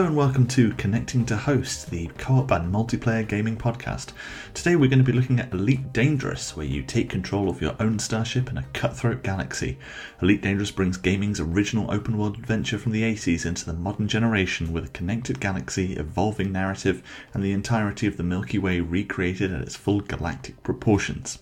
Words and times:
Hello 0.00 0.08
and 0.08 0.16
welcome 0.16 0.46
to 0.46 0.72
Connecting 0.76 1.26
to 1.26 1.36
Host, 1.36 1.90
the 1.90 2.06
co 2.16 2.36
op 2.36 2.52
and 2.52 2.72
multiplayer 2.72 3.28
gaming 3.28 3.54
podcast. 3.54 4.14
Today 4.54 4.74
we're 4.74 4.88
going 4.88 5.04
to 5.04 5.04
be 5.04 5.12
looking 5.12 5.38
at 5.38 5.52
Elite 5.52 5.92
Dangerous, 5.92 6.56
where 6.56 6.64
you 6.64 6.82
take 6.82 7.10
control 7.10 7.50
of 7.50 7.60
your 7.60 7.76
own 7.78 7.98
starship 7.98 8.48
in 8.48 8.56
a 8.56 8.62
cutthroat 8.72 9.22
galaxy. 9.22 9.76
Elite 10.22 10.40
Dangerous 10.40 10.70
brings 10.70 10.96
gaming's 10.96 11.38
original 11.38 11.90
open 11.90 12.16
world 12.16 12.38
adventure 12.38 12.78
from 12.78 12.92
the 12.92 13.02
80s 13.02 13.44
into 13.44 13.66
the 13.66 13.74
modern 13.74 14.08
generation 14.08 14.72
with 14.72 14.86
a 14.86 14.88
connected 14.88 15.38
galaxy, 15.38 15.92
evolving 15.96 16.50
narrative, 16.50 17.02
and 17.34 17.44
the 17.44 17.52
entirety 17.52 18.06
of 18.06 18.16
the 18.16 18.22
Milky 18.22 18.56
Way 18.56 18.80
recreated 18.80 19.52
at 19.52 19.60
its 19.60 19.76
full 19.76 20.00
galactic 20.00 20.62
proportions. 20.62 21.40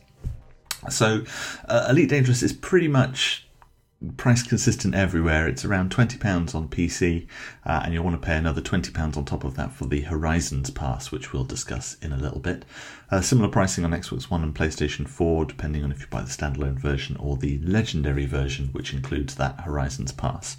So, 0.90 1.22
uh, 1.68 1.86
Elite 1.90 2.08
Dangerous 2.08 2.42
is 2.42 2.52
pretty 2.52 2.88
much 2.88 3.47
price 4.16 4.44
consistent 4.44 4.94
everywhere. 4.94 5.48
It's 5.48 5.64
around 5.64 5.90
£20 5.90 6.54
on 6.54 6.68
PC, 6.68 7.26
uh, 7.66 7.82
and 7.84 7.92
you'll 7.92 8.04
want 8.04 8.20
to 8.20 8.24
pay 8.24 8.36
another 8.36 8.60
£20 8.60 9.16
on 9.16 9.24
top 9.24 9.42
of 9.42 9.56
that 9.56 9.72
for 9.72 9.86
the 9.86 10.02
Horizons 10.02 10.70
Pass, 10.70 11.10
which 11.10 11.32
we'll 11.32 11.44
discuss 11.44 11.96
in 12.00 12.12
a 12.12 12.16
little 12.16 12.38
bit. 12.38 12.64
Uh, 13.10 13.20
similar 13.20 13.48
pricing 13.48 13.84
on 13.84 13.90
Xbox 13.90 14.30
One 14.30 14.44
and 14.44 14.54
PlayStation 14.54 15.08
4, 15.08 15.46
depending 15.46 15.82
on 15.82 15.90
if 15.90 16.00
you 16.00 16.06
buy 16.10 16.22
the 16.22 16.28
standalone 16.28 16.78
version 16.78 17.16
or 17.16 17.36
the 17.36 17.58
Legendary 17.58 18.26
version, 18.26 18.68
which 18.68 18.92
includes 18.92 19.34
that 19.34 19.60
Horizons 19.60 20.12
Pass. 20.12 20.56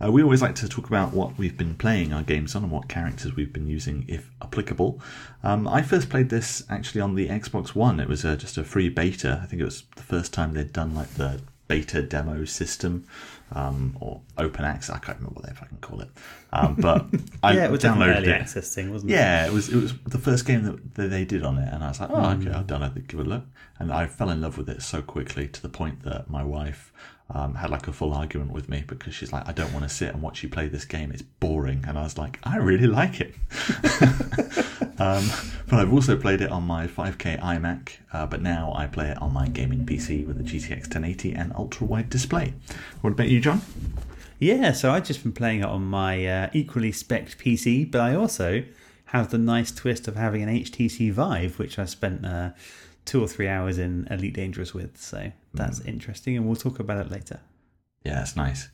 Uh, 0.00 0.12
we 0.12 0.22
always 0.22 0.40
like 0.40 0.54
to 0.54 0.68
talk 0.68 0.86
about 0.86 1.12
what 1.12 1.36
we've 1.36 1.58
been 1.58 1.74
playing 1.74 2.12
our 2.12 2.22
games 2.22 2.54
on 2.54 2.62
and 2.62 2.70
what 2.70 2.88
characters 2.88 3.34
we've 3.34 3.52
been 3.52 3.66
using, 3.66 4.04
if 4.06 4.30
applicable. 4.40 5.00
Um, 5.42 5.66
I 5.66 5.82
first 5.82 6.08
played 6.08 6.28
this 6.28 6.62
actually 6.70 7.00
on 7.00 7.16
the 7.16 7.28
Xbox 7.28 7.70
One. 7.70 7.98
It 7.98 8.08
was 8.08 8.24
uh, 8.24 8.36
just 8.36 8.56
a 8.56 8.62
free 8.62 8.88
beta. 8.88 9.40
I 9.42 9.46
think 9.46 9.60
it 9.60 9.64
was 9.64 9.82
the 9.96 10.02
first 10.04 10.32
time 10.32 10.54
they'd 10.54 10.72
done 10.72 10.94
like 10.94 11.14
the 11.14 11.40
beta 11.68 12.02
demo 12.02 12.44
system 12.44 13.06
um, 13.52 13.96
or 14.00 14.20
open 14.36 14.64
access. 14.64 14.94
I 14.94 14.98
can't 14.98 15.18
remember 15.18 15.40
what 15.40 15.46
they 15.46 15.54
fucking 15.54 15.78
call 15.80 16.00
it. 16.00 16.08
Um, 16.52 16.76
but 16.76 17.06
I 17.42 17.52
yeah, 17.52 17.64
it 17.66 17.70
was 17.70 17.80
downloaded 17.80 18.16
early 18.16 18.28
it. 18.30 18.40
access 18.40 18.74
thing, 18.74 18.90
wasn't 18.90 19.10
it? 19.12 19.14
Yeah, 19.14 19.46
it 19.46 19.52
was. 19.52 19.68
It 19.68 19.76
was 19.76 19.92
the 20.06 20.18
first 20.18 20.46
game 20.46 20.62
that, 20.64 20.94
that 20.94 21.08
they 21.08 21.24
did 21.24 21.42
on 21.44 21.58
it, 21.58 21.72
and 21.72 21.84
I 21.84 21.88
was 21.88 22.00
like, 22.00 22.10
oh, 22.10 22.14
Mm. 22.14 22.40
okay, 22.42 22.52
I'll 22.56 22.64
download 22.64 22.96
it, 22.96 23.06
give 23.08 23.20
it 23.20 23.26
a 23.26 23.30
look. 23.30 23.44
And 23.78 23.92
I 23.92 24.06
fell 24.06 24.30
in 24.30 24.40
love 24.40 24.56
with 24.58 24.68
it 24.68 24.82
so 24.82 25.02
quickly 25.02 25.46
to 25.48 25.62
the 25.62 25.68
point 25.68 26.02
that 26.04 26.28
my 26.30 26.42
wife 26.42 26.92
um, 27.30 27.54
had 27.56 27.70
like 27.70 27.86
a 27.86 27.92
full 27.92 28.12
argument 28.14 28.50
with 28.50 28.68
me 28.68 28.82
because 28.86 29.14
she's 29.14 29.32
like, 29.32 29.46
I 29.46 29.52
don't 29.52 29.72
want 29.72 29.84
to 29.84 29.88
sit 29.94 30.12
and 30.14 30.22
watch 30.22 30.42
you 30.42 30.48
play 30.48 30.66
this 30.66 30.84
game. 30.86 31.12
It's 31.12 31.22
boring. 31.22 31.84
And 31.86 31.98
I 31.98 32.02
was 32.02 32.16
like, 32.18 32.38
I 32.42 32.56
really 32.56 32.86
like 32.88 33.20
it. 33.20 33.34
um, 34.98 35.30
but 35.68 35.78
I've 35.80 35.92
also 35.92 36.16
played 36.16 36.40
it 36.40 36.50
on 36.50 36.64
my 36.64 36.86
5K 36.86 37.40
iMac, 37.40 37.90
uh, 38.12 38.26
but 38.26 38.40
now 38.42 38.72
I 38.74 38.86
play 38.86 39.10
it 39.10 39.20
on 39.20 39.32
my 39.32 39.46
gaming 39.48 39.84
PC 39.86 40.26
with 40.26 40.40
a 40.40 40.42
GTX 40.42 40.80
1080 40.84 41.34
and 41.34 41.52
ultra 41.54 41.86
wide 41.86 42.08
display. 42.10 42.54
What 43.02 43.10
about 43.12 43.28
you, 43.28 43.40
John? 43.40 43.60
Yeah, 44.38 44.72
so 44.72 44.92
I've 44.92 45.04
just 45.04 45.22
been 45.22 45.32
playing 45.32 45.60
it 45.60 45.66
on 45.66 45.84
my 45.84 46.24
uh, 46.24 46.50
equally 46.52 46.92
spec 46.92 47.26
PC, 47.30 47.90
but 47.90 48.00
I 48.00 48.14
also 48.14 48.64
have 49.06 49.30
the 49.30 49.38
nice 49.38 49.72
twist 49.72 50.06
of 50.06 50.14
having 50.14 50.42
an 50.42 50.48
HTC 50.48 51.12
Vive, 51.12 51.58
which 51.58 51.78
I 51.78 51.86
spent 51.86 52.24
uh, 52.24 52.50
two 53.04 53.22
or 53.22 53.26
three 53.26 53.48
hours 53.48 53.78
in 53.78 54.06
Elite 54.10 54.34
Dangerous 54.34 54.72
with. 54.72 54.96
So 54.96 55.32
that's 55.54 55.80
interesting, 55.80 56.36
and 56.36 56.46
we'll 56.46 56.56
talk 56.56 56.78
about 56.78 57.04
it 57.04 57.10
later. 57.10 57.40
Yeah, 58.04 58.22
it's 58.22 58.36
nice. 58.36 58.68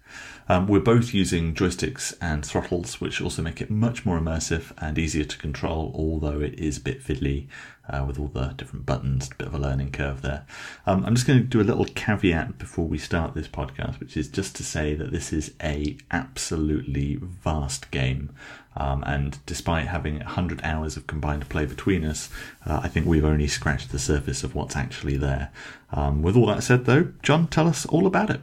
Um, 0.49 0.67
we're 0.69 0.81
both 0.81 1.15
using 1.15 1.55
joysticks 1.55 2.15
and 2.21 2.45
throttles, 2.45 3.01
which 3.01 3.21
also 3.21 3.41
make 3.41 3.63
it 3.63 3.71
much 3.71 4.05
more 4.05 4.19
immersive 4.21 4.73
and 4.79 4.99
easier 4.99 5.25
to 5.25 5.39
control, 5.39 5.91
although 5.95 6.41
it 6.41 6.55
is 6.59 6.77
a 6.77 6.83
bit 6.83 7.03
fiddly 7.03 7.49
uh, 7.89 8.05
with 8.07 8.19
all 8.19 8.29
the 8.29 8.49
different 8.49 8.85
buttons, 8.85 9.31
a 9.31 9.35
bit 9.35 9.49
of 9.49 9.55
a 9.55 9.59
learning 9.59 9.91
curve 9.93 10.21
there. 10.21 10.45
Um, 10.87 11.05
I'm 11.05 11.15
just 11.15 11.27
going 11.27 11.39
to 11.41 11.45
do 11.45 11.61
a 11.61 11.65
little 11.65 11.87
caveat 11.87 12.59
before 12.59 12.85
we 12.85 12.99
start 12.99 13.35
this 13.35 13.49
podcast, 13.49 13.99
which 13.99 14.17
is 14.17 14.29
just 14.29 14.55
to 14.57 14.63
say 14.63 14.95
that 14.95 15.11
this 15.11 15.33
is 15.33 15.55
a 15.63 15.97
absolutely 16.11 17.17
vast 17.17 17.91
game. 17.91 18.31
Um, 18.77 19.03
and 19.07 19.39
despite 19.47 19.87
having 19.87 20.19
100 20.19 20.61
hours 20.63 20.97
of 20.99 21.07
combined 21.07 21.49
play 21.49 21.65
between 21.65 22.05
us, 22.05 22.29
uh, 22.67 22.81
I 22.83 22.89
think 22.89 23.07
we've 23.07 23.25
only 23.25 23.47
scratched 23.47 23.91
the 23.91 23.99
surface 23.99 24.45
of 24.45 24.55
what's 24.55 24.77
actually 24.77 25.17
there. 25.17 25.51
Um, 25.93 26.23
with 26.23 26.37
all 26.37 26.47
that 26.47 26.63
said, 26.63 26.85
though, 26.85 27.13
John, 27.23 27.47
tell 27.47 27.67
us 27.67 27.87
all 27.87 28.07
about 28.07 28.31
it. 28.31 28.41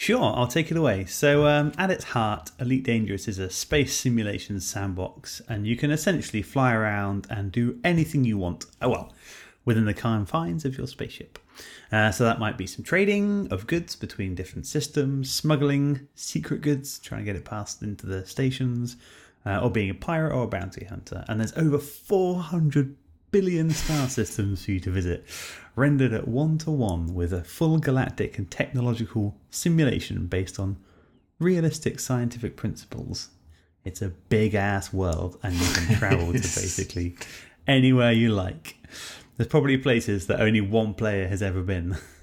Sure, 0.00 0.32
I'll 0.36 0.46
take 0.46 0.70
it 0.70 0.76
away. 0.76 1.06
So, 1.06 1.48
um, 1.48 1.72
at 1.76 1.90
its 1.90 2.04
heart, 2.04 2.52
Elite 2.60 2.84
Dangerous 2.84 3.26
is 3.26 3.40
a 3.40 3.50
space 3.50 3.96
simulation 3.96 4.60
sandbox, 4.60 5.42
and 5.48 5.66
you 5.66 5.74
can 5.74 5.90
essentially 5.90 6.40
fly 6.40 6.72
around 6.72 7.26
and 7.30 7.50
do 7.50 7.80
anything 7.82 8.22
you 8.22 8.38
want. 8.38 8.66
Oh, 8.80 8.90
well, 8.90 9.12
within 9.64 9.86
the 9.86 9.92
confines 9.92 10.64
of 10.64 10.78
your 10.78 10.86
spaceship. 10.86 11.40
Uh, 11.90 12.12
so, 12.12 12.22
that 12.22 12.38
might 12.38 12.56
be 12.56 12.64
some 12.64 12.84
trading 12.84 13.48
of 13.50 13.66
goods 13.66 13.96
between 13.96 14.36
different 14.36 14.66
systems, 14.68 15.34
smuggling 15.34 16.06
secret 16.14 16.60
goods, 16.60 17.00
trying 17.00 17.22
to 17.22 17.24
get 17.24 17.34
it 17.34 17.44
passed 17.44 17.82
into 17.82 18.06
the 18.06 18.24
stations, 18.24 18.96
uh, 19.44 19.58
or 19.58 19.68
being 19.68 19.90
a 19.90 19.94
pirate 19.94 20.32
or 20.32 20.44
a 20.44 20.46
bounty 20.46 20.84
hunter. 20.84 21.24
And 21.26 21.40
there's 21.40 21.56
over 21.56 21.78
400 21.80 22.94
billion 23.30 23.70
star 23.70 24.08
systems 24.08 24.64
for 24.64 24.72
you 24.72 24.80
to 24.80 24.90
visit, 24.90 25.24
rendered 25.76 26.12
at 26.12 26.28
one 26.28 26.58
to 26.58 26.70
one 26.70 27.14
with 27.14 27.32
a 27.32 27.44
full 27.44 27.78
galactic 27.78 28.38
and 28.38 28.50
technological 28.50 29.36
simulation 29.50 30.26
based 30.26 30.58
on 30.58 30.76
realistic 31.38 32.00
scientific 32.00 32.56
principles. 32.56 33.30
It's 33.84 34.02
a 34.02 34.08
big 34.08 34.54
ass 34.54 34.92
world, 34.92 35.38
and 35.42 35.54
you 35.54 35.72
can 35.72 35.96
travel 35.96 36.26
to 36.26 36.32
basically 36.32 37.16
anywhere 37.66 38.12
you 38.12 38.30
like. 38.30 38.76
There's 39.36 39.48
probably 39.48 39.78
places 39.78 40.26
that 40.26 40.40
only 40.40 40.60
one 40.60 40.94
player 40.94 41.28
has 41.28 41.42
ever 41.42 41.62
been. 41.62 41.96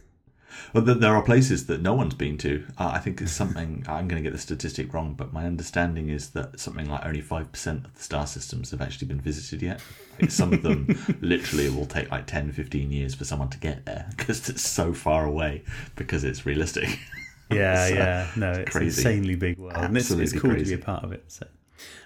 Well, 0.74 0.84
there 0.84 1.16
are 1.16 1.22
places 1.22 1.68
that 1.68 1.82
no 1.82 1.94
one's 1.94 2.14
been 2.16 2.38
to. 2.40 2.66
Uh, 2.78 2.92
I 2.94 3.00
think 3.00 3.22
it's 3.22 3.32
something. 3.32 3.86
I'm 3.90 4.08
going 4.08 4.22
to 4.22 4.28
get 4.28 4.34
the 4.34 4.40
statistic 4.42 4.94
wrong, 4.94 5.14
but 5.14 5.32
my 5.34 5.46
understanding 5.46 6.10
is 6.10 6.32
that 6.32 6.60
something 6.60 6.90
like 6.90 7.06
only 7.06 7.22
five 7.22 7.52
percent 7.52 7.86
of 7.86 7.94
the 7.96 8.02
star 8.04 8.28
systems 8.28 8.72
have 8.72 8.82
actually 8.82 9.08
been 9.08 9.22
visited 9.22 9.62
yet. 9.62 9.82
Some 10.30 10.54
of 10.54 10.62
them 10.62 10.88
literally 11.22 11.70
will 11.70 11.86
take 11.86 12.10
like 12.12 12.26
10, 12.26 12.52
15 12.54 12.92
years 12.92 13.14
for 13.16 13.26
someone 13.26 13.50
to 13.50 13.58
get 13.58 13.86
there 13.86 14.08
because 14.18 14.48
it's 14.50 14.62
so 14.68 14.94
far 14.94 15.26
away 15.26 15.64
because 15.96 16.24
it's 16.24 16.46
realistic. 16.46 17.00
Yeah, 17.52 17.88
So, 17.88 17.94
yeah, 17.94 18.28
no, 18.36 18.52
it's 18.54 18.72
crazy. 18.72 19.02
insanely 19.02 19.36
big 19.36 19.60
world, 19.60 19.76
and 19.78 19.96
it's, 19.96 20.10
it's 20.10 20.34
Absolutely 20.34 20.40
cool 20.40 20.56
to 20.58 20.66
be 20.66 20.74
a 20.74 20.78
part 20.80 21.04
of 21.04 21.12
it. 21.12 21.26
So. 21.28 21.46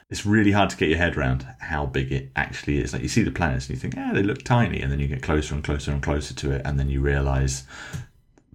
it's 0.09 0.25
really 0.25 0.51
hard 0.51 0.69
to 0.71 0.75
get 0.77 0.89
your 0.89 0.97
head 0.97 1.15
around 1.15 1.45
how 1.59 1.85
big 1.85 2.11
it 2.11 2.29
actually 2.35 2.79
is. 2.79 2.91
Like 2.91 3.03
you 3.03 3.07
see 3.07 3.21
the 3.23 3.31
planets 3.31 3.67
and 3.67 3.75
you 3.77 3.79
think, 3.79 3.95
yeah, 3.95 4.11
they 4.13 4.23
look 4.23 4.43
tiny, 4.43 4.81
and 4.81 4.91
then 4.91 4.99
you 4.99 5.07
get 5.07 5.21
closer 5.21 5.53
and 5.53 5.63
closer 5.63 5.91
and 5.91 6.01
closer 6.03 6.33
to 6.33 6.51
it, 6.51 6.63
and 6.65 6.77
then 6.79 6.89
you 6.89 6.99
realise, 6.99 7.63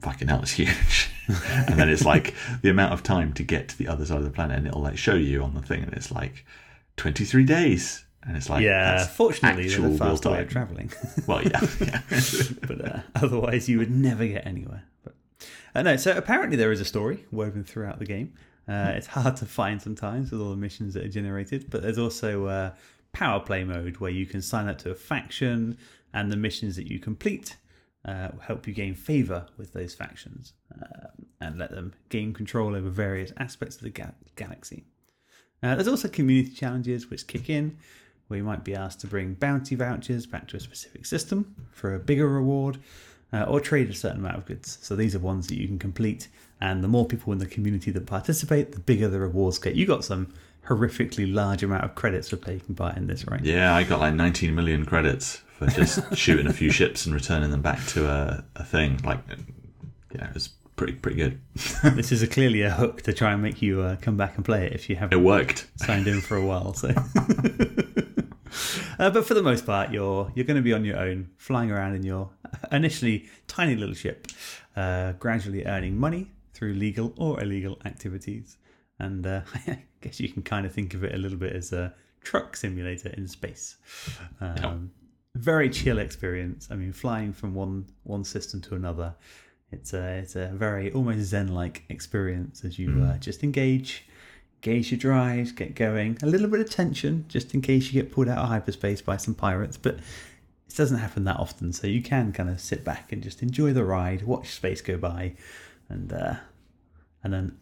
fucking 0.05 0.29
hell, 0.29 0.43
it's 0.43 0.53
huge. 0.53 1.11
and 1.29 1.79
then 1.79 1.89
it's 1.89 2.05
like 2.05 2.35
the 2.63 2.69
amount 2.69 2.93
of 2.93 3.03
time 3.03 3.33
to 3.33 3.43
get 3.43 3.69
to 3.69 3.79
the 3.79 3.89
other 3.89 4.05
side 4.05 4.19
of 4.19 4.25
the 4.25 4.31
planet, 4.31 4.59
and 4.59 4.67
it'll 4.67 4.83
like 4.83 4.99
show 4.99 5.15
you 5.15 5.43
on 5.43 5.55
the 5.55 5.63
thing, 5.63 5.83
and 5.83 5.93
it's 5.95 6.13
like 6.13 6.45
twenty 6.97 7.25
three 7.25 7.45
days, 7.45 8.05
and 8.23 8.37
it's 8.37 8.51
like 8.51 8.63
Yeah, 8.63 8.97
that's 8.97 9.11
fortunately, 9.11 9.69
they're 9.69 9.81
the 9.81 9.99
real 9.99 10.33
way 10.33 10.43
of 10.43 10.49
traveling. 10.49 10.93
Well, 11.27 11.43
yeah, 11.43 11.61
yeah. 11.81 12.01
but 12.67 12.85
uh, 12.85 13.01
otherwise 13.15 13.69
you 13.69 13.79
would 13.79 13.91
never 13.91 14.27
get 14.27 14.47
anywhere. 14.47 14.85
But 15.03 15.15
uh, 15.75 15.83
no, 15.83 15.97
so 15.97 16.17
apparently 16.17 16.57
there 16.57 16.71
is 16.71 16.81
a 16.81 16.85
story 16.85 17.25
woven 17.33 17.65
throughout 17.65 17.99
the 17.99 18.07
game. 18.07 18.35
Uh, 18.69 18.93
it's 18.95 19.07
hard 19.07 19.37
to 19.37 19.47
find 19.47 19.81
sometimes 19.81 20.31
with 20.31 20.41
all 20.41 20.51
the 20.51 20.57
missions 20.57 20.95
that 20.95 21.05
are 21.05 21.09
generated, 21.09 21.67
but 21.71 21.83
there's 21.83 21.99
also 21.99 22.47
uh, 22.47 22.71
power 23.13 23.41
play 23.41 23.65
mode 23.65 23.99
where 23.99 24.11
you 24.11 24.27
can 24.27 24.43
sign 24.43 24.69
up 24.69 24.79
to 24.79 24.91
a 24.91 24.95
faction, 24.95 25.79
and 26.13 26.31
the 26.31 26.37
missions 26.37 26.77
that 26.77 26.91
you 26.91 26.99
complete 26.99 27.57
uh, 28.05 28.29
will 28.33 28.41
help 28.41 28.67
you 28.67 28.75
gain 28.75 28.95
favor 28.95 29.47
with 29.57 29.73
those 29.73 29.95
factions 29.95 30.53
uh, 30.81 31.09
and 31.41 31.59
let 31.59 31.71
them 31.71 31.93
gain 32.09 32.33
control 32.33 32.75
over 32.75 32.89
various 32.89 33.33
aspects 33.37 33.77
of 33.77 33.83
the 33.83 33.91
ga- 33.91 34.13
galaxy. 34.37 34.85
Uh, 35.63 35.75
there's 35.75 35.89
also 35.89 36.09
community 36.09 36.51
challenges 36.51 37.09
which 37.09 37.27
kick 37.27 37.49
in, 37.49 37.77
where 38.29 38.39
you 38.39 38.45
might 38.45 38.65
be 38.65 38.75
asked 38.75 39.01
to 39.01 39.07
bring 39.07 39.35
bounty 39.35 39.75
vouchers 39.75 40.27
back 40.27 40.47
to 40.49 40.57
a 40.57 40.61
specific 40.61 41.07
system 41.07 41.55
for 41.73 41.95
a 41.95 41.99
bigger 41.99 42.29
reward, 42.29 42.79
uh, 43.33 43.45
or 43.45 43.61
trade 43.61 43.89
a 43.89 43.95
certain 43.95 44.19
amount 44.19 44.37
of 44.37 44.47
goods. 44.47 44.79
So 44.83 44.95
these 44.95 45.15
are 45.15 45.19
ones 45.19 45.47
that 45.49 45.59
you 45.59 45.67
can 45.67 45.79
complete, 45.79 46.29
and 46.61 46.85
the 46.85 46.89
more 46.89 47.07
people 47.07 47.33
in 47.33 47.39
the 47.39 47.47
community 47.47 47.91
that 47.91 48.07
participate, 48.07 48.73
the 48.73 48.81
bigger 48.81 49.09
the 49.09 49.21
rewards 49.21 49.59
get. 49.59 49.75
You 49.75 49.87
got 49.87 50.05
some 50.05 50.33
horrifically 50.67 51.33
large 51.33 51.63
amount 51.63 51.85
of 51.85 51.95
credits 51.95 52.31
for 52.31 52.37
taking 52.37 52.75
part 52.75 52.97
in 52.97 53.07
this, 53.07 53.27
right? 53.27 53.43
Yeah, 53.43 53.75
I 53.75 53.85
got 53.85 54.01
like 54.01 54.15
19 54.15 54.55
million 54.55 54.85
credits 54.85 55.43
for 55.59 55.67
just 55.67 56.17
shooting 56.17 56.47
a 56.47 56.53
few 56.53 56.71
ships 56.71 57.07
and 57.07 57.15
returning 57.15 57.51
them 57.51 57.63
back 57.63 57.85
to 57.89 58.09
a, 58.09 58.45
a 58.57 58.65
thing. 58.65 58.99
Like, 59.05 59.19
yeah, 60.15 60.29
it 60.29 60.35
was 60.35 60.49
pretty 60.77 60.95
pretty 60.95 61.17
good. 61.17 61.41
this 61.95 62.11
is 62.13 62.23
a, 62.23 62.27
clearly 62.27 62.63
a 62.63 62.71
hook 62.71 63.03
to 63.03 63.13
try 63.13 63.33
and 63.33 63.43
make 63.43 63.63
you 63.63 63.81
uh, 63.81 63.97
come 63.97 64.17
back 64.17 64.37
and 64.37 64.45
play 64.45 64.67
it 64.67 64.73
if 64.73 64.91
you 64.91 64.97
haven't 64.97 65.19
It 65.19 65.23
worked. 65.23 65.67
signed 65.77 66.07
in 66.09 66.21
for 66.21 66.37
a 66.37 66.45
while. 66.45 66.75
So, 66.75 66.89
uh, 68.99 69.11
but 69.11 69.27
for 69.27 69.35
the 69.35 69.43
most 69.43 69.67
part, 69.67 69.91
you're 69.93 70.31
you're 70.35 70.45
going 70.45 70.57
to 70.57 70.63
be 70.63 70.73
on 70.73 70.85
your 70.85 70.99
own, 70.99 71.31
flying 71.37 71.71
around 71.71 71.95
in 71.95 72.03
your 72.03 72.31
initially 72.73 73.29
tiny 73.49 73.75
little 73.77 73.95
ship, 73.95 74.29
uh, 74.77 75.13
gradually 75.13 75.65
earning 75.67 75.99
money 75.99 76.31
through 76.53 76.75
legal 76.75 77.13
or 77.17 77.43
illegal 77.43 77.79
activities. 77.85 78.57
And 78.99 79.27
uh, 79.27 79.41
I 79.67 79.83
guess 80.01 80.21
you 80.21 80.29
can 80.29 80.43
kind 80.43 80.67
of 80.67 80.73
think 80.73 80.95
of 80.95 81.05
it 81.05 81.15
a 81.15 81.19
little 81.19 81.39
bit 81.39 81.55
as 81.55 81.73
a 81.73 81.95
truck 82.23 82.57
simulator 82.57 83.09
in 83.11 83.27
space. 83.27 83.77
Um, 84.41 84.93
Very 85.35 85.69
chill 85.69 85.99
experience. 85.99 86.69
I 86.71 86.77
mean, 86.77 86.93
flying 86.93 87.33
from 87.33 87.55
one 87.55 87.87
one 88.05 88.25
system 88.25 88.61
to 88.63 88.75
another. 88.75 89.15
It's 89.73 89.93
a 89.93 90.19
it's 90.19 90.37
a 90.37 90.49
very 90.55 90.93
almost 90.93 91.21
zen 91.21 91.49
like 91.49 91.85
experience 91.89 92.65
as 92.65 92.79
you 92.79 93.03
uh, 93.03 93.19
just 93.19 93.43
engage, 93.43 94.07
gauge 94.61 94.93
your 94.93 94.99
drives, 94.99 95.51
get 95.51 95.75
going. 95.75 96.19
A 96.23 96.27
little 96.27 96.49
bit 96.49 96.61
of 96.61 96.71
tension 96.71 97.25
just 97.29 97.53
in 97.55 97.63
case 97.63 97.93
you 97.93 98.01
get 98.01 98.13
pulled 98.13 98.29
out 98.29 98.39
of 98.39 98.49
hyperspace 98.49 99.03
by 99.03 99.17
some 99.17 99.35
pirates, 99.35 99.77
but 99.77 99.95
it 99.95 100.77
doesn't 100.77 100.99
happen 100.99 101.25
that 101.25 101.39
often. 101.39 101.73
So 101.73 101.89
you 101.89 102.01
can 102.01 102.33
kind 102.33 102.49
of 102.49 102.61
sit 102.61 102.85
back 102.85 103.11
and 103.11 103.21
just 103.21 103.43
enjoy 103.43 103.73
the 103.73 103.85
ride, 103.85 104.23
watch 104.23 104.51
space 104.51 104.81
go 104.81 104.97
by, 104.97 105.35
and 105.89 106.13
uh, 106.13 106.35
and 107.25 107.33
then 107.33 107.59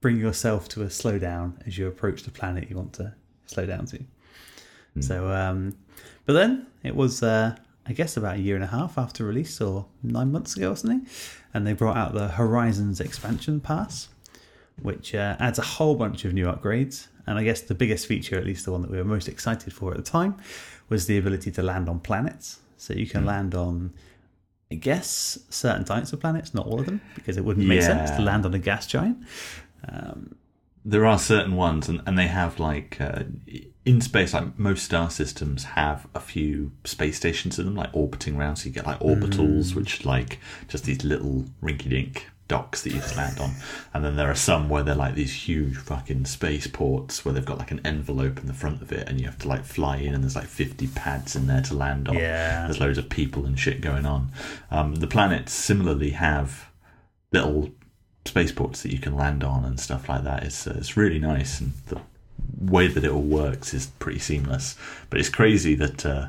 bring 0.00 0.18
yourself 0.18 0.68
to 0.68 0.82
a 0.82 0.86
slowdown 0.86 1.54
as 1.66 1.78
you 1.78 1.88
approach 1.88 2.22
the 2.22 2.30
planet 2.30 2.70
you 2.70 2.76
want 2.76 2.92
to 2.92 3.14
slow 3.46 3.66
down 3.66 3.86
to. 3.86 4.04
So, 5.00 5.30
um, 5.32 5.74
but 6.32 6.38
then 6.38 6.66
it 6.82 6.96
was, 6.96 7.22
uh, 7.22 7.54
I 7.84 7.92
guess, 7.92 8.16
about 8.16 8.36
a 8.36 8.40
year 8.40 8.54
and 8.54 8.64
a 8.64 8.68
half 8.68 8.96
after 8.96 9.22
release, 9.22 9.60
or 9.60 9.84
nine 10.02 10.32
months 10.32 10.56
ago 10.56 10.70
or 10.70 10.76
something, 10.76 11.06
and 11.52 11.66
they 11.66 11.74
brought 11.74 11.98
out 11.98 12.14
the 12.14 12.28
Horizons 12.28 13.00
expansion 13.02 13.60
pass, 13.60 14.08
which 14.80 15.14
uh, 15.14 15.36
adds 15.38 15.58
a 15.58 15.62
whole 15.62 15.94
bunch 15.94 16.24
of 16.24 16.32
new 16.32 16.46
upgrades. 16.46 17.08
And 17.26 17.38
I 17.38 17.44
guess 17.44 17.60
the 17.60 17.74
biggest 17.74 18.06
feature, 18.06 18.38
at 18.38 18.46
least 18.46 18.64
the 18.64 18.72
one 18.72 18.80
that 18.80 18.90
we 18.90 18.96
were 18.96 19.04
most 19.04 19.28
excited 19.28 19.74
for 19.74 19.90
at 19.90 19.98
the 19.98 20.02
time, 20.02 20.36
was 20.88 21.06
the 21.06 21.18
ability 21.18 21.50
to 21.50 21.62
land 21.62 21.86
on 21.86 22.00
planets. 22.00 22.60
So 22.78 22.94
you 22.94 23.06
can 23.06 23.26
land 23.26 23.54
on, 23.54 23.92
I 24.70 24.76
guess, 24.76 25.38
certain 25.50 25.84
types 25.84 26.14
of 26.14 26.20
planets, 26.20 26.54
not 26.54 26.66
all 26.66 26.80
of 26.80 26.86
them, 26.86 27.02
because 27.14 27.36
it 27.36 27.44
wouldn't 27.44 27.66
make 27.66 27.82
sense 27.82 28.10
to 28.12 28.22
land 28.22 28.46
on 28.46 28.54
a 28.54 28.58
gas 28.58 28.86
giant. 28.86 29.18
There 30.84 31.06
are 31.06 31.18
certain 31.18 31.54
ones, 31.54 31.88
and, 31.88 32.02
and 32.06 32.18
they 32.18 32.26
have 32.26 32.58
like 32.58 33.00
uh, 33.00 33.22
in 33.84 34.00
space, 34.00 34.34
like 34.34 34.58
most 34.58 34.84
star 34.84 35.10
systems 35.10 35.64
have 35.64 36.06
a 36.14 36.20
few 36.20 36.72
space 36.84 37.16
stations 37.16 37.58
in 37.58 37.64
them, 37.64 37.76
like 37.76 37.90
orbiting 37.92 38.36
around. 38.36 38.56
So 38.56 38.66
you 38.66 38.72
get 38.72 38.86
like 38.86 38.98
orbitals, 39.00 39.74
which 39.74 40.04
like 40.04 40.38
just 40.68 40.84
these 40.84 41.04
little 41.04 41.46
rinky-dink 41.62 42.28
docks 42.48 42.82
that 42.82 42.90
you 42.90 43.00
just 43.00 43.16
land 43.16 43.38
on, 43.38 43.50
and 43.94 44.04
then 44.04 44.16
there 44.16 44.28
are 44.28 44.34
some 44.34 44.68
where 44.68 44.82
they're 44.82 44.94
like 44.94 45.14
these 45.14 45.32
huge 45.32 45.76
fucking 45.76 46.24
space 46.26 46.66
ports 46.66 47.24
where 47.24 47.32
they've 47.32 47.46
got 47.46 47.58
like 47.58 47.70
an 47.70 47.80
envelope 47.84 48.38
in 48.40 48.46
the 48.46 48.52
front 48.52 48.82
of 48.82 48.92
it, 48.92 49.08
and 49.08 49.20
you 49.20 49.26
have 49.26 49.38
to 49.38 49.48
like 49.48 49.64
fly 49.64 49.96
in, 49.96 50.14
and 50.14 50.22
there's 50.22 50.36
like 50.36 50.46
fifty 50.46 50.88
pads 50.88 51.34
in 51.34 51.46
there 51.46 51.62
to 51.62 51.74
land 51.74 52.08
on. 52.08 52.16
Yeah. 52.16 52.64
There's 52.66 52.80
loads 52.80 52.98
of 52.98 53.08
people 53.08 53.46
and 53.46 53.58
shit 53.58 53.80
going 53.80 54.04
on. 54.04 54.32
Um, 54.70 54.96
the 54.96 55.06
planets 55.06 55.52
similarly 55.52 56.10
have 56.10 56.68
little 57.32 57.70
spaceports 58.24 58.82
that 58.82 58.92
you 58.92 58.98
can 58.98 59.16
land 59.16 59.42
on 59.44 59.64
and 59.64 59.78
stuff 59.80 60.08
like 60.08 60.24
that. 60.24 60.44
It's 60.44 60.66
uh, 60.66 60.74
it's 60.76 60.96
really 60.96 61.18
nice, 61.18 61.60
and 61.60 61.72
the 61.86 62.00
way 62.60 62.86
that 62.86 63.04
it 63.04 63.10
all 63.10 63.22
works 63.22 63.74
is 63.74 63.86
pretty 63.98 64.18
seamless. 64.18 64.76
But 65.10 65.20
it's 65.20 65.28
crazy 65.28 65.74
that 65.76 66.06
uh, 66.06 66.28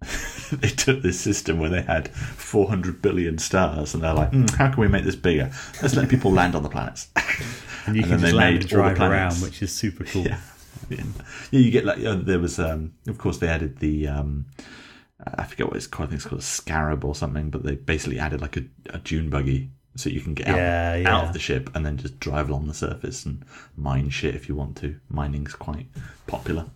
they 0.52 0.68
took 0.68 1.02
this 1.02 1.20
system 1.20 1.58
where 1.58 1.70
they 1.70 1.82
had 1.82 2.08
400 2.08 3.02
billion 3.02 3.38
stars, 3.38 3.94
and 3.94 4.02
they're 4.02 4.14
like, 4.14 4.30
"Hmm, 4.30 4.46
how 4.56 4.70
can 4.70 4.80
we 4.80 4.88
make 4.88 5.04
this 5.04 5.16
bigger? 5.16 5.50
Let's 5.82 5.94
let 5.94 6.08
people 6.08 6.32
land 6.32 6.54
on 6.54 6.62
the 6.62 6.68
planets. 6.70 7.08
And 7.86 7.94
you 7.94 8.02
And 8.02 8.10
can 8.10 8.18
just 8.18 8.32
land 8.32 8.56
and 8.56 8.68
drive 8.68 8.98
around, 9.00 9.34
which 9.36 9.62
is 9.62 9.72
super 9.72 10.02
cool. 10.02 10.24
Yeah. 10.24 10.40
yeah, 10.90 11.04
yeah. 11.52 11.60
You 11.60 11.70
get 11.70 11.84
like 11.84 12.04
uh, 12.04 12.16
there 12.16 12.40
was, 12.40 12.58
um, 12.58 12.94
of 13.06 13.16
course, 13.16 13.38
they 13.38 13.46
added 13.46 13.78
the. 13.78 14.08
Um, 14.08 14.46
I 15.24 15.44
forget 15.44 15.68
what 15.68 15.76
it's 15.76 15.86
called. 15.86 16.08
I 16.08 16.10
think 16.10 16.18
it's 16.18 16.28
called 16.28 16.40
a 16.40 16.44
scarab 16.44 17.04
or 17.04 17.14
something. 17.14 17.48
But 17.48 17.62
they 17.62 17.76
basically 17.76 18.18
added 18.18 18.40
like 18.40 18.56
a, 18.56 18.64
a 18.90 18.98
dune 18.98 19.30
buggy, 19.30 19.70
so 19.96 20.10
you 20.10 20.20
can 20.20 20.34
get 20.34 20.48
out, 20.48 20.56
Yeah, 20.56 21.02
out 21.06 21.24
of 21.24 21.32
the 21.32 21.38
ship 21.38 21.70
and 21.74 21.84
then 21.84 21.96
just 21.96 22.20
drive 22.20 22.48
along 22.48 22.66
the 22.66 22.74
surface 22.74 23.24
and 23.24 23.44
mine 23.76 24.10
shit 24.10 24.34
if 24.34 24.48
you 24.48 24.54
want 24.54 24.76
to. 24.78 24.98
Mining's 25.08 25.54
quite 25.54 25.86
popular. 26.26 26.66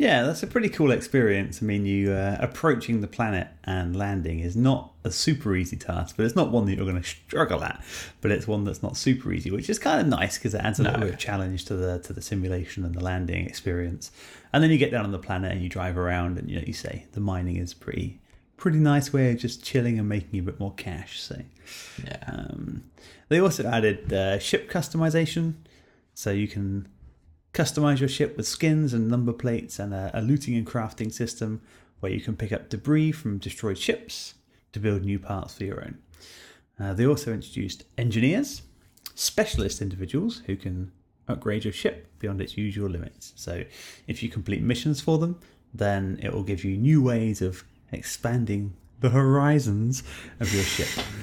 Yeah, 0.00 0.22
that's 0.22 0.42
a 0.42 0.46
pretty 0.46 0.70
cool 0.70 0.92
experience. 0.92 1.62
I 1.62 1.66
mean, 1.66 1.84
you 1.84 2.12
uh, 2.12 2.38
approaching 2.40 3.02
the 3.02 3.06
planet 3.06 3.48
and 3.64 3.94
landing 3.94 4.40
is 4.40 4.56
not 4.56 4.94
a 5.04 5.10
super 5.10 5.54
easy 5.54 5.76
task, 5.76 6.16
but 6.16 6.24
it's 6.24 6.34
not 6.34 6.50
one 6.50 6.64
that 6.64 6.74
you're 6.74 6.86
going 6.86 7.02
to 7.02 7.06
struggle 7.06 7.62
at. 7.62 7.84
But 8.22 8.30
it's 8.30 8.48
one 8.48 8.64
that's 8.64 8.82
not 8.82 8.96
super 8.96 9.30
easy, 9.30 9.50
which 9.50 9.68
is 9.68 9.78
kind 9.78 10.00
of 10.00 10.06
nice 10.06 10.38
because 10.38 10.54
it 10.54 10.62
adds 10.62 10.80
a 10.80 10.84
little 10.84 11.00
bit 11.00 11.10
of 11.10 11.18
challenge 11.18 11.66
to 11.66 11.76
the 11.76 11.98
to 11.98 12.14
the 12.14 12.22
simulation 12.22 12.82
and 12.86 12.94
the 12.94 13.04
landing 13.04 13.44
experience. 13.44 14.10
And 14.54 14.64
then 14.64 14.70
you 14.70 14.78
get 14.78 14.90
down 14.90 15.04
on 15.04 15.12
the 15.12 15.18
planet 15.18 15.52
and 15.52 15.62
you 15.62 15.68
drive 15.68 15.98
around, 15.98 16.38
and 16.38 16.48
you 16.48 16.56
know, 16.56 16.64
you 16.66 16.72
say 16.72 17.04
the 17.12 17.20
mining 17.20 17.56
is 17.56 17.74
pretty 17.74 18.19
pretty 18.60 18.78
nice 18.78 19.10
way 19.10 19.32
of 19.32 19.38
just 19.38 19.64
chilling 19.64 19.98
and 19.98 20.06
making 20.08 20.38
a 20.38 20.42
bit 20.42 20.60
more 20.60 20.74
cash. 20.74 21.20
So 21.20 21.42
Yeah, 22.04 22.18
um, 22.26 22.84
they 23.28 23.40
also 23.40 23.66
added 23.66 24.12
uh, 24.12 24.38
ship 24.38 24.70
customization, 24.70 25.54
so 26.14 26.30
you 26.30 26.46
can 26.46 26.86
customize 27.54 27.98
your 28.00 28.08
ship 28.08 28.36
with 28.36 28.46
skins 28.46 28.92
and 28.92 29.08
number 29.08 29.32
plates, 29.32 29.78
and 29.78 29.94
a, 29.94 30.10
a 30.14 30.20
looting 30.20 30.54
and 30.54 30.66
crafting 30.66 31.12
system 31.12 31.62
where 32.00 32.12
you 32.12 32.20
can 32.20 32.36
pick 32.36 32.52
up 32.52 32.68
debris 32.68 33.12
from 33.12 33.38
destroyed 33.38 33.78
ships 33.78 34.34
to 34.72 34.78
build 34.78 35.02
new 35.04 35.18
parts 35.18 35.54
for 35.54 35.64
your 35.64 35.82
own. 35.82 35.98
Uh, 36.78 36.92
they 36.92 37.06
also 37.06 37.32
introduced 37.32 37.84
engineers, 37.98 38.62
specialist 39.14 39.80
individuals 39.80 40.42
who 40.46 40.54
can 40.54 40.92
upgrade 41.28 41.64
your 41.64 41.72
ship 41.72 42.08
beyond 42.18 42.40
its 42.40 42.56
usual 42.58 42.90
limits. 42.90 43.32
So, 43.36 43.64
if 44.06 44.22
you 44.22 44.28
complete 44.28 44.62
missions 44.62 45.00
for 45.00 45.16
them, 45.18 45.40
then 45.72 46.18
it 46.22 46.32
will 46.32 46.42
give 46.42 46.62
you 46.62 46.76
new 46.76 47.02
ways 47.02 47.40
of 47.40 47.64
expanding 47.92 48.74
the 49.00 49.10
horizons 49.10 50.02
of 50.38 50.52
your 50.52 50.64
ship. 50.64 50.88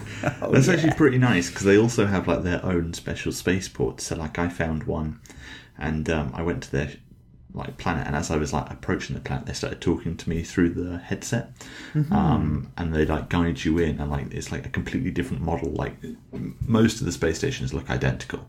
Oh, 0.41 0.51
that's 0.51 0.65
yeah. 0.65 0.73
actually 0.73 0.93
pretty 0.95 1.19
nice 1.19 1.47
because 1.49 1.63
they 1.63 1.77
also 1.77 2.07
have 2.07 2.27
like 2.27 2.41
their 2.41 2.65
own 2.65 2.91
special 2.95 3.31
spaceports. 3.31 4.05
So 4.05 4.15
like 4.15 4.39
I 4.39 4.49
found 4.49 4.85
one, 4.85 5.19
and 5.77 6.09
um, 6.09 6.31
I 6.33 6.41
went 6.41 6.63
to 6.63 6.71
their 6.71 6.93
like 7.53 7.77
planet, 7.77 8.07
and 8.07 8.15
as 8.15 8.31
I 8.31 8.37
was 8.37 8.51
like 8.51 8.71
approaching 8.71 9.13
the 9.15 9.21
planet, 9.21 9.45
they 9.45 9.53
started 9.53 9.79
talking 9.79 10.17
to 10.17 10.27
me 10.27 10.41
through 10.41 10.69
the 10.69 10.97
headset, 10.97 11.51
um, 12.09 12.71
and 12.77 12.95
they 12.95 13.05
like 13.05 13.29
guide 13.29 13.63
you 13.63 13.77
in, 13.77 13.99
and 13.99 14.09
like 14.09 14.33
it's 14.33 14.51
like 14.51 14.65
a 14.65 14.69
completely 14.69 15.11
different 15.11 15.43
model. 15.43 15.69
Like 15.69 15.95
most 16.61 16.99
of 16.99 17.05
the 17.05 17.11
space 17.11 17.37
stations 17.37 17.71
look 17.71 17.87
identical. 17.91 18.47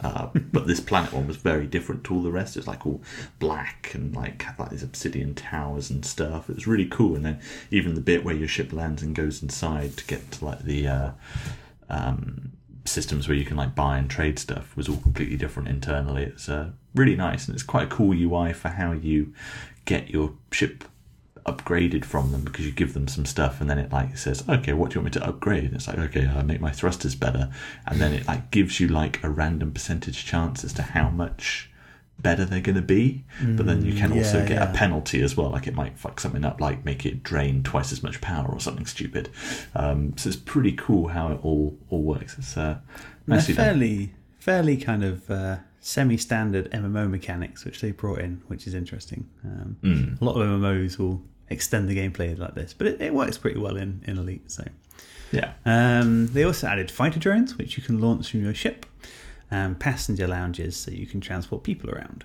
Uh, 0.00 0.28
but 0.52 0.66
this 0.66 0.80
planet 0.80 1.12
one 1.12 1.26
was 1.26 1.36
very 1.36 1.66
different 1.66 2.04
to 2.04 2.14
all 2.14 2.22
the 2.22 2.30
rest. 2.30 2.56
It 2.56 2.60
was 2.60 2.66
like 2.66 2.86
all 2.86 3.02
black 3.38 3.92
and 3.94 4.14
like 4.14 4.42
had 4.42 4.58
like 4.58 4.70
these 4.70 4.82
obsidian 4.82 5.34
towers 5.34 5.90
and 5.90 6.04
stuff. 6.04 6.50
It 6.50 6.56
was 6.56 6.66
really 6.66 6.86
cool. 6.86 7.16
And 7.16 7.24
then 7.24 7.40
even 7.70 7.94
the 7.94 8.00
bit 8.00 8.24
where 8.24 8.34
your 8.34 8.48
ship 8.48 8.72
lands 8.72 9.02
and 9.02 9.14
goes 9.14 9.42
inside 9.42 9.96
to 9.96 10.06
get 10.06 10.30
to 10.32 10.44
like 10.44 10.60
the 10.60 10.88
uh, 10.88 11.10
um, 11.88 12.52
systems 12.84 13.28
where 13.28 13.36
you 13.36 13.44
can 13.44 13.56
like 13.56 13.74
buy 13.74 13.98
and 13.98 14.10
trade 14.10 14.38
stuff 14.38 14.76
was 14.76 14.88
all 14.88 14.98
completely 14.98 15.36
different 15.36 15.68
internally. 15.68 16.24
It's 16.24 16.48
uh, 16.48 16.70
really 16.94 17.16
nice 17.16 17.46
and 17.46 17.54
it's 17.54 17.64
quite 17.64 17.84
a 17.84 17.94
cool 17.94 18.14
UI 18.14 18.52
for 18.52 18.68
how 18.68 18.92
you 18.92 19.32
get 19.84 20.10
your 20.10 20.32
ship 20.50 20.84
upgraded 21.46 22.04
from 22.04 22.32
them 22.32 22.42
because 22.42 22.64
you 22.64 22.72
give 22.72 22.94
them 22.94 23.06
some 23.06 23.26
stuff 23.26 23.60
and 23.60 23.68
then 23.68 23.78
it 23.78 23.92
like 23.92 24.16
says 24.16 24.42
okay 24.48 24.72
what 24.72 24.90
do 24.90 24.94
you 24.94 25.00
want 25.02 25.14
me 25.14 25.20
to 25.20 25.26
upgrade 25.26 25.64
and 25.64 25.74
it's 25.74 25.86
like 25.86 25.98
okay 25.98 26.26
i 26.26 26.42
make 26.42 26.60
my 26.60 26.70
thrusters 26.70 27.14
better 27.14 27.50
and 27.86 28.00
then 28.00 28.14
it 28.14 28.26
like 28.26 28.50
gives 28.50 28.80
you 28.80 28.88
like 28.88 29.22
a 29.22 29.28
random 29.28 29.70
percentage 29.70 30.24
chance 30.24 30.64
as 30.64 30.72
to 30.72 30.82
how 30.82 31.10
much 31.10 31.70
better 32.18 32.44
they're 32.44 32.60
going 32.60 32.76
to 32.76 32.80
be 32.80 33.24
but 33.56 33.66
then 33.66 33.84
you 33.84 33.92
can 33.92 34.12
also 34.12 34.38
yeah, 34.38 34.46
get 34.46 34.54
yeah. 34.56 34.70
a 34.70 34.74
penalty 34.74 35.20
as 35.20 35.36
well 35.36 35.50
like 35.50 35.66
it 35.66 35.74
might 35.74 35.98
fuck 35.98 36.18
something 36.20 36.44
up 36.44 36.60
like 36.60 36.84
make 36.84 37.04
it 37.04 37.22
drain 37.22 37.62
twice 37.62 37.92
as 37.92 38.02
much 38.02 38.20
power 38.20 38.46
or 38.48 38.60
something 38.60 38.86
stupid 38.86 39.28
um, 39.74 40.16
so 40.16 40.28
it's 40.28 40.36
pretty 40.38 40.72
cool 40.72 41.08
how 41.08 41.30
it 41.32 41.38
all 41.42 41.76
all 41.90 42.02
works 42.02 42.38
it's 42.38 42.56
uh 42.56 42.78
nicely 43.26 43.54
done. 43.54 43.64
fairly, 43.64 44.14
fairly 44.38 44.76
kind 44.76 45.04
of 45.04 45.30
uh, 45.30 45.56
semi-standard 45.80 46.70
MMO 46.70 47.10
mechanics, 47.10 47.64
which 47.64 47.80
they 47.80 47.90
brought 47.92 48.20
in, 48.20 48.42
which 48.48 48.66
is 48.66 48.74
interesting. 48.74 49.28
Um, 49.44 49.76
Mm. 49.82 50.20
A 50.20 50.24
lot 50.24 50.36
of 50.36 50.48
MMOs 50.48 50.98
will 50.98 51.22
extend 51.50 51.88
the 51.88 51.96
gameplay 51.96 52.36
like 52.38 52.54
this, 52.54 52.72
but 52.72 52.86
it, 52.86 53.00
it 53.00 53.14
works 53.14 53.38
pretty 53.38 53.58
well 53.58 53.76
in, 53.76 54.02
in 54.06 54.18
Elite. 54.18 54.50
So 54.50 54.64
yeah 55.32 55.54
um, 55.66 56.28
they 56.28 56.44
also 56.44 56.66
added 56.66 56.90
fighter 56.90 57.18
drones, 57.18 57.58
which 57.58 57.76
you 57.76 57.82
can 57.82 58.00
launch 58.00 58.30
from 58.30 58.42
your 58.44 58.54
ship, 58.54 58.86
and 59.50 59.78
passenger 59.78 60.26
lounges, 60.26 60.76
so 60.76 60.90
you 60.90 61.06
can 61.06 61.20
transport 61.20 61.62
people 61.62 61.90
around. 61.90 62.24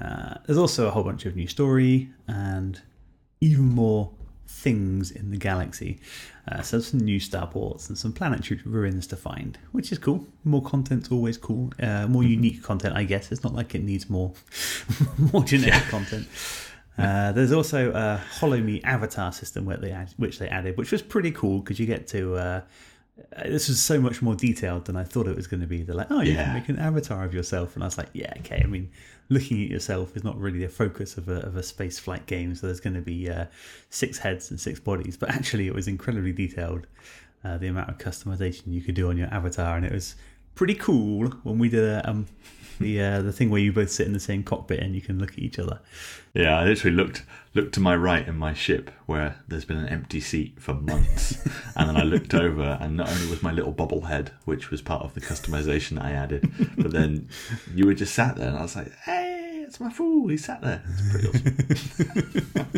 Uh, 0.00 0.34
there's 0.46 0.58
also 0.58 0.86
a 0.86 0.90
whole 0.90 1.02
bunch 1.02 1.26
of 1.26 1.36
new 1.36 1.46
story 1.46 2.08
and 2.26 2.80
even 3.40 3.64
more 3.64 4.10
things 4.46 5.10
in 5.10 5.30
the 5.30 5.36
galaxy. 5.36 5.98
Uh, 6.50 6.62
so 6.62 6.80
some 6.80 7.00
new 7.00 7.20
starports 7.20 7.88
and 7.88 7.96
some 7.96 8.12
planetary 8.12 8.60
ruins 8.64 9.06
to 9.06 9.16
find, 9.16 9.58
which 9.72 9.92
is 9.92 9.98
cool. 9.98 10.26
More 10.44 10.62
content's 10.62 11.10
always 11.10 11.36
cool. 11.36 11.72
Uh, 11.80 12.06
more 12.08 12.22
unique 12.22 12.62
content, 12.62 12.96
I 12.96 13.04
guess. 13.04 13.30
It's 13.30 13.44
not 13.44 13.54
like 13.54 13.74
it 13.74 13.82
needs 13.82 14.10
more 14.10 14.32
more 15.32 15.44
generic 15.44 15.84
content. 15.84 16.26
Uh, 16.98 17.32
there's 17.32 17.52
also 17.52 17.90
a 17.92 18.16
Holo-Me 18.38 18.82
avatar 18.82 19.32
system 19.32 19.64
where 19.64 19.76
they 19.78 19.90
add, 19.90 20.12
which 20.18 20.38
they 20.38 20.48
added, 20.48 20.76
which 20.76 20.92
was 20.92 21.02
pretty 21.02 21.30
cool 21.30 21.60
because 21.60 21.78
you 21.80 21.86
get 21.86 22.06
to. 22.08 22.36
Uh, 22.36 22.60
uh, 23.36 23.42
this 23.44 23.68
was 23.68 23.80
so 23.80 24.00
much 24.00 24.22
more 24.22 24.34
detailed 24.34 24.86
than 24.86 24.96
I 24.96 25.04
thought 25.04 25.26
it 25.26 25.36
was 25.36 25.46
going 25.46 25.60
to 25.60 25.66
be. 25.66 25.82
They're 25.82 25.94
like, 25.94 26.10
oh, 26.10 26.20
you 26.22 26.32
Yeah. 26.32 26.44
can 26.44 26.54
make 26.54 26.68
an 26.68 26.78
avatar 26.78 27.24
of 27.24 27.34
yourself, 27.34 27.74
and 27.74 27.82
I 27.82 27.86
was 27.86 27.98
like, 27.98 28.08
yeah, 28.12 28.32
okay. 28.38 28.60
I 28.64 28.66
mean, 28.66 28.90
looking 29.28 29.62
at 29.62 29.68
yourself 29.70 30.16
is 30.16 30.24
not 30.24 30.38
really 30.38 30.58
the 30.60 30.68
focus 30.68 31.16
of 31.16 31.28
a, 31.28 31.40
of 31.46 31.56
a 31.56 31.62
space 31.62 31.98
flight 31.98 32.26
game. 32.26 32.54
So 32.54 32.66
there's 32.66 32.80
going 32.80 32.94
to 32.94 33.02
be 33.02 33.30
uh, 33.30 33.46
six 33.90 34.18
heads 34.18 34.50
and 34.50 34.58
six 34.60 34.80
bodies, 34.80 35.16
but 35.16 35.30
actually, 35.34 35.66
it 35.66 35.74
was 35.74 35.88
incredibly 35.88 36.32
detailed. 36.32 36.86
Uh, 37.44 37.58
the 37.58 37.66
amount 37.66 37.88
of 37.90 37.98
customization 37.98 38.62
you 38.72 38.80
could 38.80 38.94
do 38.94 39.08
on 39.10 39.16
your 39.16 39.26
avatar, 39.34 39.76
and 39.76 39.84
it 39.84 39.92
was 39.92 40.14
pretty 40.54 40.74
cool 40.74 41.28
when 41.42 41.58
we 41.58 41.68
did 41.68 41.82
a, 41.84 42.08
um, 42.08 42.26
the 42.78 43.00
uh, 43.00 43.22
the 43.22 43.32
thing 43.32 43.50
where 43.50 43.60
you 43.60 43.72
both 43.72 43.90
sit 43.90 44.06
in 44.06 44.12
the 44.12 44.20
same 44.20 44.42
cockpit 44.42 44.80
and 44.80 44.94
you 44.94 45.00
can 45.00 45.18
look 45.18 45.32
at 45.32 45.38
each 45.38 45.58
other. 45.58 45.80
Yeah, 46.34 46.58
I 46.58 46.64
literally 46.64 46.96
looked 46.96 47.24
looked 47.54 47.74
to 47.74 47.80
my 47.80 47.94
right 47.94 48.26
in 48.26 48.36
my 48.36 48.54
ship 48.54 48.90
where 49.06 49.36
there's 49.48 49.64
been 49.64 49.76
an 49.76 49.88
empty 49.88 50.20
seat 50.20 50.60
for 50.60 50.74
months, 50.74 51.36
and 51.76 51.88
then 51.88 51.96
I 51.96 52.02
looked 52.02 52.34
over, 52.34 52.78
and 52.80 52.96
not 52.96 53.10
only 53.10 53.28
was 53.28 53.42
my 53.42 53.52
little 53.52 53.72
bobblehead, 53.72 54.30
which 54.44 54.70
was 54.70 54.82
part 54.82 55.02
of 55.02 55.14
the 55.14 55.20
customization 55.20 56.02
I 56.02 56.12
added, 56.12 56.50
but 56.76 56.92
then 56.92 57.28
you 57.74 57.86
were 57.86 57.94
just 57.94 58.14
sat 58.14 58.36
there, 58.36 58.48
and 58.48 58.56
I 58.56 58.62
was 58.62 58.76
like, 58.76 58.92
"Hey, 59.04 59.64
it's 59.66 59.80
my 59.80 59.90
fool. 59.90 60.28
He 60.28 60.36
sat 60.36 60.62
there." 60.62 60.82
It's 60.88 61.10
pretty 61.10 61.28
awesome. 61.28 62.70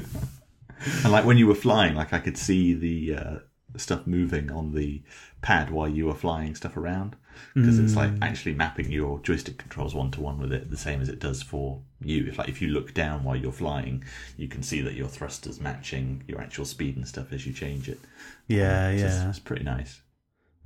and 1.05 1.13
like 1.13 1.25
when 1.25 1.39
you 1.39 1.47
were 1.47 1.55
flying, 1.55 1.95
like 1.95 2.13
I 2.13 2.19
could 2.19 2.37
see 2.37 2.75
the 2.75 3.17
uh, 3.17 3.39
stuff 3.77 4.07
moving 4.07 4.51
on 4.51 4.73
the 4.73 5.03
pad 5.43 5.71
while 5.71 5.89
you 5.89 6.07
were 6.07 6.15
flying 6.15 6.55
stuff 6.55 6.77
around 6.77 7.17
because 7.55 7.79
it's 7.79 7.95
like 7.97 8.11
actually 8.23 8.55
mapping 8.55 8.91
your 8.91 9.19
joystick 9.21 9.59
controls 9.59 9.95
one 9.95 10.11
to 10.11 10.21
one 10.21 10.39
with 10.41 10.53
it 10.53 10.71
the 10.71 10.77
same 10.77 11.01
as 11.01 11.09
it 11.09 11.19
does 11.19 11.43
for 11.43 11.81
you 12.01 12.27
if 12.27 12.39
like 12.39 12.49
if 12.49 12.61
you 12.63 12.69
look 12.69 12.93
down 12.95 13.23
while 13.25 13.37
you're 13.37 13.53
flying 13.53 14.03
you 14.37 14.49
can 14.49 14.63
see 14.63 14.81
that 14.81 14.95
your 14.95 15.09
thrusters 15.09 15.61
matching 15.61 16.23
your 16.29 16.41
actual 16.41 16.65
speed 16.65 16.97
and 16.97 17.07
stuff 17.09 17.33
as 17.33 17.47
you 17.47 17.53
change 17.53 17.89
it 17.89 18.01
Yeah, 18.49 18.93
just- 18.97 19.19
yeah. 19.19 19.29
it's 19.29 19.39
pretty 19.39 19.65
nice 19.65 20.01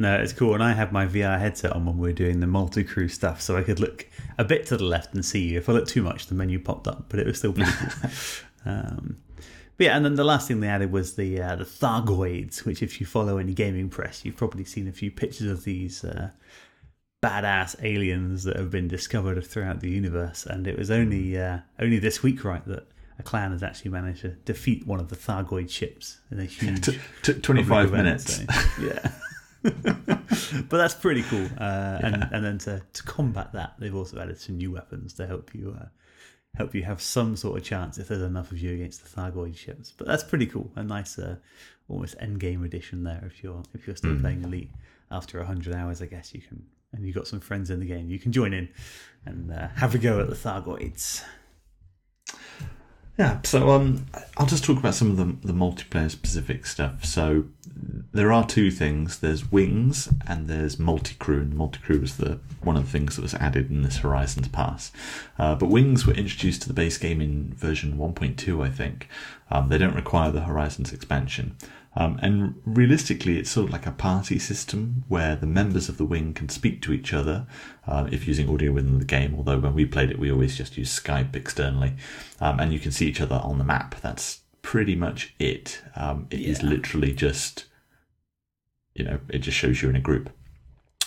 No, 0.01 0.15
it's 0.23 0.33
cool. 0.33 0.55
And 0.55 0.63
I 0.63 0.75
had 0.75 0.93
my 0.93 1.07
VR 1.07 1.41
headset 1.41 1.73
on 1.73 1.85
when 1.85 1.99
we 1.99 2.09
were 2.09 2.13
doing 2.15 2.39
the 2.39 2.47
multi 2.47 2.85
crew 2.85 3.09
stuff, 3.09 3.41
so 3.41 3.57
I 3.57 3.63
could 3.65 3.81
look 3.81 4.07
a 4.39 4.45
bit 4.45 4.65
to 4.67 4.77
the 4.77 4.85
left 4.85 5.13
and 5.13 5.25
see 5.25 5.49
you. 5.49 5.59
If 5.59 5.69
I 5.69 5.73
looked 5.73 5.89
too 5.89 6.03
much, 6.05 6.29
the 6.29 6.37
menu 6.37 6.61
popped 6.61 6.87
up, 6.87 7.07
but 7.09 7.19
it 7.19 7.27
was 7.27 7.39
still 7.39 7.53
pretty 7.53 7.73
cool. 7.73 8.11
um, 8.73 9.17
but 9.79 9.85
yeah, 9.85 9.97
and 9.97 10.05
then 10.05 10.17
the 10.17 10.25
last 10.25 10.49
thing 10.49 10.59
they 10.59 10.69
added 10.69 10.91
was 10.91 11.15
the 11.15 11.41
uh, 11.41 11.57
the 11.57 11.65
Thargoids, 11.65 12.65
which, 12.65 12.83
if 12.83 13.01
you 13.01 13.07
follow 13.07 13.39
any 13.39 13.55
gaming 13.55 13.89
press, 13.89 14.25
you've 14.25 14.37
probably 14.37 14.65
seen 14.65 14.89
a 14.89 14.93
few 14.93 15.11
pictures 15.13 15.49
of 15.51 15.63
these 15.63 16.05
uh, 16.05 16.31
badass 17.23 17.77
aliens 17.85 18.43
that 18.43 18.57
have 18.57 18.71
been 18.71 18.89
discovered 18.89 19.45
throughout 19.47 19.81
the 19.81 19.89
universe. 19.89 20.47
And 20.47 20.67
it 20.67 20.77
was 20.77 20.91
only 20.91 21.39
uh, 21.39 21.59
only 21.79 22.01
this 22.01 22.25
week, 22.25 22.45
right, 22.45 22.65
that 22.67 22.89
a 23.21 23.23
clan 23.23 23.53
has 23.53 23.63
actually 23.63 23.93
managed 23.93 24.23
to 24.23 24.31
defeat 24.31 24.85
one 24.85 24.99
of 24.99 25.11
the 25.11 25.17
Thargoid 25.17 25.71
ships 25.71 26.19
in 26.31 26.41
a 26.41 26.45
huge 26.57 26.85
T- 26.85 26.99
t- 27.23 27.35
25 27.35 27.69
public 27.69 27.89
event, 27.89 28.05
minutes 28.05 28.37
so, 28.37 28.83
yeah. 28.83 29.13
but 30.69 30.77
that's 30.77 30.95
pretty 30.95 31.23
cool. 31.23 31.47
Uh, 31.57 31.99
and 32.03 32.29
and 32.33 32.45
then 32.45 32.59
to, 32.59 32.83
to 32.93 33.03
combat 33.05 33.53
that, 33.53 33.75
they've 33.79 33.95
also 33.95 34.19
added 34.19 34.41
some 34.41 34.57
new 34.57 34.73
weapons 34.73 35.13
to 35.15 35.27
help 35.27 35.55
you 35.55 35.77
help 36.59 36.75
you 36.75 36.83
have 36.83 37.01
some 37.01 37.37
sort 37.37 37.57
of 37.57 37.65
chance 37.65 37.97
if 37.97 38.09
there's 38.09 38.23
enough 38.23 38.53
of 38.53 38.59
you 38.59 38.75
against 38.75 39.03
the 39.03 39.21
Thargoid 39.21 39.57
ships. 39.57 39.93
But 39.97 40.07
that's 40.07 40.25
pretty 40.25 40.47
cool. 40.47 40.71
A 40.77 40.83
nice, 40.83 41.19
uh, 41.19 41.37
almost 41.89 42.17
end 42.21 42.41
game 42.41 42.65
edition 42.65 43.05
there. 43.05 43.23
If 43.25 43.43
you're 43.43 43.63
if 43.73 43.87
you're 43.87 43.97
still 43.97 44.19
playing 44.21 44.45
Elite 44.45 44.71
after 45.11 45.43
hundred 45.43 45.75
hours, 45.75 46.03
I 46.03 46.07
guess 46.07 46.35
you 46.35 46.43
can. 46.43 46.63
And 46.93 47.05
you've 47.05 47.15
got 47.15 47.27
some 47.27 47.41
friends 47.41 47.71
in 47.71 47.81
the 47.81 47.87
game, 47.87 48.09
you 48.09 48.19
can 48.19 48.33
join 48.33 48.53
in 48.55 48.69
and 49.27 49.53
uh, 49.53 49.69
have 49.77 49.95
a 49.95 49.99
go 49.99 50.21
at 50.21 50.29
the 50.29 50.35
Thargoids. 50.35 51.23
Yeah, 53.19 53.41
so 53.43 53.71
um, 53.71 54.07
I'll 54.37 54.47
just 54.47 54.63
talk 54.63 54.79
about 54.79 54.95
some 54.95 55.11
of 55.11 55.17
the, 55.17 55.49
the 55.49 55.53
multiplayer 55.53 56.09
specific 56.09 56.65
stuff. 56.65 57.05
So 57.05 57.47
there 58.13 58.31
are 58.31 58.47
two 58.47 58.71
things: 58.71 59.19
there's 59.19 59.51
wings 59.51 60.09
and 60.29 60.47
there's 60.47 60.79
multi 60.79 61.17
crew. 61.17 61.41
And 61.41 61.55
multi 61.55 61.81
crew 61.81 62.01
was 62.01 62.19
the 62.19 62.39
one 62.63 62.77
of 62.77 62.85
the 62.85 62.91
things 62.93 63.17
that 63.17 63.23
was 63.23 63.35
added 63.35 63.71
in 63.73 63.83
this 63.83 63.99
Horizons 63.99 64.47
Pass. 64.47 64.93
Uh, 65.37 65.57
but 65.57 65.67
wings 65.67 66.07
were 66.07 66.15
introduced 66.15 66.63
to 66.63 66.69
the 66.69 66.75
base 66.75 66.97
game 66.97 67.21
in 67.21 67.55
version 67.55 67.99
1.2, 67.99 68.65
I 68.65 68.71
think. 68.71 69.09
Um, 69.51 69.69
they 69.69 69.79
don't 69.79 69.97
require 69.97 70.31
the 70.31 70.43
Horizons 70.43 70.93
expansion. 70.93 71.57
Um, 72.01 72.17
and 72.23 72.55
realistically, 72.65 73.39
it's 73.39 73.51
sort 73.51 73.67
of 73.67 73.73
like 73.73 73.85
a 73.85 73.91
party 73.91 74.39
system 74.39 75.03
where 75.09 75.35
the 75.35 75.49
members 75.49 75.89
of 75.89 75.99
the 75.99 76.05
wing 76.05 76.33
can 76.33 76.49
speak 76.49 76.81
to 76.83 76.93
each 76.93 77.13
other 77.13 77.45
uh, 77.89 78.07
if 78.13 78.29
using 78.29 78.49
audio 78.49 78.71
within 78.71 79.01
the 79.01 79.05
game. 79.05 79.35
Although 79.37 79.59
when 79.59 79.75
we 79.75 79.85
played 79.85 80.13
it, 80.13 80.19
we 80.19 80.31
always 80.31 80.57
just 80.57 80.79
use 80.79 80.97
Skype 80.97 81.35
externally, 81.35 81.95
um, 82.41 82.61
and 82.61 82.73
you 82.73 82.79
can 82.79 82.93
see 82.93 83.09
each 83.09 83.21
other 83.21 83.41
on 83.43 83.59
the 83.59 83.65
map. 83.65 83.97
That's 84.01 84.43
pretty 84.63 84.95
much 84.95 85.35
it. 85.41 85.83
Um, 85.97 86.29
it 86.31 86.39
is 86.41 86.63
Yeah. 86.63 86.71
literally 86.71 87.13
just, 87.13 87.65
you 88.95 89.05
know, 89.05 89.19
it 89.29 89.41
just 89.41 89.59
shows 89.59 89.83
you 89.83 89.91
in 89.91 89.97
a 89.97 90.01
group. 90.01 90.31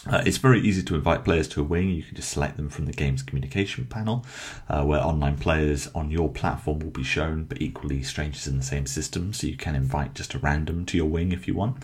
Uh, 0.09 0.23
it's 0.25 0.37
very 0.37 0.59
easy 0.61 0.81
to 0.81 0.95
invite 0.95 1.23
players 1.23 1.47
to 1.47 1.61
a 1.61 1.63
wing. 1.63 1.89
You 1.89 2.01
can 2.01 2.15
just 2.15 2.31
select 2.31 2.57
them 2.57 2.69
from 2.69 2.87
the 2.87 2.91
game's 2.91 3.21
communication 3.21 3.85
panel, 3.85 4.25
uh, 4.67 4.83
where 4.83 4.99
online 4.99 5.37
players 5.37 5.87
on 5.93 6.09
your 6.09 6.29
platform 6.29 6.79
will 6.79 6.89
be 6.89 7.03
shown, 7.03 7.43
but 7.43 7.61
equally 7.61 8.01
strangers 8.01 8.47
in 8.47 8.57
the 8.57 8.63
same 8.63 8.87
system. 8.87 9.31
So 9.31 9.45
you 9.45 9.57
can 9.57 9.75
invite 9.75 10.15
just 10.15 10.33
a 10.33 10.39
random 10.39 10.85
to 10.87 10.97
your 10.97 11.05
wing 11.05 11.31
if 11.31 11.47
you 11.47 11.53
want. 11.53 11.83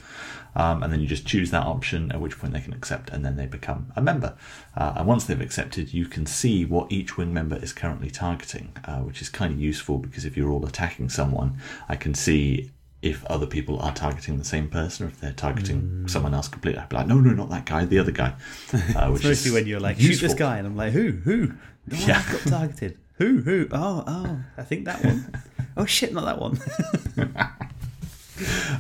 Um, 0.55 0.81
and 0.81 0.91
then 0.91 0.99
you 0.99 1.05
just 1.05 1.27
choose 1.27 1.51
that 1.51 1.67
option, 1.67 2.11
at 2.11 2.19
which 2.19 2.39
point 2.39 2.53
they 2.53 2.61
can 2.61 2.73
accept, 2.73 3.11
and 3.11 3.23
then 3.23 3.35
they 3.35 3.45
become 3.45 3.91
a 3.95 4.01
member. 4.01 4.35
Uh, 4.75 4.93
and 4.95 5.07
once 5.07 5.25
they've 5.25 5.39
accepted, 5.39 5.93
you 5.93 6.07
can 6.07 6.25
see 6.25 6.65
what 6.65 6.91
each 6.91 7.17
wing 7.17 7.31
member 7.31 7.57
is 7.57 7.71
currently 7.71 8.09
targeting, 8.09 8.73
uh, 8.85 8.97
which 9.01 9.21
is 9.21 9.29
kind 9.29 9.53
of 9.53 9.59
useful 9.59 9.99
because 9.99 10.25
if 10.25 10.35
you're 10.35 10.49
all 10.49 10.65
attacking 10.65 11.09
someone, 11.09 11.59
I 11.87 11.95
can 11.95 12.15
see 12.15 12.71
if 13.09 13.25
other 13.25 13.45
people 13.45 13.79
are 13.79 13.93
targeting 13.93 14.37
the 14.37 14.43
same 14.45 14.67
person 14.69 15.05
or 15.05 15.09
if 15.09 15.19
they're 15.19 15.33
targeting 15.33 16.07
someone 16.07 16.33
else 16.33 16.47
completely. 16.47 16.81
I'd 16.81 16.89
be 16.89 16.95
like, 16.97 17.07
no, 17.07 17.19
no, 17.19 17.31
not 17.31 17.49
that 17.49 17.65
guy, 17.65 17.85
the 17.85 17.99
other 17.99 18.11
guy. 18.11 18.33
Uh, 18.73 19.09
which 19.11 19.23
Mostly 19.23 19.49
is 19.49 19.53
when 19.53 19.67
you're 19.67 19.79
like, 19.79 19.99
shoot 19.99 20.19
this 20.19 20.33
guy, 20.33 20.57
and 20.57 20.67
I'm 20.67 20.75
like, 20.75 20.93
who, 20.93 21.11
who? 21.11 21.47
No 21.87 21.97
Yeah. 21.97 22.23
got 22.31 22.41
targeted. 22.41 22.97
Who, 23.17 23.41
who? 23.41 23.67
Oh, 23.71 24.03
oh, 24.05 24.39
I 24.59 24.61
think 24.61 24.85
that 24.85 25.03
one. 25.03 25.33
oh 25.77 25.85
shit, 25.85 26.13
not 26.13 26.25
that 26.25 26.39
one. 26.39 26.59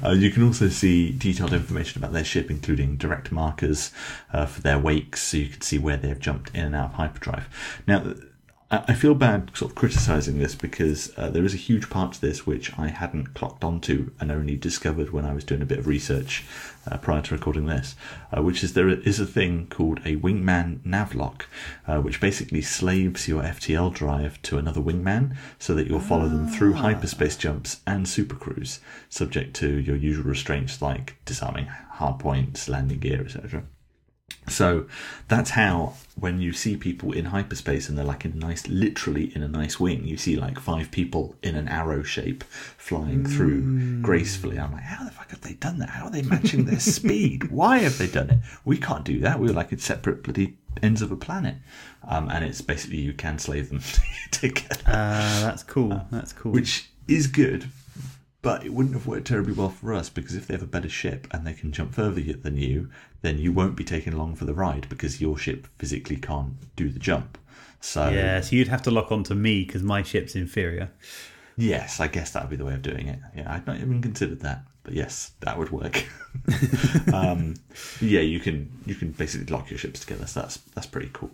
Uh, 0.03 0.11
you 0.11 0.29
can 0.29 0.43
also 0.43 0.69
see 0.69 1.11
detailed 1.11 1.53
information 1.53 1.99
about 2.03 2.13
their 2.13 2.23
ship, 2.23 2.51
including 2.51 2.95
direct 2.97 3.31
markers 3.31 3.91
uh, 4.31 4.45
for 4.45 4.61
their 4.61 4.77
wakes, 4.77 5.23
so 5.23 5.37
you 5.37 5.47
can 5.47 5.61
see 5.61 5.79
where 5.79 5.97
they've 5.97 6.19
jumped 6.19 6.51
in 6.53 6.65
and 6.65 6.75
out 6.75 6.91
of 6.91 6.93
hyperdrive. 6.93 7.47
Now, 7.87 8.13
I 8.69 8.95
feel 8.95 9.15
bad 9.15 9.51
sort 9.55 9.71
of 9.71 9.75
criticizing 9.75 10.39
this 10.39 10.53
because 10.53 11.17
uh, 11.17 11.29
there 11.29 11.45
is 11.45 11.53
a 11.53 11.57
huge 11.57 11.89
part 11.89 12.11
to 12.13 12.21
this 12.21 12.45
which 12.45 12.77
I 12.77 12.89
hadn't 12.89 13.33
clocked 13.33 13.63
onto 13.63 14.11
and 14.19 14.29
only 14.29 14.57
discovered 14.57 15.11
when 15.11 15.23
I 15.23 15.33
was 15.33 15.45
doing 15.45 15.61
a 15.61 15.65
bit 15.65 15.79
of 15.79 15.87
research 15.87 16.43
uh, 16.85 16.97
prior 16.97 17.21
to 17.21 17.35
recording 17.35 17.67
this, 17.67 17.95
uh, 18.35 18.43
which 18.43 18.65
is 18.65 18.73
there 18.73 18.89
is 18.89 19.21
a 19.21 19.25
thing 19.25 19.67
called 19.69 19.99
a 19.99 20.17
wingman 20.17 20.79
navlock, 20.79 21.43
uh, 21.87 22.01
which 22.01 22.19
basically 22.19 22.61
slaves 22.61 23.25
your 23.25 23.41
FTL 23.41 23.93
drive 23.93 24.41
to 24.41 24.57
another 24.57 24.81
wingman 24.81 25.37
so 25.57 25.73
that 25.73 25.87
you'll 25.87 26.01
follow 26.01 26.27
them 26.27 26.49
through 26.49 26.73
hyperspace 26.73 27.37
jumps 27.37 27.79
and 27.87 28.05
supercruise, 28.05 28.79
subject 29.07 29.55
to 29.55 29.79
your 29.79 29.95
usual 29.95 30.25
restraints 30.25 30.81
like 30.81 31.15
disarming 31.23 31.67
hardpoints, 31.93 32.67
landing 32.67 32.99
gear, 32.99 33.21
etc. 33.21 33.63
So 34.49 34.87
that's 35.27 35.51
how 35.51 35.93
when 36.15 36.39
you 36.41 36.53
see 36.53 36.77
people 36.77 37.11
in 37.11 37.25
hyperspace 37.25 37.89
and 37.89 37.97
they're 37.97 38.05
like 38.05 38.25
in 38.25 38.31
a 38.31 38.35
nice, 38.35 38.67
literally 38.67 39.35
in 39.35 39.43
a 39.43 39.47
nice 39.47 39.79
wing, 39.79 40.05
you 40.05 40.17
see 40.17 40.35
like 40.37 40.59
five 40.59 40.89
people 40.89 41.35
in 41.43 41.55
an 41.55 41.67
arrow 41.67 42.01
shape 42.01 42.43
flying 42.77 43.25
through 43.25 44.01
gracefully. 44.01 44.57
I'm 44.57 44.71
like, 44.71 44.83
how 44.83 45.03
the 45.03 45.11
fuck 45.11 45.29
have 45.31 45.41
they 45.41 45.53
done 45.53 45.79
that? 45.79 45.89
How 45.89 46.05
are 46.05 46.11
they 46.11 46.21
matching 46.23 46.65
their 46.65 46.79
speed? 46.97 47.51
Why 47.51 47.79
have 47.79 47.97
they 47.97 48.07
done 48.07 48.29
it? 48.29 48.39
We 48.65 48.77
can't 48.77 49.03
do 49.03 49.19
that. 49.19 49.39
We're 49.39 49.53
like 49.53 49.71
in 49.73 49.79
separate 49.79 50.23
bloody 50.23 50.57
ends 50.81 51.01
of 51.01 51.11
a 51.11 51.17
planet. 51.17 51.55
Um, 52.07 52.29
and 52.29 52.43
it's 52.45 52.61
basically 52.61 52.99
you 52.99 53.13
can 53.13 53.39
slave 53.39 53.69
them 53.69 53.81
together, 54.31 54.81
Uh, 54.87 55.41
that's 55.41 55.63
cool. 55.63 56.01
That's 56.09 56.31
cool. 56.33 56.53
which 56.53 56.89
is 57.07 57.27
good. 57.27 57.69
But 58.47 58.65
it 58.65 58.71
wouldn't 58.71 58.95
have 58.95 59.07
worked 59.07 59.27
terribly 59.27 59.51
well 59.51 59.67
for 59.67 59.93
us 59.93 60.07
because 60.07 60.33
if 60.33 60.47
they 60.47 60.53
have 60.53 60.63
a 60.63 60.67
better 60.67 60.87
ship 60.87 61.27
and 61.31 61.45
they 61.45 61.51
can 61.51 61.73
jump 61.73 61.93
further 61.93 62.21
than 62.21 62.55
you, 62.55 62.89
then 63.21 63.39
you 63.39 63.51
won't 63.51 63.75
be 63.75 63.83
taken 63.83 64.13
along 64.13 64.35
for 64.35 64.45
the 64.45 64.53
ride 64.53 64.87
because 64.87 65.19
your 65.19 65.37
ship 65.37 65.67
physically 65.77 66.15
can't 66.15 66.53
do 66.77 66.87
the 66.87 66.97
jump. 66.97 67.37
So 67.81 68.07
yeah, 68.07 68.39
so 68.39 68.55
you'd 68.55 68.69
have 68.69 68.81
to 68.83 68.91
lock 68.91 69.11
onto 69.11 69.33
me 69.33 69.65
because 69.65 69.83
my 69.83 70.01
ship's 70.01 70.33
inferior. 70.33 70.89
yes, 71.57 71.99
I 71.99 72.07
guess 72.07 72.31
that 72.31 72.43
would 72.43 72.49
be 72.49 72.55
the 72.55 72.63
way 72.63 72.73
of 72.73 72.81
doing 72.81 73.09
it. 73.09 73.19
Yeah, 73.35 73.53
I'd 73.53 73.67
not 73.67 73.81
even 73.81 74.01
considered 74.01 74.39
that, 74.39 74.61
but 74.83 74.93
yes, 74.93 75.33
that 75.41 75.57
would 75.57 75.71
work. 75.71 76.05
um, 77.13 77.55
yeah, 77.99 78.21
you 78.21 78.39
can 78.39 78.71
you 78.85 78.95
can 78.95 79.11
basically 79.11 79.53
lock 79.53 79.69
your 79.69 79.77
ships 79.77 79.99
together. 79.99 80.25
So 80.25 80.39
that's 80.39 80.55
that's 80.73 80.87
pretty 80.87 81.09
cool. 81.11 81.31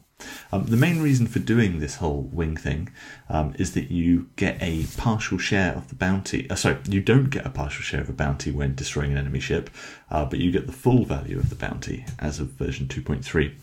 Um, 0.51 0.65
the 0.65 0.77
main 0.77 1.01
reason 1.01 1.27
for 1.27 1.39
doing 1.39 1.79
this 1.79 1.95
whole 1.95 2.29
wing 2.31 2.55
thing 2.57 2.89
um, 3.29 3.53
is 3.57 3.73
that 3.73 3.91
you 3.91 4.29
get 4.35 4.57
a 4.61 4.85
partial 4.97 5.37
share 5.37 5.73
of 5.73 5.89
the 5.89 5.95
bounty. 5.95 6.49
Uh, 6.49 6.55
sorry, 6.55 6.77
you 6.87 7.01
don't 7.01 7.29
get 7.29 7.45
a 7.45 7.49
partial 7.49 7.83
share 7.83 8.01
of 8.01 8.09
a 8.09 8.13
bounty 8.13 8.51
when 8.51 8.75
destroying 8.75 9.11
an 9.11 9.17
enemy 9.17 9.39
ship, 9.39 9.69
uh, 10.09 10.25
but 10.25 10.39
you 10.39 10.51
get 10.51 10.67
the 10.67 10.73
full 10.73 11.05
value 11.05 11.37
of 11.37 11.49
the 11.49 11.55
bounty 11.55 12.05
as 12.19 12.39
of 12.39 12.47
version 12.49 12.87
two 12.87 13.01
point 13.01 13.23
three. 13.25 13.55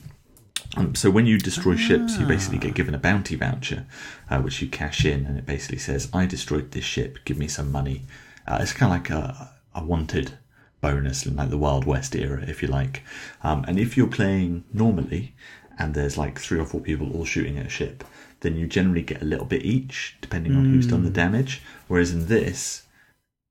Um, 0.77 0.95
so 0.95 1.11
when 1.11 1.27
you 1.27 1.39
destroy 1.39 1.75
ships, 1.75 2.17
you 2.19 2.27
basically 2.27 2.59
get 2.59 2.75
given 2.75 2.95
a 2.95 2.99
bounty 2.99 3.35
voucher, 3.35 3.87
uh, 4.29 4.41
which 4.41 4.63
you 4.63 4.69
cash 4.69 5.05
in, 5.05 5.27
and 5.27 5.37
it 5.37 5.47
basically 5.47 5.79
says, 5.79 6.09
"I 6.13 6.27
destroyed 6.27 6.71
this 6.71 6.85
ship. 6.85 7.19
Give 7.25 7.39
me 7.39 7.49
some 7.49 7.73
money." 7.73 8.03
Uh, 8.47 8.59
it's 8.61 8.73
kind 8.73 8.93
of 8.93 8.99
like 8.99 9.11
a, 9.11 9.51
a 9.75 9.85
wanted 9.85 10.39
bonus 10.81 11.27
in 11.27 11.37
like 11.37 11.51
the 11.51 11.59
Wild 11.59 11.85
West 11.85 12.15
era, 12.15 12.45
if 12.47 12.63
you 12.63 12.69
like. 12.69 13.03
Um, 13.43 13.65
and 13.69 13.79
if 13.79 13.97
you're 13.97 14.07
playing 14.07 14.65
normally, 14.73 15.35
and 15.81 15.95
there's 15.95 16.19
like 16.19 16.39
three 16.39 16.61
or 16.61 16.67
four 16.67 16.81
people 16.81 17.11
all 17.13 17.25
shooting 17.25 17.59
at 17.59 17.67
a 17.67 17.71
ship, 17.71 18.05
then 18.41 18.55
you 18.57 18.67
generally 18.67 19.03
get 19.03 19.23
a 19.23 19.25
little 19.25 19.47
bit 19.47 19.65
each, 19.65 20.17
depending 20.21 20.55
on 20.55 20.67
who's 20.67 20.87
done 20.87 21.05
the 21.05 21.11
damage. 21.11 21.63
Whereas 21.89 22.13
in 22.13 22.27
this, 22.27 22.83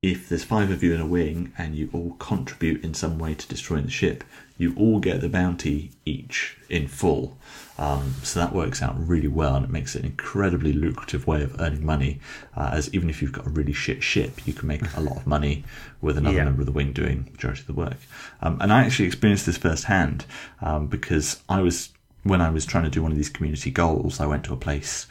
if 0.01 0.29
there's 0.29 0.43
five 0.43 0.71
of 0.71 0.81
you 0.81 0.93
in 0.93 1.01
a 1.01 1.05
wing 1.05 1.51
and 1.57 1.75
you 1.75 1.89
all 1.91 2.15
contribute 2.19 2.83
in 2.83 2.93
some 2.93 3.19
way 3.19 3.33
to 3.33 3.47
destroying 3.47 3.85
the 3.85 3.91
ship, 3.91 4.23
you 4.57 4.73
all 4.77 4.99
get 4.99 5.21
the 5.21 5.29
bounty 5.29 5.91
each 6.05 6.55
in 6.69 6.87
full. 6.87 7.37
Um, 7.77 8.15
so 8.23 8.39
that 8.39 8.53
works 8.53 8.81
out 8.81 8.95
really 8.97 9.27
well 9.27 9.55
and 9.55 9.65
it 9.65 9.71
makes 9.71 9.95
it 9.95 9.99
an 9.99 10.05
incredibly 10.05 10.73
lucrative 10.73 11.27
way 11.27 11.41
of 11.43 11.59
earning 11.59 11.85
money. 11.85 12.19
Uh, 12.55 12.69
as 12.73 12.93
even 12.93 13.09
if 13.09 13.21
you've 13.21 13.31
got 13.31 13.47
a 13.47 13.49
really 13.49 13.73
shit 13.73 14.03
ship, 14.03 14.45
you 14.45 14.53
can 14.53 14.67
make 14.67 14.81
a 14.95 15.01
lot 15.01 15.17
of 15.17 15.25
money 15.27 15.63
with 16.01 16.17
another 16.17 16.37
Yeah. 16.37 16.45
member 16.45 16.61
of 16.61 16.65
the 16.67 16.71
wing 16.73 16.93
doing 16.93 17.23
the 17.23 17.31
majority 17.31 17.61
of 17.61 17.67
the 17.67 17.73
work. 17.73 17.97
Um, 18.41 18.57
and 18.61 18.71
I 18.71 18.83
actually 18.83 19.05
experienced 19.07 19.45
this 19.45 19.57
firsthand 19.57 20.25
um, 20.61 20.87
because 20.87 21.41
I 21.47 21.61
was 21.61 21.89
when 22.23 22.41
I 22.41 22.49
was 22.49 22.65
trying 22.65 22.83
to 22.83 22.89
do 22.89 23.01
one 23.01 23.11
of 23.11 23.17
these 23.17 23.29
community 23.29 23.71
goals, 23.71 24.19
I 24.19 24.25
went 24.25 24.43
to 24.45 24.53
a 24.53 24.57
place 24.57 25.07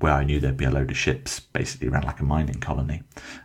where 0.00 0.12
I 0.12 0.24
knew 0.24 0.38
there'd 0.38 0.56
be 0.56 0.66
a 0.66 0.70
load 0.70 0.90
of 0.90 0.96
ships, 0.98 1.40
basically 1.40 1.88
around 1.88 2.04
like 2.04 2.20
a 2.20 2.24
mining 2.24 2.60
colony, 2.60 3.02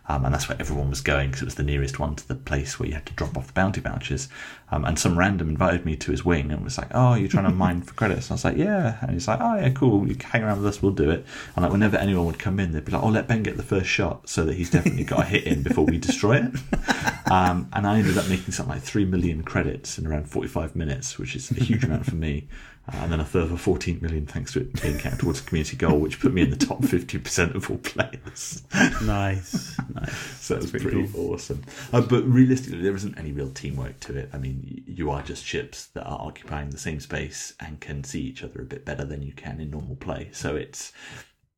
um, 0.08 0.24
and 0.24 0.34
that's 0.34 0.48
where 0.48 0.60
everyone 0.60 0.90
was 0.90 1.00
going 1.00 1.30
because 1.30 1.42
it 1.42 1.46
was 1.46 1.54
the 1.54 1.62
nearest 1.62 1.98
one 1.98 2.14
to 2.16 2.28
the 2.28 2.34
place 2.34 2.78
where 2.78 2.88
you 2.88 2.94
had 2.94 3.06
to 3.06 3.14
drop 3.14 3.36
off 3.36 3.46
the 3.46 3.52
bounty 3.54 3.80
vouchers. 3.80 4.28
Um, 4.70 4.84
and 4.84 4.98
some 4.98 5.18
random 5.18 5.48
invited 5.48 5.86
me 5.86 5.96
to 5.96 6.10
his 6.10 6.24
wing 6.24 6.50
and 6.50 6.62
was 6.62 6.76
like, 6.76 6.88
"Oh, 6.92 7.14
you're 7.14 7.28
trying 7.28 7.44
to 7.44 7.50
mine 7.64 7.82
for 7.82 7.94
credits?" 7.94 8.26
And 8.26 8.32
I 8.32 8.34
was 8.34 8.44
like, 8.44 8.56
"Yeah," 8.56 8.98
and 9.00 9.12
he's 9.12 9.26
like, 9.26 9.40
"Oh 9.40 9.56
yeah, 9.56 9.70
cool. 9.70 10.06
You 10.06 10.14
can 10.16 10.30
hang 10.30 10.42
around 10.42 10.58
with 10.58 10.66
us. 10.66 10.82
We'll 10.82 10.92
do 10.92 11.10
it." 11.10 11.24
And 11.56 11.62
like 11.62 11.72
whenever 11.72 11.96
anyone 11.96 12.26
would 12.26 12.38
come 12.38 12.60
in, 12.60 12.72
they'd 12.72 12.84
be 12.84 12.92
like, 12.92 13.02
"Oh, 13.02 13.08
let 13.08 13.26
Ben 13.26 13.42
get 13.42 13.56
the 13.56 13.62
first 13.62 13.88
shot 13.88 14.28
so 14.28 14.44
that 14.44 14.54
he's 14.54 14.70
definitely 14.70 15.04
got 15.04 15.20
a 15.20 15.24
hit 15.24 15.44
in 15.44 15.62
before 15.62 15.86
we 15.86 15.98
destroy 15.98 16.36
it." 16.36 16.52
Um, 17.30 17.70
and 17.72 17.86
I 17.86 17.98
ended 17.98 18.18
up 18.18 18.28
making 18.28 18.52
something 18.52 18.74
like 18.74 18.82
three 18.82 19.06
million 19.06 19.42
credits 19.42 19.98
in 19.98 20.06
around 20.06 20.28
45 20.28 20.76
minutes, 20.76 21.18
which 21.18 21.34
is 21.34 21.50
a 21.50 21.54
huge 21.54 21.82
amount 21.82 22.04
for 22.04 22.14
me. 22.14 22.48
Uh, 22.86 22.96
and 22.98 23.12
then 23.12 23.20
a 23.20 23.24
third 23.24 23.44
further 23.48 23.56
14 23.56 23.98
million 24.02 24.26
thanks 24.26 24.52
to 24.52 24.60
it 24.60 24.82
being 24.82 24.98
counted 24.98 25.18
towards 25.18 25.40
a 25.40 25.42
community 25.44 25.76
goal, 25.76 25.98
which 25.98 26.20
put 26.20 26.34
me 26.34 26.42
in 26.42 26.50
the 26.50 26.56
top 26.56 26.82
50% 26.82 27.54
of 27.54 27.70
all 27.70 27.78
players. 27.78 28.62
Nice, 29.02 29.78
nice. 29.94 30.14
So 30.40 30.56
it 30.56 30.62
was 30.62 30.70
pretty 30.70 30.86
pretty, 30.86 31.08
cool. 31.08 31.32
awesome. 31.32 31.62
Uh, 31.92 32.02
but 32.02 32.24
realistically, 32.24 32.82
there 32.82 32.94
isn't 32.94 33.18
any 33.18 33.32
real 33.32 33.50
teamwork 33.50 34.00
to 34.00 34.16
it. 34.16 34.28
I 34.34 34.38
mean, 34.38 34.84
you 34.86 35.10
are 35.10 35.22
just 35.22 35.44
ships 35.44 35.86
that 35.94 36.04
are 36.04 36.20
occupying 36.20 36.70
the 36.70 36.78
same 36.78 37.00
space 37.00 37.54
and 37.58 37.80
can 37.80 38.04
see 38.04 38.20
each 38.20 38.42
other 38.42 38.60
a 38.60 38.66
bit 38.66 38.84
better 38.84 39.04
than 39.04 39.22
you 39.22 39.32
can 39.32 39.60
in 39.60 39.70
normal 39.70 39.96
play. 39.96 40.28
So 40.32 40.54
it's 40.54 40.92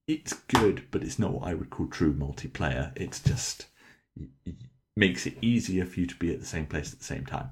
it's 0.06 0.33
good, 0.33 0.85
but 0.92 1.02
it's 1.02 1.18
not 1.18 1.33
what 1.33 1.49
I 1.49 1.54
would 1.54 1.71
call 1.71 1.88
true 1.88 2.14
multiplayer. 2.14 2.92
It's 2.95 3.18
just 3.18 3.66
makes 4.97 5.26
it 5.26 5.37
easier 5.42 5.85
for 5.85 6.00
you 6.00 6.06
to 6.06 6.16
be 6.16 6.33
at 6.33 6.40
the 6.40 6.47
same 6.47 6.66
place 6.66 6.92
at 6.92 6.99
the 7.00 7.04
same 7.04 7.26
time. 7.26 7.50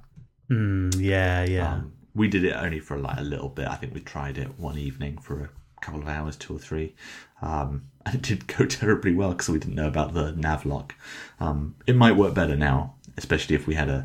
Mm, 0.51 0.95
yeah, 1.01 1.45
yeah. 1.45 1.73
Um, 1.75 1.93
we 2.15 2.29
did 2.29 2.45
it 2.45 2.53
only 2.55 2.81
for 2.81 2.97
like 2.99 3.19
a 3.19 3.23
little 3.23 3.49
bit. 3.49 3.67
I 3.69 3.75
think 3.77 3.95
we 3.95 4.01
tried 4.01 4.39
it 4.39 4.59
one 4.59 4.79
evening 4.79 5.19
for 5.19 5.51
a 5.77 5.81
couple 5.81 6.01
of 6.01 6.09
hours, 6.09 6.37
two 6.37 6.55
or 6.57 6.59
three, 6.59 6.95
um, 7.43 7.85
and 8.07 8.15
it 8.17 8.23
did 8.23 8.47
go 8.47 8.65
terribly 8.67 9.15
well 9.15 9.31
because 9.33 9.49
we 9.49 9.59
didn't 9.59 9.75
know 9.75 9.89
about 9.89 10.15
the 10.15 10.33
nav 10.33 10.65
lock. 10.67 10.95
Um, 11.41 11.75
it 11.87 11.97
might 11.97 12.13
work 12.17 12.35
better 12.35 12.57
now, 12.57 12.95
especially 13.17 13.57
if 13.57 13.67
we 13.67 13.75
had 13.75 13.89
a 13.89 14.05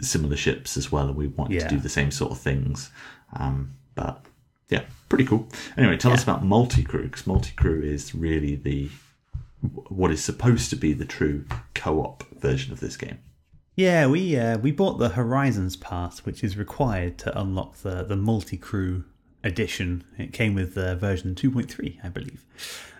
similar 0.00 0.36
ships 0.36 0.76
as 0.76 0.90
well, 0.90 1.06
and 1.08 1.16
we 1.16 1.28
wanted 1.28 1.54
Yeah. 1.54 1.68
to 1.68 1.74
do 1.76 1.80
the 1.80 1.88
same 1.88 2.10
sort 2.10 2.32
of 2.32 2.38
things. 2.38 2.90
Um, 3.34 3.72
but 3.94 4.24
yeah, 4.68 4.84
pretty 5.08 5.24
cool. 5.24 5.48
Anyway, 5.76 5.96
tell 5.96 6.12
us 6.12 6.22
about 6.22 6.44
multi 6.44 6.82
crew 6.82 7.04
because 7.04 7.26
multi 7.26 7.52
crew 7.56 7.80
is 7.82 8.14
really 8.14 8.56
the 8.56 8.88
what 9.88 10.10
is 10.10 10.24
supposed 10.24 10.70
to 10.70 10.76
be 10.76 10.92
the 10.94 11.04
true 11.04 11.44
co-op 11.74 12.24
version 12.40 12.72
of 12.72 12.80
this 12.80 12.96
game. 12.96 13.18
Yeah, 13.76 14.08
we 14.08 14.36
uh, 14.36 14.58
we 14.58 14.72
bought 14.72 14.98
the 14.98 15.10
Horizons 15.10 15.76
pass, 15.76 16.20
which 16.20 16.44
is 16.44 16.56
required 16.56 17.18
to 17.18 17.40
unlock 17.40 17.76
the 17.78 18.02
the 18.02 18.16
multi 18.16 18.56
crew 18.56 19.04
edition. 19.42 20.04
It 20.18 20.32
came 20.32 20.54
with 20.54 20.76
uh, 20.76 20.96
version 20.96 21.34
two 21.34 21.50
point 21.50 21.70
three, 21.70 21.98
I 22.02 22.08
believe, 22.08 22.44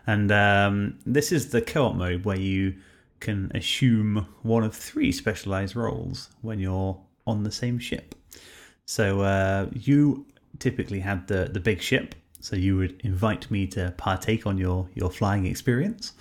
and 0.07 0.31
um, 0.33 0.99
this 1.05 1.33
is 1.33 1.50
the 1.50 1.61
co-op 1.61 1.97
mode 1.97 2.25
where 2.25 2.39
you 2.39 2.77
can 3.19 3.50
assume 3.55 4.27
one 4.43 4.65
of 4.65 4.75
three 4.75 5.12
specialized 5.12 5.77
roles 5.77 6.31
when 6.41 6.59
you're 6.59 6.99
on 7.27 7.43
the 7.43 7.53
same 7.53 7.79
ship. 7.79 8.15
So 8.87 9.21
uh, 9.21 9.67
you 9.75 10.25
typically 10.59 11.00
had 11.00 11.26
the 11.26 11.50
the 11.52 11.61
big 11.61 11.83
ship. 11.83 12.15
So 12.43 12.56
you 12.56 12.78
would 12.78 12.99
invite 13.04 13.50
me 13.50 13.67
to 13.67 13.93
partake 13.99 14.47
on 14.47 14.56
your 14.56 14.89
your 14.95 15.11
flying 15.11 15.45
experience, 15.45 16.13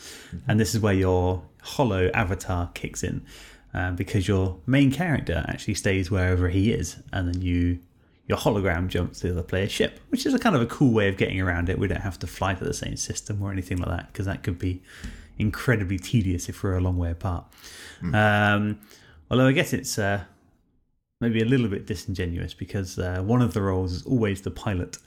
and 0.48 0.60
this 0.60 0.76
is 0.76 0.82
where 0.82 0.94
your 0.94 1.44
holo 1.62 2.10
avatar 2.14 2.72
kicks 2.74 3.04
in, 3.04 3.22
uh, 3.74 3.92
because 3.92 4.28
your 4.28 4.58
main 4.66 4.92
character 4.92 5.46
actually 5.48 5.76
stays 5.76 6.10
wherever 6.10 6.50
he 6.50 6.72
is, 6.72 6.98
and 7.14 7.28
then 7.28 7.42
you 7.42 7.80
your 8.28 8.38
hologram 8.38 8.88
jumps 8.88 9.20
to 9.20 9.28
the 9.28 9.34
other 9.34 9.44
player's 9.44 9.72
ship, 9.72 10.00
which 10.10 10.26
is 10.26 10.36
a 10.36 10.40
kind 10.40 10.56
of 10.56 10.62
a 10.62 10.68
cool 10.68 10.94
way 10.94 11.10
of 11.10 11.18
getting 11.18 11.42
around 11.42 11.68
it. 11.68 11.80
We 11.80 11.88
don't 11.88 12.02
have 12.02 12.20
to 12.20 12.28
fly 12.28 12.54
to 12.54 12.64
the 12.64 12.76
same 12.76 12.96
system 12.96 13.42
or 13.42 13.52
anything 13.52 13.78
like 13.78 13.90
that, 13.90 14.14
because 14.14 14.28
that 14.28 14.44
could 14.44 14.60
be 14.60 14.84
incredibly 15.40 15.98
tedious 15.98 16.48
if 16.48 16.62
we're 16.64 16.78
a 16.78 16.82
long 16.82 16.98
way 16.98 17.12
apart. 17.12 17.46
Um, 18.14 18.80
although 19.32 19.48
I 19.48 19.52
guess 19.52 19.74
it's 19.74 19.98
uh, 19.98 20.24
maybe 21.22 21.42
a 21.42 21.46
little 21.46 21.68
bit 21.68 21.88
disingenuous 21.88 22.54
because 22.54 23.00
uh, 23.00 23.22
one 23.26 23.42
of 23.42 23.54
the 23.54 23.62
roles 23.62 23.94
is 23.94 24.04
always 24.06 24.42
the 24.42 24.52
pilot, 24.52 24.98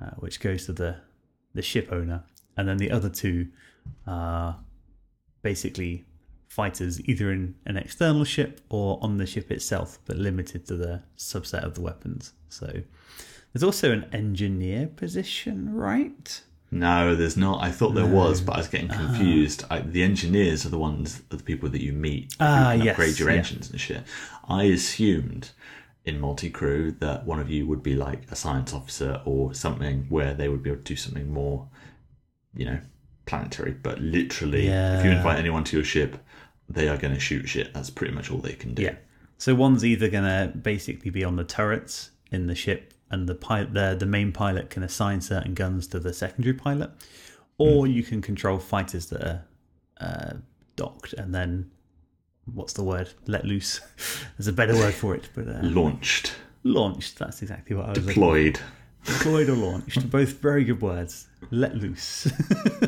uh, 0.00 0.10
which 0.18 0.40
goes 0.40 0.66
to 0.66 0.72
the 0.72 0.96
the 1.54 1.62
ship 1.62 1.88
owner, 1.92 2.24
and 2.56 2.68
then 2.68 2.78
the 2.78 2.90
other 2.90 3.08
two 3.08 3.48
are 4.06 4.58
basically 5.42 6.04
fighters 6.58 7.00
either 7.08 7.32
in 7.32 7.54
an 7.66 7.76
external 7.76 8.24
ship 8.24 8.60
or 8.68 8.98
on 9.02 9.16
the 9.18 9.26
ship 9.26 9.50
itself, 9.50 9.98
but 10.06 10.16
limited 10.16 10.64
to 10.66 10.76
the 10.76 11.02
subset 11.18 11.64
of 11.64 11.74
the 11.74 11.80
weapons. 11.80 12.32
So 12.48 12.68
there's 13.52 13.64
also 13.64 13.90
an 13.92 14.04
engineer 14.12 14.86
position, 14.86 15.74
right? 15.74 16.40
No, 16.70 17.14
there's 17.16 17.36
not. 17.36 17.62
I 17.62 17.70
thought 17.72 17.94
there 17.94 18.06
was, 18.06 18.40
but 18.40 18.54
I 18.54 18.58
was 18.58 18.66
Ah. 18.68 18.70
getting 18.70 18.88
confused. 18.88 19.64
I, 19.70 19.80
the 19.80 20.02
engineers 20.04 20.64
are 20.64 20.70
the 20.70 20.78
ones, 20.78 21.22
are 21.32 21.36
the 21.36 21.42
people 21.42 21.68
that 21.70 21.82
you 21.82 21.92
meet 21.92 22.32
who 22.38 22.44
Ah, 22.44 22.70
can 22.72 22.82
yes, 22.84 22.92
upgrade 22.92 23.18
your 23.18 23.30
yeah. 23.30 23.36
engines 23.38 23.70
and 23.70 23.80
shit. 23.80 24.02
I 24.48 24.64
assumed 24.64 25.50
in 26.04 26.20
multi 26.20 26.50
crew 26.50 26.92
that 27.00 27.26
one 27.26 27.40
of 27.40 27.50
you 27.50 27.66
would 27.66 27.82
be 27.82 27.94
like 27.96 28.30
a 28.30 28.36
science 28.36 28.72
officer 28.72 29.20
or 29.24 29.54
something 29.54 30.06
where 30.08 30.34
they 30.34 30.48
would 30.48 30.62
be 30.62 30.70
able 30.70 30.82
to 30.82 30.92
do 30.94 30.96
something 30.96 31.32
more, 31.32 31.68
you 32.56 32.64
know, 32.66 32.78
planetary. 33.26 33.72
But 33.72 34.00
literally, 34.00 34.66
if 34.68 35.04
you 35.04 35.10
invite 35.10 35.38
anyone 35.38 35.64
to 35.64 35.76
your 35.76 35.84
ship, 35.84 36.12
they 36.74 36.88
are 36.88 36.96
going 36.96 37.14
to 37.14 37.20
shoot 37.20 37.48
shit. 37.48 37.72
That's 37.74 37.90
pretty 37.90 38.14
much 38.14 38.30
all 38.30 38.38
they 38.38 38.52
can 38.52 38.74
do. 38.74 38.82
Yeah. 38.82 38.96
So 39.38 39.54
one's 39.54 39.84
either 39.84 40.08
going 40.08 40.24
to 40.24 40.56
basically 40.56 41.10
be 41.10 41.24
on 41.24 41.36
the 41.36 41.44
turrets 41.44 42.10
in 42.30 42.46
the 42.46 42.54
ship, 42.54 42.94
and 43.10 43.28
the 43.28 43.34
pilot, 43.34 43.74
the 43.74 43.96
the 43.98 44.06
main 44.06 44.32
pilot 44.32 44.70
can 44.70 44.82
assign 44.82 45.20
certain 45.20 45.54
guns 45.54 45.86
to 45.88 46.00
the 46.00 46.12
secondary 46.12 46.54
pilot, 46.54 46.90
or 47.58 47.86
you 47.86 48.02
can 48.02 48.22
control 48.22 48.58
fighters 48.58 49.06
that 49.06 49.22
are 49.22 49.44
uh, 50.00 50.32
docked 50.76 51.12
and 51.12 51.34
then 51.34 51.70
what's 52.52 52.72
the 52.74 52.82
word? 52.82 53.10
Let 53.26 53.44
loose. 53.44 53.80
There's 54.38 54.48
a 54.48 54.52
better 54.52 54.74
word 54.74 54.94
for 54.94 55.14
it, 55.14 55.28
but 55.34 55.48
uh, 55.48 55.60
Launched, 55.62 56.34
launched. 56.62 57.18
That's 57.18 57.42
exactly 57.42 57.76
what 57.76 57.86
I 57.86 57.88
was 57.90 58.06
deployed. 58.06 58.60
Deployed 59.04 59.48
or 59.48 59.56
launched. 59.56 60.10
Both 60.10 60.40
very 60.40 60.64
good 60.64 60.80
words. 60.80 61.26
Let 61.50 61.76
loose. 61.76 62.30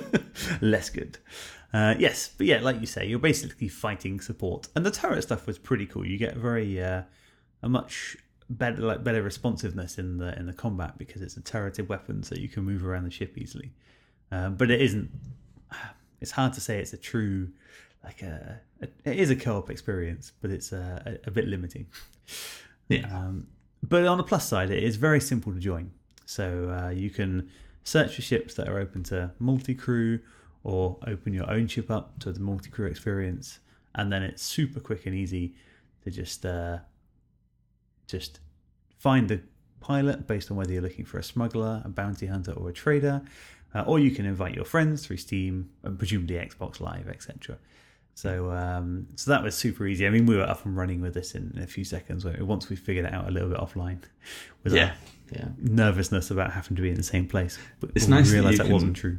Less 0.61 0.88
good. 0.90 1.18
Uh, 1.77 1.95
yes, 1.99 2.31
but 2.39 2.47
yeah, 2.47 2.59
like 2.61 2.81
you 2.81 2.87
say, 2.87 3.07
you're 3.07 3.19
basically 3.19 3.69
fighting 3.69 4.19
support, 4.19 4.69
and 4.75 4.87
the 4.87 4.91
turret 4.91 5.21
stuff 5.21 5.47
was 5.47 5.59
pretty 5.59 5.85
cool. 5.85 6.07
You 6.07 6.17
get 6.17 6.35
very 6.35 6.83
uh, 6.83 7.03
a 7.62 7.69
much 7.69 8.17
better 8.49 8.81
like 8.81 9.05
better 9.05 9.23
responsiveness 9.23 9.99
in 9.99 10.17
the 10.17 10.35
in 10.39 10.47
the 10.47 10.55
combat 10.55 10.97
because 10.97 11.21
it's 11.21 11.37
a 11.37 11.43
turreted 11.43 11.87
weapon, 11.87 12.23
so 12.23 12.35
you 12.35 12.49
can 12.49 12.65
move 12.65 12.87
around 12.87 13.05
the 13.05 13.11
ship 13.11 13.37
easily. 13.37 13.73
Um, 14.33 14.55
but 14.55 14.71
it 14.71 14.81
isn't. 14.81 15.11
It's 16.19 16.31
hard 16.31 16.55
to 16.55 16.62
say 16.62 16.79
it's 16.79 16.95
a 16.95 16.97
true 16.97 17.51
like 18.03 18.23
a, 18.23 18.59
it 18.81 19.19
is 19.19 19.29
a 19.29 19.37
co-op 19.37 19.69
experience, 19.69 20.33
but 20.41 20.51
it's 20.51 20.73
a, 20.73 21.21
a, 21.25 21.29
a 21.29 21.31
bit 21.31 21.47
limiting. 21.47 21.87
Yeah. 22.89 23.05
Um, 23.12 23.49
but 23.83 24.07
on 24.07 24.17
the 24.17 24.23
plus 24.23 24.47
side, 24.49 24.71
it 24.71 24.81
is 24.83 24.95
very 24.95 25.21
simple 25.21 25.53
to 25.53 25.59
join. 25.59 25.91
So 26.25 26.71
uh, 26.71 26.91
you 26.91 27.11
can 27.11 27.51
search 27.83 28.15
for 28.15 28.23
ships 28.23 28.55
that 28.55 28.69
are 28.69 28.79
open 28.79 29.03
to 29.05 29.33
multi-crew, 29.41 30.21
or 30.64 30.99
open 31.07 31.33
your 31.33 31.51
own 31.51 31.66
ship 31.66 31.90
up 31.90 32.19
to 32.21 32.33
the 32.33 32.40
multi-crew 32.40 32.87
experience, 32.87 33.61
and 33.95 34.12
then 34.12 34.23
it's 34.23 34.42
super 34.42 34.81
quick 34.81 35.07
and 35.07 35.14
easy 35.14 35.55
to 36.05 36.11
just 36.11 36.45
uh, 36.45 36.79
just 38.07 38.40
find 38.99 39.29
the 39.29 39.40
pilot 39.81 40.27
based 40.27 40.51
on 40.51 40.57
whether 40.57 40.73
you're 40.73 40.83
looking 40.83 41.05
for 41.05 41.19
a 41.19 41.23
smuggler, 41.23 41.83
a 41.85 41.88
bounty 41.88 42.27
hunter, 42.27 42.53
or 42.53 42.71
a 42.71 42.73
trader. 42.73 43.23
Uh, 43.75 43.83
or 43.83 43.99
you 43.99 44.11
can 44.11 44.25
invite 44.25 44.55
your 44.55 44.64
friends 44.64 45.05
through 45.05 45.19
Steam 45.19 45.69
and 45.83 45.99
presumably 45.99 46.37
Xbox 46.37 46.81
Live, 46.81 47.09
etc. 47.09 47.59
So, 48.16 48.50
um, 48.50 49.07
so 49.14 49.31
that 49.31 49.42
was 49.42 49.55
super 49.55 49.87
easy. 49.87 50.07
I 50.07 50.11
mean, 50.11 50.24
we 50.24 50.37
were 50.37 50.42
up 50.42 50.64
and 50.64 50.74
running 50.74 51.02
with 51.02 51.12
this 51.12 51.35
in, 51.35 51.57
a 51.62 51.66
few 51.66 51.85
seconds. 51.85 52.24
Once 52.24 52.70
we 52.70 52.74
figured 52.74 53.05
it 53.05 53.12
out 53.12 53.29
a 53.29 53.31
little 53.31 53.50
bit 53.50 53.59
offline, 53.59 53.98
with 54.64 54.72
Yeah. 54.74 54.94
Yeah. 55.31 55.48
nervousness 55.59 56.31
about 56.31 56.52
having 56.52 56.76
to 56.76 56.83
be 56.83 56.88
in 56.88 56.94
the 56.94 57.02
same 57.02 57.26
place, 57.29 57.59
but 57.79 57.90
It's 57.94 58.09
nice 58.09 58.29
that 58.29 58.35
realised 58.35 58.59
that 58.61 58.64
can- 58.64 58.72
wasn't 58.72 58.96
true. 58.96 59.18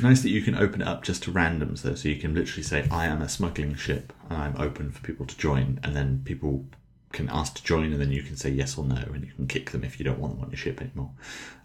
Nice 0.00 0.22
that 0.22 0.30
you 0.30 0.42
can 0.42 0.56
open 0.56 0.80
it 0.82 0.88
up 0.88 1.04
just 1.04 1.22
to 1.24 1.30
randoms 1.30 1.82
though, 1.82 1.94
so 1.94 2.08
you 2.08 2.16
can 2.16 2.34
literally 2.34 2.62
say, 2.64 2.88
"I 2.90 3.06
am 3.06 3.22
a 3.22 3.28
smuggling 3.28 3.74
ship, 3.76 4.12
and 4.28 4.38
I'm 4.42 4.56
open 4.56 4.90
for 4.90 5.02
people 5.02 5.24
to 5.26 5.36
join," 5.38 5.78
and 5.84 5.94
then 5.94 6.22
people 6.24 6.66
can 7.12 7.28
ask 7.28 7.54
to 7.54 7.64
join, 7.64 7.92
and 7.92 8.00
then 8.00 8.10
you 8.10 8.22
can 8.22 8.36
say 8.36 8.50
yes 8.50 8.76
or 8.76 8.84
no, 8.84 8.96
and 8.96 9.24
you 9.24 9.32
can 9.32 9.46
kick 9.46 9.70
them 9.70 9.84
if 9.84 9.98
you 9.98 10.04
don't 10.04 10.18
want 10.18 10.34
them 10.34 10.44
on 10.44 10.50
your 10.50 10.56
ship 10.58 10.80
anymore, 10.80 11.10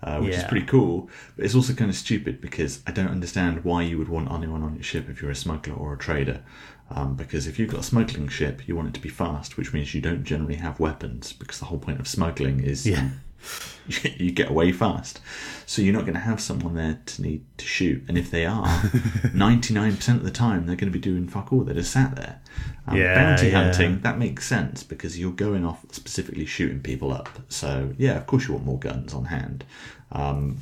uh, 0.03 0.19
which 0.19 0.35
is 0.35 0.43
pretty 0.43 0.65
cool. 0.65 1.09
But 1.35 1.45
it's 1.45 1.55
also 1.55 1.73
kind 1.73 1.89
of 1.89 1.95
stupid 1.95 2.41
because 2.41 2.81
I 2.85 2.91
don't 2.91 3.09
understand 3.09 3.63
why 3.63 3.83
you 3.83 3.97
would 3.97 4.09
want 4.09 4.31
anyone 4.31 4.63
on 4.63 4.75
your 4.75 4.83
ship 4.83 5.09
if 5.09 5.21
you're 5.21 5.31
a 5.31 5.35
smuggler 5.35 5.75
or 5.75 5.93
a 5.93 5.97
trader. 5.97 6.43
Um, 6.89 7.15
because 7.15 7.47
if 7.47 7.59
you've 7.59 7.69
got 7.69 7.81
a 7.81 7.83
smuggling 7.83 8.29
ship, 8.29 8.67
you 8.67 8.75
want 8.75 8.87
it 8.87 8.93
to 8.93 9.01
be 9.01 9.09
fast, 9.09 9.57
which 9.57 9.73
means 9.73 9.93
you 9.93 9.99
don't 9.99 10.23
generally 10.23 10.55
have 10.55 10.79
weapons. 10.79 11.33
Because 11.33 11.59
the 11.59 11.65
whole 11.65 11.79
point 11.79 11.99
of 11.99 12.07
smuggling 12.07 12.61
is 12.61 12.87
Yeah. 12.87 13.09
you 14.17 14.31
get 14.31 14.49
away 14.49 14.71
fast. 14.71 15.19
So 15.65 15.81
you're 15.81 15.93
not 15.93 16.03
going 16.03 16.13
to 16.13 16.19
have 16.21 16.39
someone 16.39 16.75
there 16.75 16.99
to 17.05 17.21
need 17.21 17.45
to 17.57 17.65
shoot. 17.65 18.03
And 18.07 18.17
if 18.17 18.31
they 18.31 18.45
are, 18.45 18.65
99% 18.67 20.07
of 20.15 20.23
the 20.23 20.31
time 20.31 20.65
they're 20.65 20.75
going 20.75 20.91
to 20.91 20.97
be 20.97 20.99
doing 20.99 21.27
fuck 21.27 21.51
all. 21.51 21.61
They're 21.63 21.75
just 21.75 21.91
sat 21.91 22.15
there. 22.15 22.41
Um, 22.87 22.95
Yeah, 22.97 23.15
bounty 23.15 23.49
yeah. 23.49 23.63
hunting, 23.63 23.99
that 24.01 24.17
makes 24.17 24.47
sense 24.47 24.83
because 24.83 25.19
you're 25.19 25.31
going 25.31 25.65
off 25.65 25.85
specifically 25.91 26.45
shooting 26.45 26.81
people 26.81 27.11
up. 27.11 27.27
So 27.49 27.93
yeah, 27.97 28.17
of 28.17 28.27
course 28.27 28.47
you 28.47 28.53
want 28.53 28.65
more 28.65 28.79
guns 28.79 29.13
on 29.13 29.25
hand. 29.25 29.65
Um, 30.11 30.59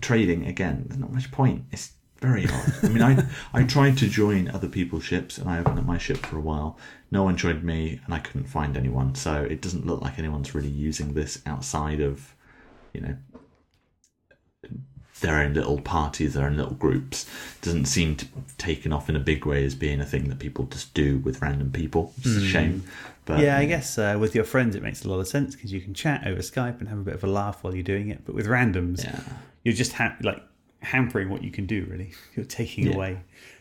trading, 0.00 0.46
again, 0.46 0.84
there's 0.86 1.00
not 1.00 1.12
much 1.12 1.30
point. 1.32 1.64
It's 1.72 1.92
very 2.20 2.44
hard. 2.46 2.72
I 2.82 2.88
mean, 2.88 3.02
I 3.02 3.24
I 3.52 3.62
tried 3.64 3.96
to 3.98 4.08
join 4.08 4.48
other 4.48 4.68
people's 4.68 5.04
ships, 5.04 5.38
and 5.38 5.48
I 5.48 5.58
opened 5.58 5.78
up 5.78 5.84
my 5.84 5.98
ship 5.98 6.18
for 6.18 6.36
a 6.36 6.40
while. 6.40 6.78
No 7.10 7.22
one 7.22 7.36
joined 7.36 7.62
me, 7.64 8.00
and 8.04 8.14
I 8.14 8.18
couldn't 8.18 8.46
find 8.48 8.76
anyone. 8.76 9.14
So 9.14 9.42
it 9.42 9.60
doesn't 9.62 9.86
look 9.86 10.02
like 10.02 10.18
anyone's 10.18 10.54
really 10.54 10.68
using 10.68 11.14
this 11.14 11.40
outside 11.46 12.00
of, 12.00 12.34
you 12.92 13.00
know, 13.00 13.16
their 15.20 15.40
own 15.42 15.52
little 15.54 15.80
parties, 15.80 16.34
their 16.34 16.46
own 16.46 16.56
little 16.56 16.74
groups. 16.74 17.26
doesn't 17.62 17.86
seem 17.86 18.14
to 18.16 18.26
have 18.36 18.56
taken 18.56 18.92
off 18.92 19.08
in 19.08 19.16
a 19.16 19.20
big 19.20 19.44
way 19.46 19.64
as 19.64 19.74
being 19.74 20.00
a 20.00 20.04
thing 20.06 20.28
that 20.28 20.38
people 20.38 20.66
just 20.66 20.94
do 20.94 21.18
with 21.18 21.42
random 21.42 21.72
people. 21.72 22.12
It's 22.18 22.36
a 22.36 22.44
shame. 22.44 22.84
But 23.24 23.40
Yeah, 23.40 23.58
I 23.58 23.64
guess 23.64 23.98
uh, 23.98 24.16
with 24.20 24.34
your 24.34 24.44
friends 24.44 24.76
it 24.76 24.82
makes 24.82 25.04
a 25.04 25.08
lot 25.08 25.18
of 25.18 25.26
sense 25.26 25.54
because 25.56 25.72
you 25.72 25.80
can 25.80 25.92
chat 25.92 26.24
over 26.26 26.40
Skype 26.40 26.78
and 26.78 26.88
have 26.88 26.98
a 26.98 27.02
bit 27.02 27.14
of 27.14 27.24
a 27.24 27.26
laugh 27.26 27.64
while 27.64 27.74
you're 27.74 27.82
doing 27.82 28.10
it. 28.10 28.24
But 28.24 28.34
with 28.36 28.46
randoms, 28.46 29.02
Yeah. 29.04 29.20
you're 29.64 29.74
just 29.74 29.92
ha- 29.94 30.16
like 30.22 30.40
hampering 30.80 31.28
what 31.28 31.42
you 31.42 31.50
can 31.50 31.66
do. 31.66 31.86
Really, 31.90 32.12
you're 32.36 32.44
taking 32.46 32.86
Yeah. 32.86 32.94
away 32.94 33.20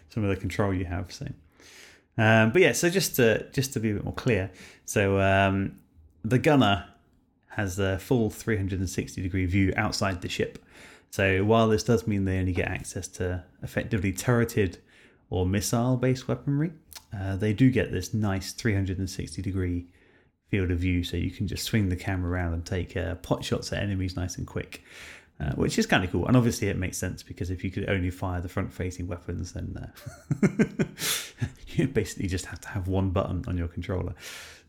some 0.09 0.23
of 0.23 0.29
the 0.29 0.35
control 0.35 0.73
you 0.73 0.85
have. 0.85 1.11
So, 1.11 1.25
um, 2.17 2.51
but 2.51 2.61
yeah, 2.61 2.71
so 2.71 2.89
just 2.89 3.15
to 3.17 3.47
just 3.51 3.73
to 3.73 3.79
be 3.79 3.91
a 3.91 3.93
bit 3.95 4.03
more 4.03 4.13
clear, 4.13 4.49
so 4.85 5.19
um, 5.19 5.79
the 6.23 6.39
gunner 6.39 6.85
has 7.49 7.79
a 7.79 7.97
full 7.99 8.29
360 8.29 9.21
degree 9.21 9.45
view 9.45 9.73
outside 9.75 10.21
the 10.21 10.29
ship. 10.29 10.59
So 11.09 11.43
while 11.43 11.67
this 11.69 11.83
does 11.83 12.05
mean 12.05 12.25
they 12.25 12.37
only 12.37 12.51
get 12.51 12.67
access 12.67 13.07
to 13.09 13.43
effectively 13.63 14.11
turreted 14.11 14.77
or 15.29 15.45
missile 15.45 15.97
based 15.97 16.27
weaponry, 16.27 16.71
uh, 17.17 17.35
they 17.37 17.53
do 17.53 17.71
get 17.71 17.91
this 17.91 18.13
nice 18.13 18.51
360 18.51 19.41
degree 19.41 19.87
field 20.49 20.69
of 20.69 20.79
view. 20.79 21.03
So 21.03 21.17
you 21.17 21.31
can 21.31 21.47
just 21.47 21.63
swing 21.63 21.89
the 21.89 21.95
camera 21.95 22.31
around 22.31 22.53
and 22.53 22.65
take 22.65 22.95
uh, 22.95 23.15
pot 23.15 23.43
shots 23.43 23.73
at 23.73 23.81
enemies 23.81 24.15
nice 24.15 24.37
and 24.37 24.45
quick. 24.45 24.83
Uh, 25.39 25.51
which 25.51 25.77
is 25.77 25.85
kind 25.85 26.03
of 26.03 26.11
cool, 26.11 26.25
and 26.25 26.35
obviously 26.35 26.67
it 26.67 26.77
makes 26.77 26.97
sense 26.97 27.21
because 27.21 27.51
if 27.51 27.63
you 27.63 27.69
could 27.69 27.87
only 27.87 28.09
fire 28.09 28.41
the 28.41 28.49
front-facing 28.49 29.07
weapons, 29.07 29.53
then 29.53 29.91
uh, 30.41 30.83
you 31.67 31.87
basically 31.87 32.27
just 32.27 32.47
have 32.47 32.59
to 32.59 32.67
have 32.69 32.87
one 32.87 33.11
button 33.11 33.43
on 33.47 33.55
your 33.55 33.67
controller. 33.67 34.15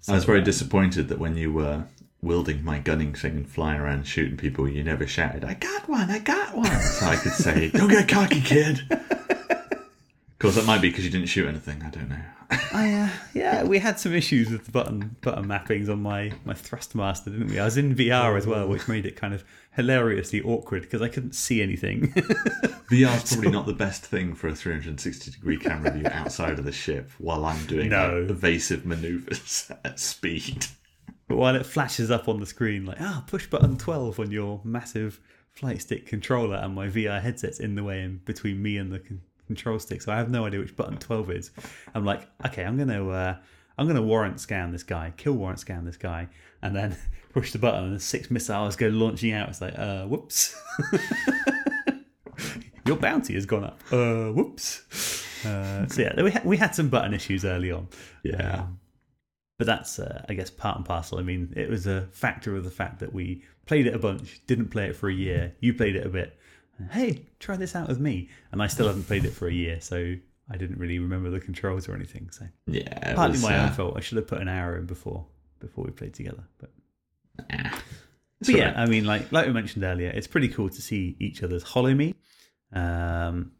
I 0.07 0.13
was 0.13 0.25
very 0.25 0.43
uh, 0.43 0.45
disappointed 0.45 1.09
that 1.09 1.19
when 1.19 1.39
you 1.39 1.55
were 1.55 1.85
wielding 2.21 2.63
my 2.65 2.79
gunning 2.81 3.15
thing 3.15 3.37
and 3.37 3.49
flying 3.49 3.81
around 3.81 4.07
shooting 4.07 4.37
people, 4.37 4.69
you 4.69 4.85
never 4.85 5.07
shouted, 5.07 5.43
I 5.43 5.55
got 5.55 5.89
one, 5.89 6.11
I 6.11 6.19
got 6.19 6.55
one. 6.55 6.81
So 6.81 7.07
I 7.07 7.17
could 7.17 7.33
say, 7.33 7.71
don't 7.71 7.89
get 7.89 8.09
cocky, 8.09 8.41
kid. 8.41 8.81
Of 10.39 10.43
course, 10.43 10.55
that 10.55 10.67
might 10.67 10.81
be 10.81 10.89
because 10.91 11.05
you 11.05 11.11
didn't 11.11 11.27
shoot 11.27 11.49
anything. 11.49 11.83
I 11.83 11.91
don't 11.91 12.09
know. 12.09 12.21
I, 12.73 12.93
uh, 12.93 13.09
yeah, 13.35 13.65
we 13.65 13.81
had 13.81 13.99
some 13.99 14.15
issues 14.15 14.51
with 14.51 14.67
the 14.67 14.71
button 14.71 15.17
button 15.21 15.47
mappings 15.47 15.89
on 15.91 16.01
my 16.01 16.33
my 16.45 16.55
Thrustmaster, 16.55 17.25
didn't 17.25 17.49
we? 17.49 17.59
I 17.59 17.65
was 17.65 17.77
in 17.77 17.93
VR 17.93 18.39
as 18.39 18.47
well, 18.47 18.69
which 18.69 18.87
made 18.87 19.05
it 19.05 19.17
kind 19.17 19.35
of 19.35 19.43
hilariously 19.75 20.41
awkward 20.43 20.83
because 20.83 21.03
I 21.03 21.09
couldn't 21.09 21.35
see 21.35 21.61
anything. 21.61 22.13
VR 22.13 23.17
is 23.23 23.33
probably 23.33 23.51
not 23.51 23.67
the 23.67 23.73
best 23.75 24.05
thing 24.07 24.33
for 24.35 24.47
a 24.47 24.55
360 24.55 25.33
degree 25.33 25.59
camera 25.59 25.91
view 25.91 26.07
outside 26.07 26.59
of 26.61 26.65
the 26.65 26.73
ship 26.73 27.11
while 27.19 27.45
I'm 27.45 27.67
doing 27.67 27.91
No. 27.91 28.21
like, 28.21 28.31
evasive 28.31 28.87
maneuvers 28.87 29.73
at 29.85 29.99
speed. 29.99 30.67
but 31.27 31.37
while 31.37 31.57
it 31.57 31.67
flashes 31.67 32.13
up 32.13 32.29
on 32.29 32.39
the 32.39 32.47
screen, 32.47 32.87
like 32.87 33.01
ah, 33.01 33.25
push 33.27 33.49
button 33.49 33.77
twelve 33.77 34.21
on 34.21 34.31
your 34.31 34.61
massive 34.63 35.19
flight 35.51 35.83
stick 35.83 36.07
controller, 36.07 36.57
and 36.59 36.77
my 36.77 36.87
VR 36.87 37.21
headset's 37.21 37.59
in 37.59 37.75
the 37.75 37.83
way 37.83 38.03
and 38.03 38.25
between 38.25 38.63
me 38.63 38.77
and 38.79 38.93
the 38.93 39.01
control 39.49 39.81
stick, 39.81 40.01
so 40.01 40.13
I 40.13 40.17
have 40.17 40.31
no 40.31 40.47
idea 40.47 40.61
which 40.61 40.77
button 40.77 40.97
twelve 40.99 41.31
is. 41.31 41.51
I'm 41.95 42.05
like, 42.05 42.29
okay, 42.47 42.65
I'm 42.65 42.79
gonna 42.79 43.09
uh, 43.09 43.37
I'm 43.77 43.89
gonna 43.89 44.03
warrant 44.03 44.39
scan 44.41 44.71
this 44.71 44.85
guy, 44.85 45.13
kill 45.17 45.33
warrant 45.33 45.59
scan 45.59 45.85
this 45.85 45.97
guy, 45.97 46.29
and 46.63 46.77
then 46.77 46.97
push 47.33 47.53
the 47.53 47.59
button, 47.59 47.85
and 47.85 48.01
six 48.01 48.31
missiles 48.31 48.77
go 48.77 48.87
launching 48.89 49.33
out. 49.33 49.49
It's 49.49 49.61
like, 49.61 49.77
uh, 49.77 50.05
whoops. 50.05 50.57
Your 52.87 52.97
bounty 52.97 53.35
has 53.35 53.45
gone 53.45 53.65
up. 53.65 53.81
Uh, 53.91 54.31
whoops. 54.31 55.45
Uh, 55.45 55.87
so 55.89 56.03
yeah, 56.03 56.23
we 56.23 56.31
had, 56.31 56.45
we 56.45 56.57
had 56.57 56.75
some 56.75 56.89
button 56.89 57.13
issues 57.13 57.45
early 57.45 57.71
on. 57.71 57.89
Yeah. 58.23 58.61
Um, 58.61 58.81
but 59.59 59.67
that's, 59.67 59.99
uh, 59.99 60.25
I 60.29 60.35
guess, 60.35 60.51
part 60.51 60.77
and 60.77 60.87
parcel. 60.87 61.19
I 61.19 61.23
mean, 61.23 61.53
it 61.57 61.69
was 61.69 61.87
a 61.87 62.03
factor 62.13 62.57
of 62.57 62.65
the 62.65 62.71
fact 62.71 63.01
that 63.01 63.13
we 63.13 63.45
played 63.67 63.87
it 63.87 63.95
a 63.95 63.99
bunch, 63.99 64.41
didn't 64.47 64.69
play 64.69 64.87
it 64.87 64.97
for 64.97 65.09
a 65.09 65.15
year. 65.15 65.55
You 65.61 65.75
played 65.75 65.97
it 65.97 66.07
a 66.07 66.09
bit. 66.09 66.39
Hey, 66.91 67.27
try 67.39 67.57
this 67.57 67.75
out 67.75 67.89
with 67.89 67.99
me. 68.01 68.29
And 68.53 68.63
I 68.63 68.67
still 68.67 68.87
haven't 68.87 69.05
played 69.05 69.25
it 69.25 69.33
for 69.33 69.49
a 69.49 69.53
year, 69.53 69.81
so 69.81 70.15
I 70.51 70.57
didn't 70.57 70.79
really 70.79 70.99
remember 70.99 71.31
the 71.31 71.41
controls 71.41 71.89
or 71.89 71.95
anything. 71.95 72.31
So 72.31 72.47
Yeah. 72.67 73.15
partly 73.15 73.33
was, 73.33 73.43
my 73.43 73.59
uh, 73.59 73.65
own 73.67 73.73
fault. 73.73 73.95
I 73.97 74.01
should 74.01 74.17
have 74.17 74.27
put 74.27 74.41
an 74.41 74.49
hour 74.49 74.77
in 74.77 74.87
before 74.87 75.27
before 75.61 75.85
we 75.85 75.91
played 75.91 76.15
together. 76.15 76.45
But, 76.59 76.71
eh, 77.51 77.71
but 78.41 78.49
yeah. 78.49 78.75
I 78.77 78.87
mean, 78.87 79.05
like 79.05 79.31
like 79.33 79.47
we 79.47 79.53
mentioned 79.53 79.85
earlier, 79.85 80.11
it's 80.11 80.27
pretty 80.27 80.49
cool 80.49 80.69
to 80.69 80.81
see 80.83 81.17
each 81.19 81.43
other's 81.43 81.63
Holo-Me. 81.65 82.15
Um, 82.73 83.53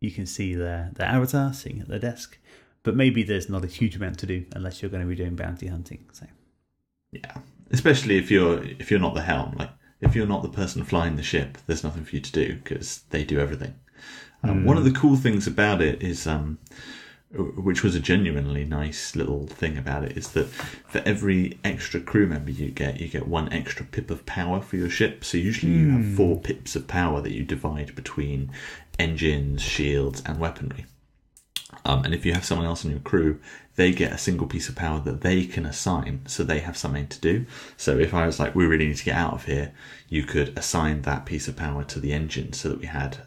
you 0.00 0.10
can 0.10 0.26
see 0.26 0.54
their 0.54 0.90
their 0.94 1.06
avatar 1.06 1.52
sitting 1.52 1.80
at 1.80 1.88
their 1.88 1.98
desk, 1.98 2.38
but 2.82 2.96
maybe 2.96 3.22
there's 3.22 3.48
not 3.48 3.64
a 3.64 3.68
huge 3.68 3.96
amount 3.96 4.18
to 4.20 4.26
do 4.26 4.44
unless 4.54 4.82
you're 4.82 4.90
going 4.90 5.02
to 5.02 5.08
be 5.08 5.14
doing 5.14 5.36
bounty 5.36 5.68
hunting. 5.68 6.08
So 6.12 6.26
Yeah, 7.12 7.34
especially 7.70 8.18
if 8.18 8.30
you're 8.30 8.62
if 8.64 8.90
you're 8.90 9.00
not 9.00 9.14
the 9.14 9.22
helm, 9.22 9.54
like 9.58 9.70
if 10.00 10.14
you're 10.14 10.26
not 10.26 10.42
the 10.42 10.48
person 10.48 10.84
flying 10.84 11.16
the 11.16 11.22
ship, 11.22 11.58
there's 11.66 11.84
nothing 11.84 12.04
for 12.04 12.16
you 12.16 12.22
to 12.22 12.32
do 12.32 12.54
because 12.56 13.02
they 13.10 13.24
do 13.24 13.38
everything. 13.38 13.74
Um, 14.42 14.64
One 14.64 14.78
of 14.78 14.84
the 14.84 14.90
cool 14.92 15.16
things 15.16 15.46
about 15.46 15.82
it 15.82 16.02
is, 16.02 16.26
um, 16.26 16.58
which 17.32 17.82
was 17.82 17.94
a 17.94 18.00
genuinely 18.00 18.64
nice 18.64 19.14
little 19.14 19.46
thing 19.46 19.76
about 19.76 20.04
it, 20.04 20.16
is 20.16 20.30
that 20.32 20.46
for 20.46 21.02
every 21.04 21.58
extra 21.62 22.00
crew 22.00 22.26
member 22.26 22.50
you 22.50 22.70
get, 22.70 23.00
you 23.00 23.08
get 23.08 23.28
one 23.28 23.52
extra 23.52 23.84
pip 23.84 24.10
of 24.10 24.24
power 24.26 24.60
for 24.60 24.76
your 24.76 24.88
ship. 24.88 25.24
So 25.24 25.36
usually 25.36 25.72
you 25.72 25.90
have 25.90 26.14
four 26.16 26.40
pips 26.40 26.74
of 26.74 26.88
power 26.88 27.20
that 27.20 27.32
you 27.32 27.44
divide 27.44 27.94
between 27.94 28.50
engines, 28.98 29.60
shields, 29.62 30.22
and 30.24 30.38
weaponry. 30.38 30.86
Um, 31.84 32.04
and 32.04 32.14
if 32.14 32.26
you 32.26 32.32
have 32.34 32.44
someone 32.44 32.66
else 32.66 32.84
in 32.84 32.90
your 32.90 33.00
crew, 33.00 33.40
they 33.76 33.92
get 33.92 34.12
a 34.12 34.18
single 34.18 34.46
piece 34.46 34.68
of 34.68 34.76
power 34.76 35.00
that 35.00 35.22
they 35.22 35.46
can 35.46 35.64
assign, 35.64 36.22
so 36.26 36.42
they 36.42 36.60
have 36.60 36.76
something 36.76 37.06
to 37.08 37.20
do. 37.20 37.46
So 37.76 37.98
if 37.98 38.12
I 38.12 38.26
was 38.26 38.38
like, 38.38 38.54
we 38.54 38.66
really 38.66 38.86
need 38.88 38.96
to 38.96 39.04
get 39.04 39.16
out 39.16 39.32
of 39.32 39.44
here, 39.46 39.72
you 40.08 40.24
could 40.24 40.56
assign 40.58 41.02
that 41.02 41.24
piece 41.24 41.48
of 41.48 41.56
power 41.56 41.84
to 41.84 42.00
the 42.00 42.12
engine, 42.12 42.52
so 42.52 42.68
that 42.68 42.80
we 42.80 42.86
had, 42.86 43.18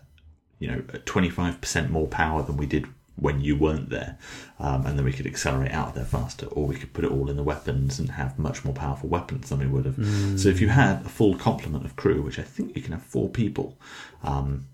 you 0.60 0.68
know, 0.68 0.84
twenty 1.06 1.30
five 1.30 1.60
percent 1.62 1.90
more 1.90 2.08
power 2.08 2.44
than 2.44 2.58
we 2.58 2.66
did 2.66 2.86
when 3.16 3.42
you 3.42 3.56
weren't 3.56 3.90
there, 3.90 4.18
um, 4.60 4.86
and 4.86 4.98
then 4.98 5.06
we 5.06 5.14
could 5.14 5.28
accelerate 5.28 5.72
out 5.72 5.90
of 5.90 5.94
there 5.96 6.04
faster, 6.04 6.48
or 6.48 6.68
we 6.68 6.76
could 6.76 6.94
put 6.94 7.06
it 7.06 7.12
all 7.12 7.30
in 7.30 7.38
the 7.38 7.44
weapons 7.44 8.00
and 8.00 8.10
have 8.12 8.38
much 8.38 8.66
more 8.66 8.74
powerful 8.74 9.08
weapons 9.08 9.50
than 9.50 9.60
we 9.60 9.68
would 9.68 9.86
have. 9.86 10.40
So 10.40 10.50
if 10.50 10.60
you 10.60 10.70
had 10.70 11.06
a 11.06 11.10
full 11.10 11.36
complement 11.36 11.86
of 11.86 11.96
crew, 11.96 12.22
which 12.22 12.40
I 12.40 12.44
think 12.44 12.76
you 12.76 12.82
can 12.82 12.92
have 12.92 13.04
four 13.04 13.30
people, 13.30 13.78
um, 14.24 14.66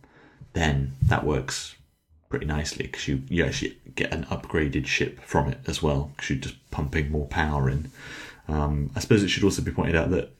then 0.54 0.94
that 1.04 1.26
works 1.26 1.76
pretty 2.30 2.46
nicely 2.46 2.86
because 2.86 3.08
you, 3.08 3.24
you 3.30 3.44
actually 3.46 3.78
get 3.96 4.14
an 4.14 4.26
upgraded 4.26 4.86
ship 4.88 5.20
from 5.22 5.50
it 5.50 5.60
as 5.68 5.82
well 5.82 6.12
because 6.16 6.30
you're 6.30 6.40
just 6.40 6.72
pumping 6.72 7.12
more 7.12 7.28
power 7.28 7.70
in. 7.70 7.92
Um, 8.48 8.92
I 8.96 9.00
suppose 9.00 9.24
it 9.24 9.30
should 9.30 9.44
also 9.44 9.62
be 9.62 9.72
pointed 9.72 9.96
out 9.96 10.12
that 10.12 10.32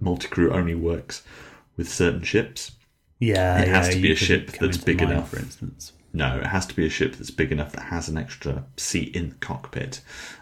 multi 0.00 0.28
crew 0.28 0.52
only 0.52 0.74
works 0.74 1.22
with 1.76 1.88
certain 1.88 2.22
ships. 2.22 2.72
yeah, 3.18 3.60
It 3.60 3.68
has 3.68 3.88
yeah, 3.88 3.94
to 3.94 3.98
be 4.00 4.12
a 4.12 4.16
ship 4.16 4.52
that's 4.58 4.76
big 4.78 5.00
mine, 5.00 5.10
enough. 5.12 5.30
for 5.30 5.38
instance. 5.38 5.92
No, 6.12 6.38
it 6.38 6.46
has 6.46 6.66
to 6.66 6.74
be 6.76 6.86
a 6.86 6.90
ship 6.90 7.16
that's 7.16 7.30
big 7.30 7.52
enough 7.52 7.72
that 7.72 7.82
has 7.84 8.08
an 8.08 8.16
extra 8.18 8.64
seat 8.76 9.14
in 9.14 9.30
the 9.30 9.34
cockpit. 9.36 10.00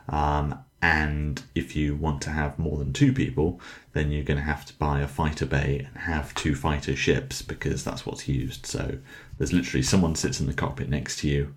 Um, 0.08 0.58
and 0.86 1.42
if 1.56 1.74
you 1.74 1.96
want 1.96 2.22
to 2.22 2.30
have 2.30 2.60
more 2.60 2.78
than 2.78 2.92
two 2.92 3.12
people, 3.12 3.60
then 3.92 4.12
you're 4.12 4.22
going 4.22 4.38
to 4.38 4.44
have 4.44 4.64
to 4.66 4.74
buy 4.74 5.00
a 5.00 5.08
fighter 5.08 5.44
bay 5.44 5.84
and 5.84 6.04
have 6.04 6.32
two 6.36 6.54
fighter 6.54 6.94
ships 6.94 7.42
because 7.42 7.82
that's 7.82 8.06
what's 8.06 8.28
used. 8.28 8.66
So 8.66 8.98
there's 9.36 9.52
literally 9.52 9.82
someone 9.82 10.14
sits 10.14 10.38
in 10.38 10.46
the 10.46 10.54
cockpit 10.54 10.88
next 10.88 11.18
to 11.18 11.28
you 11.28 11.56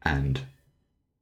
and 0.00 0.40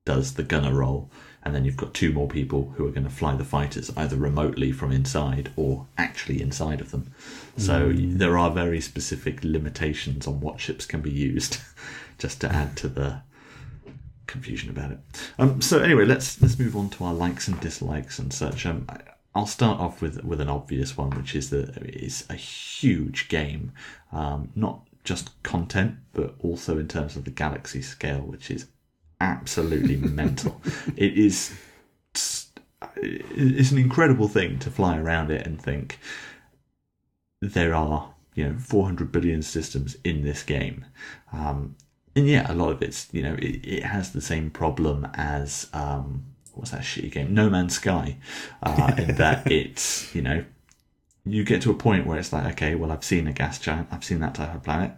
does 0.04 0.34
the 0.34 0.44
gunner 0.44 0.72
role. 0.72 1.10
And 1.42 1.52
then 1.52 1.64
you've 1.64 1.76
got 1.76 1.94
two 1.94 2.12
more 2.12 2.28
people 2.28 2.74
who 2.76 2.86
are 2.86 2.92
going 2.92 3.08
to 3.08 3.10
fly 3.10 3.34
the 3.34 3.42
fighters 3.42 3.90
either 3.96 4.14
remotely 4.14 4.70
from 4.70 4.92
inside 4.92 5.50
or 5.56 5.88
actually 5.98 6.40
inside 6.40 6.80
of 6.80 6.92
them. 6.92 7.12
So 7.56 7.90
hmm. 7.90 8.18
there 8.18 8.38
are 8.38 8.52
very 8.52 8.80
specific 8.80 9.42
limitations 9.42 10.28
on 10.28 10.38
what 10.40 10.60
ships 10.60 10.86
can 10.86 11.00
be 11.00 11.10
used, 11.10 11.58
just 12.18 12.40
to 12.42 12.52
add 12.54 12.76
to 12.76 12.88
the 12.88 13.22
confusion 14.28 14.70
about 14.70 14.92
it. 14.92 14.98
Um, 15.38 15.60
so 15.60 15.80
anyway, 15.80 16.04
let's 16.04 16.40
let's 16.40 16.58
move 16.58 16.76
on 16.76 16.90
to 16.90 17.04
our 17.04 17.14
likes 17.14 17.48
and 17.48 17.58
dislikes 17.58 18.20
and 18.20 18.32
such. 18.32 18.64
Um, 18.64 18.84
I- 18.88 19.00
I'll 19.34 19.46
start 19.46 19.78
off 19.78 20.00
with 20.00 20.24
with 20.24 20.40
an 20.40 20.48
obvious 20.48 20.96
one, 20.96 21.10
which 21.10 21.34
is 21.34 21.50
that 21.50 21.76
it's 21.76 22.28
a 22.30 22.34
huge 22.34 23.28
game, 23.28 23.72
um, 24.12 24.50
not 24.56 24.82
just 25.04 25.40
content, 25.42 25.96
but 26.12 26.34
also 26.40 26.78
in 26.78 26.88
terms 26.88 27.14
of 27.16 27.24
the 27.24 27.30
galaxy 27.30 27.82
scale, 27.82 28.20
which 28.20 28.50
is 28.50 28.66
absolutely 29.20 29.96
mental. 30.22 30.60
It 30.96 31.16
is 31.18 31.54
it's 32.96 33.70
an 33.70 33.78
incredible 33.78 34.28
thing 34.28 34.58
to 34.60 34.70
fly 34.70 34.98
around 34.98 35.30
it 35.30 35.46
and 35.46 35.60
think 35.60 35.98
there 37.40 37.74
are 37.74 38.14
you 38.34 38.44
know 38.48 38.58
400 38.58 39.10
billion 39.12 39.42
systems 39.42 39.96
in 40.04 40.22
this 40.22 40.42
game 40.42 40.84
um, 41.32 41.76
and 42.18 42.28
yeah 42.28 42.50
a 42.50 42.54
lot 42.54 42.70
of 42.70 42.82
it's 42.82 43.08
you 43.12 43.22
know 43.22 43.34
it, 43.34 43.64
it 43.66 43.82
has 43.84 44.12
the 44.12 44.20
same 44.20 44.50
problem 44.50 45.06
as 45.14 45.68
um, 45.72 46.24
what's 46.54 46.70
that 46.72 46.82
shitty 46.82 47.10
game 47.12 47.32
no 47.34 47.48
man's 47.48 47.74
sky 47.74 48.16
uh, 48.62 48.92
in 48.98 49.14
that 49.16 49.50
it's 49.50 50.14
you 50.14 50.22
know 50.22 50.44
you 51.24 51.44
get 51.44 51.60
to 51.62 51.70
a 51.70 51.74
point 51.74 52.06
where 52.06 52.18
it's 52.18 52.32
like 52.32 52.44
okay 52.52 52.74
well 52.74 52.90
i've 52.92 53.04
seen 53.04 53.26
a 53.26 53.32
gas 53.32 53.58
giant 53.58 53.86
i've 53.90 54.04
seen 54.04 54.20
that 54.20 54.34
type 54.34 54.54
of 54.54 54.62
planet 54.62 54.92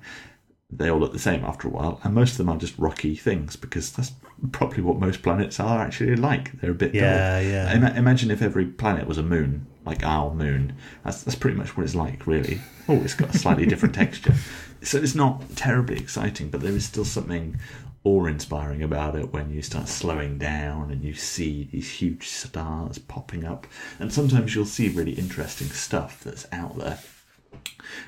they 0.73 0.89
all 0.89 1.01
look 1.01 1.13
the 1.13 1.19
same 1.19 1.45
after 1.45 1.67
a 1.67 1.71
while, 1.73 2.01
and 2.05 2.15
most 2.15 2.31
of 2.31 2.37
them 2.39 2.49
are 2.49 2.57
just 2.57 2.79
rocky 2.79 3.17
things 3.17 3.57
because 3.57 3.91
that's 3.91 4.13
probably 4.53 4.81
what 4.85 5.01
most 5.01 5.21
planets 5.21 5.59
are 5.59 5.81
actually 5.81 6.15
like. 6.15 6.53
They're 6.61 6.71
a 6.71 6.75
bit 6.75 6.95
Yeah, 6.95 7.41
dull. 7.41 7.51
yeah. 7.51 7.75
Ima- 7.75 7.95
imagine 7.97 8.31
if 8.31 8.41
every 8.41 8.67
planet 8.67 9.09
was 9.09 9.19
a 9.19 9.23
moon, 9.25 9.67
like 9.85 10.05
our 10.05 10.33
moon. 10.33 10.77
That's 11.05 11.25
that's 11.25 11.35
pretty 11.37 11.57
much 11.57 11.77
what 11.77 11.83
it's 11.83 11.97
like, 11.97 12.25
really. 12.25 12.61
Oh, 12.89 13.03
it's 13.03 13.15
got 13.15 13.35
a 13.35 13.37
slightly 13.39 13.67
different 13.67 13.95
texture, 14.03 14.35
so 14.83 14.99
it's 14.99 15.15
not 15.15 15.57
terribly 15.57 15.97
exciting, 15.97 16.51
but 16.51 16.61
there 16.61 16.73
is 16.73 16.85
still 16.87 17.05
something 17.05 17.59
awe-inspiring 18.03 18.83
about 18.83 19.15
it 19.15 19.33
when 19.33 19.51
you 19.51 19.61
start 19.61 19.87
slowing 19.87 20.39
down 20.39 20.91
and 20.91 21.03
you 21.03 21.13
see 21.13 21.69
these 21.71 21.91
huge 21.91 22.29
stars 22.29 22.99
popping 22.99 23.45
up, 23.45 23.67
and 23.99 24.13
sometimes 24.13 24.55
you'll 24.55 24.65
see 24.65 24.89
really 24.89 25.13
interesting 25.13 25.69
stuff 25.69 26.23
that's 26.25 26.47
out 26.53 26.79
there. 26.79 26.99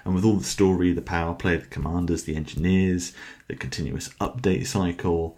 And 0.04 0.14
with 0.14 0.24
all 0.24 0.36
the 0.36 0.44
story, 0.44 0.92
the 0.92 1.02
power 1.02 1.34
play, 1.34 1.56
the 1.56 1.66
commanders, 1.66 2.24
the 2.24 2.36
engineers, 2.36 3.12
the 3.48 3.56
continuous 3.56 4.08
update 4.20 4.66
cycle, 4.66 5.36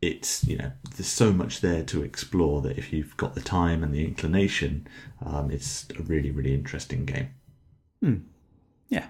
it's 0.00 0.44
you 0.44 0.56
know 0.56 0.70
there's 0.96 1.08
so 1.08 1.32
much 1.32 1.60
there 1.60 1.82
to 1.82 2.02
explore 2.02 2.62
that 2.62 2.78
if 2.78 2.92
you've 2.92 3.16
got 3.16 3.34
the 3.34 3.40
time 3.40 3.82
and 3.82 3.92
the 3.92 4.04
inclination, 4.04 4.86
um, 5.24 5.50
it's 5.50 5.86
a 5.98 6.02
really 6.02 6.30
really 6.30 6.54
interesting 6.54 7.04
game. 7.04 7.30
Yeah. 8.88 9.06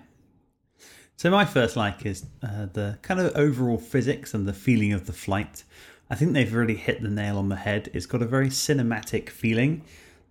So 1.18 1.30
my 1.32 1.44
first 1.44 1.74
like 1.74 2.06
is 2.06 2.26
uh, 2.44 2.66
the 2.72 2.96
kind 3.02 3.18
of 3.18 3.34
overall 3.34 3.76
physics 3.76 4.34
and 4.34 4.46
the 4.46 4.52
feeling 4.52 4.92
of 4.92 5.06
the 5.06 5.12
flight. 5.12 5.64
I 6.08 6.14
think 6.14 6.32
they've 6.32 6.54
really 6.54 6.76
hit 6.76 7.02
the 7.02 7.08
nail 7.08 7.38
on 7.38 7.48
the 7.48 7.56
head. 7.56 7.90
It's 7.92 8.06
got 8.06 8.22
a 8.22 8.24
very 8.24 8.50
cinematic 8.50 9.28
feeling 9.28 9.82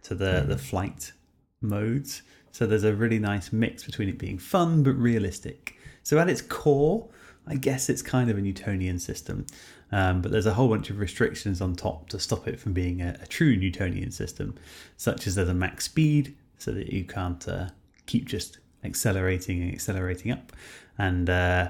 to 0.03 0.15
the 0.15 0.45
the 0.47 0.57
flight 0.57 1.11
modes. 1.59 2.21
So 2.53 2.65
there's 2.65 2.85
a 2.85 2.95
really 2.95 3.19
nice 3.19 3.51
mix 3.51 3.83
between 3.83 4.07
it 4.07 4.17
being 4.17 4.37
fun 4.37 4.81
but 4.81 4.93
realistic. 4.93 5.75
So 6.03 6.19
at 6.19 6.29
its 6.29 6.41
core, 6.41 7.09
I 7.45 7.55
guess 7.55 7.89
it's 7.89 8.01
kind 8.01 8.29
of 8.29 8.37
a 8.37 8.41
Newtonian 8.41 8.99
system, 8.99 9.45
um, 9.91 10.21
but 10.21 10.31
there's 10.31 10.45
a 10.45 10.53
whole 10.53 10.69
bunch 10.69 10.89
of 10.89 10.99
restrictions 10.99 11.59
on 11.59 11.75
top 11.75 12.07
to 12.09 12.17
stop 12.17 12.47
it 12.47 12.61
from 12.61 12.71
being 12.71 13.01
a, 13.01 13.19
a 13.21 13.27
true 13.27 13.57
Newtonian 13.57 14.11
system, 14.11 14.55
such 14.95 15.27
as 15.27 15.35
there's 15.35 15.49
a 15.49 15.53
max 15.53 15.83
speed 15.83 16.37
so 16.57 16.71
that 16.71 16.93
you 16.93 17.03
can't 17.03 17.45
uh, 17.45 17.67
keep 18.05 18.23
just 18.23 18.59
accelerating 18.83 19.61
and 19.61 19.73
accelerating 19.73 20.31
up, 20.31 20.51
and 20.97 21.29
uh, 21.29 21.69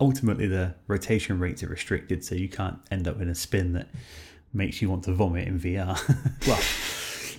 ultimately 0.00 0.46
the 0.46 0.74
rotation 0.86 1.38
rates 1.38 1.62
are 1.62 1.68
restricted, 1.68 2.24
so 2.24 2.34
you 2.34 2.48
can't 2.48 2.78
end 2.90 3.08
up 3.08 3.20
in 3.20 3.28
a 3.28 3.34
spin 3.34 3.72
that 3.74 3.88
makes 4.52 4.80
you 4.80 4.88
want 4.88 5.04
to 5.04 5.12
vomit 5.12 5.46
in 5.46 5.58
VR. 5.58 5.96
well, 6.46 6.60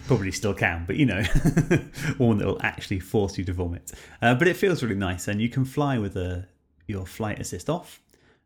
probably 0.08 0.32
still 0.32 0.53
can, 0.53 0.86
but 0.86 0.95
you 0.95 1.06
know, 1.06 1.21
one 2.17 2.38
that 2.38 2.47
will 2.47 2.62
actually 2.62 2.99
force 2.99 3.38
you 3.38 3.43
to 3.43 3.53
vomit. 3.53 3.91
Uh, 4.21 4.34
but 4.36 4.47
it 4.47 4.56
feels 4.56 4.82
really 4.84 4.95
nice, 4.95 5.27
and 5.27 5.41
you 5.41 5.49
can 5.49 5.65
fly 5.65 5.97
with 5.97 6.15
a, 6.15 6.47
your 6.88 7.06
flight 7.06 7.39
assist 7.39 7.69
off, 7.69 8.01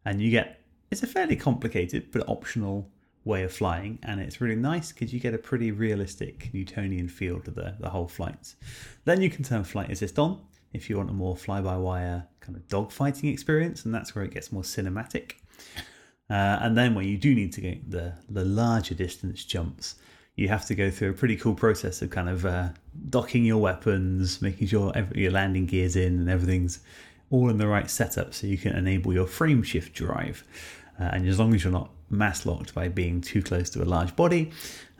and 0.05 0.21
you 0.21 0.31
get 0.31 0.59
it's 0.89 1.03
a 1.03 1.07
fairly 1.07 1.37
complicated 1.37 2.11
but 2.11 2.27
optional 2.27 2.89
way 3.23 3.43
of 3.43 3.53
flying, 3.53 3.99
and 4.03 4.19
it's 4.19 4.41
really 4.41 4.55
nice 4.55 4.91
because 4.91 5.13
you 5.13 5.19
get 5.19 5.33
a 5.33 5.37
pretty 5.37 5.71
realistic 5.71 6.49
Newtonian 6.53 7.07
feel 7.07 7.39
to 7.41 7.51
the, 7.51 7.75
the 7.79 7.89
whole 7.89 8.07
flights. 8.07 8.55
Then 9.05 9.21
you 9.21 9.29
can 9.29 9.43
turn 9.43 9.63
flight 9.63 9.91
assist 9.91 10.19
on 10.19 10.41
if 10.73 10.89
you 10.89 10.97
want 10.97 11.09
a 11.09 11.13
more 11.13 11.35
fly 11.35 11.61
by 11.61 11.77
wire 11.77 12.27
kind 12.39 12.55
of 12.55 12.67
dogfighting 12.67 13.31
experience, 13.31 13.85
and 13.85 13.93
that's 13.93 14.15
where 14.15 14.23
it 14.23 14.31
gets 14.31 14.51
more 14.51 14.63
cinematic. 14.63 15.33
Uh, 16.29 16.59
and 16.61 16.77
then 16.77 16.95
when 16.95 17.07
you 17.07 17.17
do 17.17 17.35
need 17.35 17.51
to 17.53 17.61
get 17.61 17.91
the 17.91 18.13
the 18.29 18.45
larger 18.45 18.95
distance 18.95 19.43
jumps, 19.43 19.95
you 20.35 20.47
have 20.47 20.65
to 20.65 20.75
go 20.75 20.89
through 20.89 21.09
a 21.09 21.13
pretty 21.13 21.35
cool 21.35 21.53
process 21.53 22.01
of 22.01 22.09
kind 22.09 22.29
of 22.29 22.45
uh, 22.45 22.69
docking 23.09 23.45
your 23.45 23.57
weapons, 23.57 24.41
making 24.41 24.67
sure 24.67 24.91
every, 24.95 25.21
your 25.21 25.31
landing 25.31 25.65
gears 25.65 25.95
in 25.95 26.19
and 26.19 26.29
everything's 26.29 26.79
all 27.29 27.49
in 27.49 27.57
the 27.57 27.67
right 27.67 27.89
setup, 27.89 28.33
so 28.33 28.47
you 28.47 28.57
can 28.57 28.75
enable 28.75 29.13
your 29.13 29.27
frame 29.27 29.63
shift 29.63 29.93
drive. 29.93 30.43
Uh, 30.99 31.09
and 31.13 31.27
as 31.27 31.39
long 31.39 31.53
as 31.55 31.63
you're 31.63 31.73
not 31.73 31.89
mass 32.09 32.45
locked 32.45 32.73
by 32.73 32.87
being 32.87 33.21
too 33.21 33.41
close 33.41 33.69
to 33.69 33.81
a 33.81 33.85
large 33.85 34.15
body, 34.15 34.51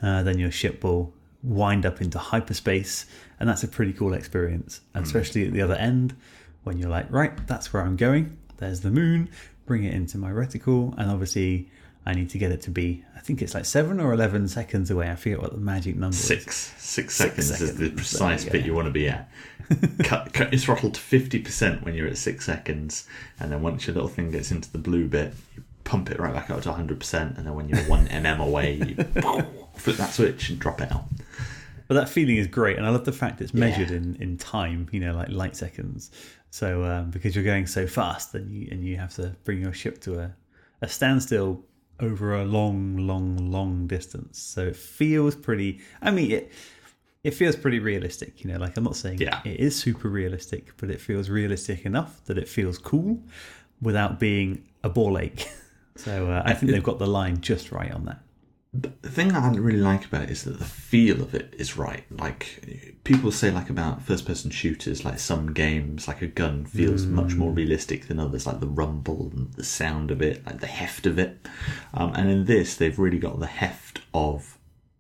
uh, 0.02 0.24
then 0.24 0.40
your 0.40 0.52
ship 0.52 0.84
will 0.84 1.14
wind 1.44 1.86
up 1.86 2.02
into 2.02 2.20
hyperspace, 2.20 3.06
and 3.40 3.50
that's 3.50 3.64
a 3.64 3.68
pretty 3.68 3.94
cool 3.94 4.14
experience. 4.14 4.82
And 4.94 5.06
especially 5.06 5.48
at 5.48 5.54
the 5.54 5.62
other 5.62 5.76
end, 5.76 6.16
when 6.64 6.78
you're 6.78 6.90
like, 6.90 7.12
right, 7.12 7.48
that's 7.48 7.74
where 7.74 7.84
I'm 7.84 7.96
going. 7.96 8.38
There's 8.58 8.82
the 8.82 8.92
moon. 8.92 9.30
Bring 9.66 9.84
it 9.84 9.94
into 9.94 10.18
my 10.18 10.30
reticle, 10.30 10.98
and 10.98 11.10
obviously, 11.10 11.70
I 12.06 12.14
need 12.14 12.30
to 12.32 12.38
get 12.38 12.52
it 12.52 12.62
to 12.64 12.72
be. 12.72 13.04
I 13.16 13.20
think 13.20 13.42
it's 13.42 13.54
like 13.54 13.66
seven 13.66 14.00
or 14.00 14.12
eleven 14.14 14.48
seconds 14.48 14.90
away. 14.90 15.10
I 15.10 15.16
forget 15.16 15.42
what 15.42 15.52
the 15.52 15.60
magic 15.60 15.96
number 15.96 16.16
is. 16.16 16.20
Six 16.20 16.74
six 16.78 17.16
seconds, 17.16 17.62
is 17.62 17.78
the 17.78 17.92
precise 17.92 18.44
bit 18.44 18.66
you 18.66 18.74
want 18.74 18.88
to 18.88 18.92
be 18.92 19.08
at. 19.08 19.30
cut, 20.04 20.34
cut 20.34 20.52
your 20.52 20.60
throttle 20.60 20.92
to 20.92 21.00
fifty 21.00 21.40
percent 21.40 21.84
when 21.86 21.94
you're 21.94 22.08
at 22.08 22.18
six 22.18 22.46
seconds, 22.46 23.08
and 23.40 23.52
then 23.52 23.62
once 23.62 23.88
your 23.88 23.94
little 23.94 24.10
thing 24.10 24.32
gets 24.32 24.52
into 24.52 24.72
the 24.72 24.78
blue 24.78 25.08
bit, 25.08 25.34
you 25.56 25.64
pump 25.84 26.10
it 26.10 26.20
right 26.20 26.34
back 26.34 26.50
up 26.50 26.62
to 26.62 26.74
hundred 26.74 27.00
percent, 27.00 27.38
and 27.38 27.46
then 27.46 27.54
when 27.54 27.70
you're 27.70 27.80
one 27.84 28.08
mm 28.08 28.40
away, 28.40 28.74
you 28.74 28.96
flip 29.76 29.98
that 29.98 30.12
switch 30.12 30.50
and 30.50 30.60
drop 30.60 30.82
it 30.82 30.92
out. 30.92 31.06
But 31.92 31.96
that 31.96 32.08
feeling 32.08 32.38
is 32.38 32.48
great, 32.48 32.78
and 32.78 32.86
I 32.86 32.90
love 32.90 33.04
the 33.04 33.12
fact 33.12 33.42
it's 33.42 33.54
measured 33.54 33.90
Yeah. 33.90 33.98
in, 33.98 34.16
in 34.22 34.38
time. 34.38 34.88
You 34.94 35.02
know, 35.02 35.14
like 35.14 35.28
light 35.28 35.58
seconds. 35.58 36.10
So 36.50 36.86
um, 36.86 37.12
because 37.12 37.36
you're 37.36 37.44
going 37.44 37.68
so 37.68 37.86
fast, 37.86 38.32
then 38.32 38.50
you 38.50 38.70
and 38.72 38.82
you 38.82 38.96
have 38.96 39.14
to 39.16 39.36
bring 39.44 39.60
your 39.62 39.74
ship 39.74 40.00
to 40.04 40.20
a, 40.22 40.34
a 40.82 40.88
standstill 40.88 41.66
over 42.00 42.36
a 42.40 42.46
long, 42.46 42.96
long, 42.96 43.52
long 43.52 43.88
distance. 43.88 44.40
So 44.40 44.68
it 44.68 44.78
feels 44.78 45.36
pretty. 45.36 45.82
I 46.02 46.12
mean, 46.12 46.32
it 46.32 46.54
it 47.26 47.32
feels 47.32 47.58
pretty 47.58 47.80
realistic. 47.80 48.42
You 48.42 48.54
know, 48.54 48.58
like 48.60 48.78
I'm 48.78 48.86
not 48.86 48.96
saying 48.96 49.18
Yeah. 49.20 49.42
it 49.44 49.60
is 49.60 49.76
super 49.76 50.08
realistic, 50.08 50.72
but 50.78 50.90
it 50.90 51.02
feels 51.02 51.30
realistic 51.30 51.86
enough 51.86 52.24
that 52.28 52.38
it 52.38 52.48
feels 52.48 52.78
cool 52.78 53.22
without 53.82 54.18
being 54.18 54.64
a 54.82 54.90
ball 54.90 55.18
ache. 55.18 55.46
So 55.98 56.32
uh, 56.32 56.42
I 56.46 56.54
think 56.54 56.72
they've 56.72 56.82
got 56.82 57.00
the 57.00 57.06
line 57.06 57.42
just 57.42 57.70
right 57.74 57.92
on 57.92 58.06
that. 58.06 58.20
The 58.74 59.10
thing 59.10 59.34
I 59.34 59.50
really 59.50 59.82
like 59.82 60.06
about 60.06 60.24
it 60.24 60.30
is 60.30 60.46
that 60.46 60.58
the 60.60 60.66
feel 60.66 61.22
of 61.22 61.36
it 61.36 61.54
is 61.58 61.76
right. 61.76 62.06
Like 62.10 63.00
people 63.04 63.30
say, 63.32 63.52
like 63.52 63.70
about 63.70 64.02
first-person 64.02 64.52
shooters, 64.52 65.04
like 65.04 65.20
some 65.20 65.52
games, 65.52 66.08
like 66.08 66.22
a 66.22 66.28
gun 66.28 66.64
feels 66.64 67.06
much 67.06 67.36
more 67.36 67.52
realistic 67.52 68.08
than 68.08 68.18
others. 68.18 68.48
Like 68.48 68.62
the 68.62 68.68
rumble 68.68 69.30
and 69.36 69.54
the 69.56 69.66
sound 69.66 70.10
of 70.10 70.22
it, 70.22 70.46
like 70.46 70.62
the 70.62 70.68
heft 70.68 71.06
of 71.06 71.20
it. 71.20 71.46
Um, 71.94 72.14
and 72.16 72.30
in 72.30 72.46
this, 72.46 72.76
they've 72.76 72.98
really 72.98 73.20
got 73.20 73.42
the 73.42 73.48
heft 73.48 74.00
of 74.14 74.58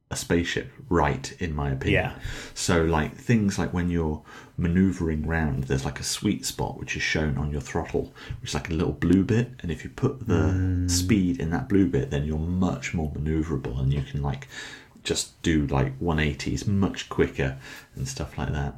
a 0.09 0.17
spaceship 0.17 0.69
right, 0.89 1.33
in 1.39 1.55
my 1.55 1.71
opinion. 1.71 2.03
Yeah. 2.03 2.19
So, 2.53 2.83
like 2.83 3.15
things 3.15 3.57
like 3.57 3.73
when 3.73 3.89
you're 3.89 4.21
maneuvering 4.61 5.25
round, 5.25 5.65
there's 5.65 5.85
like 5.85 5.99
a 5.99 6.03
sweet 6.03 6.45
spot 6.45 6.77
which 6.77 6.95
is 6.95 7.01
shown 7.01 7.37
on 7.37 7.51
your 7.51 7.61
throttle, 7.61 8.13
which 8.39 8.51
is 8.51 8.53
like 8.53 8.69
a 8.69 8.73
little 8.73 8.93
blue 8.93 9.23
bit. 9.23 9.51
And 9.59 9.71
if 9.71 9.83
you 9.83 9.89
put 9.89 10.27
the 10.27 10.85
speed 10.87 11.39
in 11.39 11.49
that 11.49 11.67
blue 11.67 11.87
bit, 11.87 12.11
then 12.11 12.25
you're 12.25 12.37
much 12.37 12.93
more 12.93 13.11
maneuverable, 13.11 13.79
and 13.79 13.91
you 13.91 14.01
can 14.03 14.21
like 14.21 14.47
just 15.03 15.41
do 15.41 15.65
like 15.67 15.99
180s 15.99 16.67
much 16.67 17.09
quicker 17.09 17.57
and 17.95 18.07
stuff 18.07 18.37
like 18.37 18.53
that. 18.53 18.75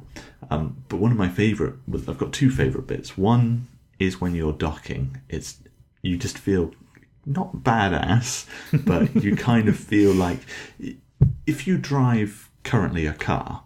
Um, 0.50 0.82
but 0.88 0.96
one 0.96 1.12
of 1.12 1.18
my 1.18 1.28
favorite, 1.28 1.74
I've 1.92 2.18
got 2.18 2.32
two 2.32 2.50
favorite 2.50 2.86
bits. 2.86 3.18
One 3.18 3.68
is 3.98 4.20
when 4.20 4.34
you're 4.34 4.52
docking. 4.52 5.20
It's 5.28 5.58
you 6.02 6.16
just 6.16 6.38
feel 6.38 6.72
not 7.26 7.58
badass, 7.58 8.46
but 8.84 9.14
you 9.22 9.36
kind 9.50 9.68
of 9.68 9.76
feel 9.76 10.12
like 10.12 10.40
if 11.46 11.66
you 11.66 11.78
drive 11.78 12.50
currently 12.62 13.06
a 13.06 13.12
car, 13.12 13.64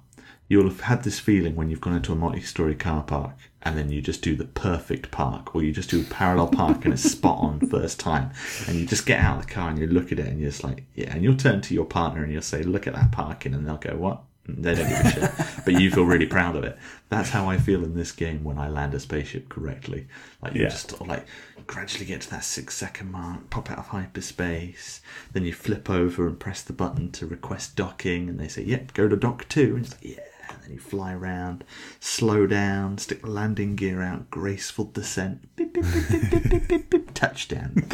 you'll 0.48 0.68
have 0.68 0.80
had 0.80 1.02
this 1.04 1.18
feeling 1.20 1.54
when 1.56 1.68
you've 1.70 1.80
gone 1.80 1.94
into 1.94 2.12
a 2.12 2.16
multi-story 2.16 2.74
car 2.74 3.02
park 3.02 3.36
and 3.62 3.76
then 3.76 3.90
you 3.90 4.00
just 4.00 4.22
do 4.22 4.34
the 4.34 4.44
perfect 4.46 5.10
park, 5.10 5.54
or 5.54 5.62
you 5.62 5.72
just 5.72 5.90
do 5.90 6.00
a 6.00 6.04
parallel 6.04 6.46
park 6.48 6.84
and 6.84 6.94
it's 6.94 7.02
spot 7.10 7.38
on 7.40 7.60
first 7.70 7.98
time, 8.00 8.30
and 8.66 8.76
you 8.78 8.86
just 8.86 9.04
get 9.04 9.20
out 9.20 9.40
of 9.40 9.46
the 9.46 9.52
car 9.52 9.68
and 9.68 9.78
you 9.78 9.86
look 9.86 10.10
at 10.12 10.18
it 10.18 10.26
and 10.26 10.40
you're 10.40 10.50
just 10.50 10.64
like, 10.64 10.84
yeah, 10.94 11.12
and 11.12 11.22
you'll 11.22 11.36
turn 11.36 11.60
to 11.60 11.74
your 11.74 11.84
partner 11.84 12.22
and 12.22 12.32
you'll 12.32 12.40
say, 12.40 12.62
look 12.62 12.86
at 12.86 12.94
that 12.94 13.10
parking, 13.12 13.52
and 13.54 13.66
they'll 13.66 13.76
go, 13.76 13.96
what? 13.96 14.22
They 14.50 14.74
don't 14.76 14.88
give 14.88 15.00
a 15.04 15.10
shit, 15.10 15.30
but 15.66 15.78
you 15.78 15.90
feel 15.90 16.04
really 16.04 16.24
proud 16.24 16.56
of 16.56 16.64
it. 16.64 16.78
That's 17.10 17.28
how 17.28 17.50
I 17.50 17.58
feel 17.58 17.84
in 17.84 17.94
this 17.94 18.12
game 18.12 18.44
when 18.44 18.56
I 18.58 18.68
land 18.70 18.94
a 18.94 19.00
spaceship 19.00 19.50
correctly. 19.50 20.06
Like 20.40 20.54
you 20.54 20.62
Yeah. 20.62 20.68
just 20.70 20.88
sort 20.88 21.02
of 21.02 21.08
like 21.08 21.26
gradually 21.66 22.06
get 22.06 22.22
to 22.22 22.30
that 22.30 22.44
six 22.44 22.74
second 22.74 23.12
mark, 23.12 23.50
pop 23.50 23.70
out 23.70 23.78
of 23.78 23.88
hyperspace, 23.88 25.02
then 25.32 25.44
you 25.44 25.52
flip 25.52 25.90
over 25.90 26.26
and 26.26 26.38
press 26.40 26.62
the 26.62 26.72
button 26.72 27.10
to 27.12 27.26
request 27.26 27.76
docking, 27.76 28.28
and 28.30 28.38
they 28.40 28.48
say, 28.48 28.62
"Yep, 28.62 28.94
go 28.94 29.08
to 29.08 29.16
dock 29.16 29.46
two. 29.48 29.76
And 29.76 29.84
it's 29.84 29.92
like, 29.94 30.16
"Yeah." 30.16 30.22
You 30.70 30.78
fly 30.78 31.12
around, 31.12 31.64
slow 32.00 32.46
down, 32.46 32.98
stick 32.98 33.22
the 33.22 33.30
landing 33.30 33.76
gear 33.76 34.02
out, 34.02 34.30
graceful 34.30 34.84
descent, 34.84 35.54
beep, 35.56 35.74
beep, 35.74 36.90
beep, 36.90 37.14
touchdown. 37.14 37.86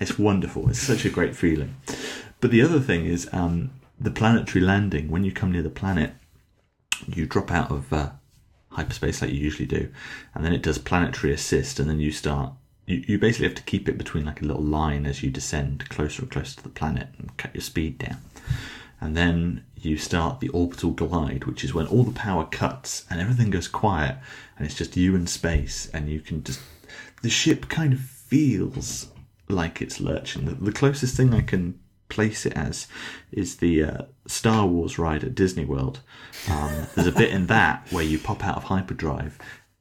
it's 0.00 0.18
wonderful. 0.18 0.68
It's 0.68 0.78
such 0.78 1.04
a 1.04 1.10
great 1.10 1.36
feeling. 1.36 1.76
But 2.40 2.50
the 2.50 2.62
other 2.62 2.80
thing 2.80 3.06
is 3.06 3.28
um, 3.32 3.70
the 3.98 4.10
planetary 4.10 4.64
landing. 4.64 5.10
When 5.10 5.24
you 5.24 5.32
come 5.32 5.52
near 5.52 5.62
the 5.62 5.70
planet, 5.70 6.14
you 7.06 7.26
drop 7.26 7.50
out 7.50 7.70
of 7.70 7.92
uh, 7.92 8.10
hyperspace 8.70 9.22
like 9.22 9.32
you 9.32 9.38
usually 9.38 9.66
do, 9.66 9.92
and 10.34 10.44
then 10.44 10.52
it 10.52 10.62
does 10.62 10.78
planetary 10.78 11.32
assist, 11.32 11.80
and 11.80 11.88
then 11.88 12.00
you 12.00 12.12
start 12.12 12.52
you 12.90 13.18
basically 13.18 13.46
have 13.46 13.56
to 13.56 13.62
keep 13.62 13.88
it 13.88 13.98
between 13.98 14.24
like 14.24 14.42
a 14.42 14.44
little 14.44 14.62
line 14.62 15.06
as 15.06 15.22
you 15.22 15.30
descend 15.30 15.88
closer 15.88 16.22
and 16.22 16.30
closer 16.30 16.56
to 16.56 16.62
the 16.62 16.68
planet 16.68 17.08
and 17.18 17.36
cut 17.36 17.54
your 17.54 17.62
speed 17.62 17.98
down. 17.98 18.18
And 19.00 19.16
then 19.16 19.64
you 19.82 19.96
start 19.96 20.40
the 20.40 20.48
orbital 20.48 20.90
glide, 20.90 21.44
which 21.44 21.64
is 21.64 21.74
when 21.74 21.86
all 21.86 22.04
the 22.04 22.12
power 22.12 22.44
cuts 22.44 23.04
and 23.10 23.20
everything 23.20 23.50
goes 23.50 23.68
quiet, 23.68 24.16
and 24.56 24.66
it's 24.66 24.76
just 24.76 24.96
you 24.96 25.14
in 25.14 25.26
space, 25.26 25.90
and 25.92 26.08
you 26.08 26.20
can 26.20 26.42
just. 26.44 26.60
The 27.22 27.30
ship 27.30 27.68
kind 27.68 27.92
of 27.92 28.00
feels 28.00 29.08
like 29.48 29.82
it's 29.82 30.00
lurching. 30.00 30.46
The, 30.46 30.54
the 30.54 30.72
closest 30.72 31.16
thing 31.16 31.34
I 31.34 31.42
can 31.42 31.78
place 32.08 32.44
it 32.44 32.52
as 32.54 32.86
is 33.32 33.56
the 33.56 33.84
uh, 33.84 34.02
Star 34.26 34.66
Wars 34.66 34.98
ride 34.98 35.24
at 35.24 35.34
Disney 35.34 35.64
World. 35.64 36.00
Um, 36.48 36.86
there's 36.94 37.06
a 37.06 37.12
bit 37.12 37.30
in 37.30 37.46
that 37.46 37.86
where 37.90 38.04
you 38.04 38.18
pop 38.18 38.44
out 38.44 38.56
of 38.56 38.64
hyperdrive 38.64 39.38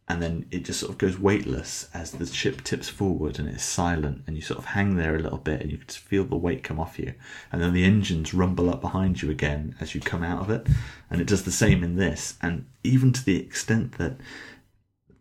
and 0.10 0.22
then 0.24 0.45
it 0.50 0.65
just 0.65 0.80
sort 0.80 0.91
of 0.91 0.98
goes 0.98 1.19
weightless 1.19 1.88
as 1.93 2.12
the 2.12 2.26
ship 2.26 2.63
tips 2.63 2.89
forward 2.89 3.38
and 3.38 3.48
it's 3.48 3.63
silent 3.63 4.24
and 4.26 4.36
you 4.36 4.41
sort 4.41 4.58
of 4.58 4.65
hang 4.65 4.95
there 4.95 5.15
a 5.15 5.19
little 5.19 5.38
bit 5.38 5.62
and 5.62 5.72
you 5.72 5.78
can 5.78 5.88
just 5.88 6.00
feel 6.00 6.24
the 6.26 6.36
weight 6.36 6.63
come 6.63 6.80
off 6.80 6.98
you 6.98 7.13
and 7.52 7.62
then 7.62 7.74
the 7.74 7.84
engines 7.86 8.34
rumble 8.34 8.69
up 8.69 8.82
behind 8.82 9.22
you 9.22 9.30
again 9.30 9.76
as 9.80 9.93
you 9.93 10.02
come 10.02 10.24
out 10.24 10.41
of 10.41 10.50
it 10.50 10.67
and 11.12 11.22
it 11.22 11.28
does 11.28 11.43
the 11.43 11.52
same 11.52 11.84
in 11.84 11.95
this 11.95 12.38
and 12.41 12.65
even 12.84 13.13
to 13.13 13.24
the 13.24 13.38
extent 13.39 13.98
that 14.00 14.17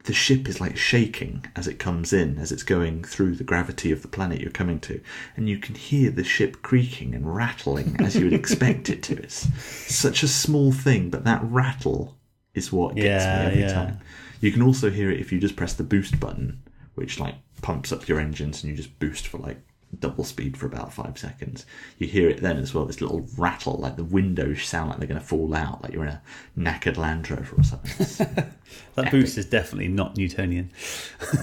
the 0.04 0.14
ship 0.14 0.48
is 0.48 0.58
like 0.58 0.74
shaking 0.78 1.44
as 1.54 1.68
it 1.68 1.78
comes 1.78 2.14
in, 2.14 2.38
as 2.38 2.50
it's 2.50 2.62
going 2.62 3.04
through 3.04 3.34
the 3.34 3.44
gravity 3.44 3.92
of 3.92 4.00
the 4.00 4.08
planet 4.08 4.40
you're 4.40 4.50
coming 4.50 4.80
to, 4.80 5.02
and 5.36 5.50
you 5.50 5.58
can 5.58 5.74
hear 5.74 6.10
the 6.10 6.24
ship 6.24 6.62
creaking 6.62 7.14
and 7.14 7.34
rattling 7.36 7.94
as 8.00 8.16
you 8.16 8.24
would 8.24 8.32
expect 8.32 8.88
it 8.88 9.02
to. 9.02 9.18
It's 9.22 9.46
such 9.92 10.22
a 10.22 10.28
small 10.28 10.72
thing, 10.72 11.10
but 11.10 11.24
that 11.24 11.42
rattle 11.44 12.16
is 12.54 12.72
what 12.72 12.94
gets 12.94 13.06
Yeah, 13.06 13.38
me 13.40 13.46
every 13.50 13.60
yeah. 13.60 13.72
time. 13.74 13.98
You 14.40 14.52
can 14.52 14.62
also 14.62 14.90
hear 14.90 15.10
it 15.10 15.20
if 15.20 15.32
you 15.32 15.40
just 15.40 15.56
press 15.56 15.74
the 15.74 15.82
boost 15.82 16.18
button, 16.20 16.62
which 16.94 17.18
like 17.18 17.36
pumps 17.62 17.92
up 17.92 18.08
your 18.08 18.20
engines 18.20 18.62
and 18.62 18.70
you 18.70 18.76
just 18.76 18.98
boost 18.98 19.26
for 19.26 19.38
like 19.38 19.58
double 19.98 20.24
speed 20.24 20.56
for 20.56 20.66
about 20.66 20.92
five 20.92 21.18
seconds. 21.18 21.64
You 21.98 22.06
hear 22.06 22.28
it 22.28 22.40
then 22.40 22.58
as 22.58 22.74
well, 22.74 22.84
this 22.84 23.00
little 23.00 23.26
rattle, 23.36 23.78
like 23.78 23.96
the 23.96 24.04
windows 24.04 24.64
sound 24.64 24.90
like 24.90 24.98
they're 24.98 25.08
going 25.08 25.20
to 25.20 25.26
fall 25.26 25.54
out, 25.54 25.82
like 25.82 25.92
you're 25.92 26.04
in 26.04 26.10
a 26.10 26.22
knackered 26.56 26.96
Land 26.96 27.30
Rover 27.30 27.56
or 27.56 27.62
something. 27.62 28.52
That 28.96 29.10
boost 29.10 29.38
is 29.38 29.46
definitely 29.46 29.88
not 29.88 30.16
Newtonian. 30.16 30.70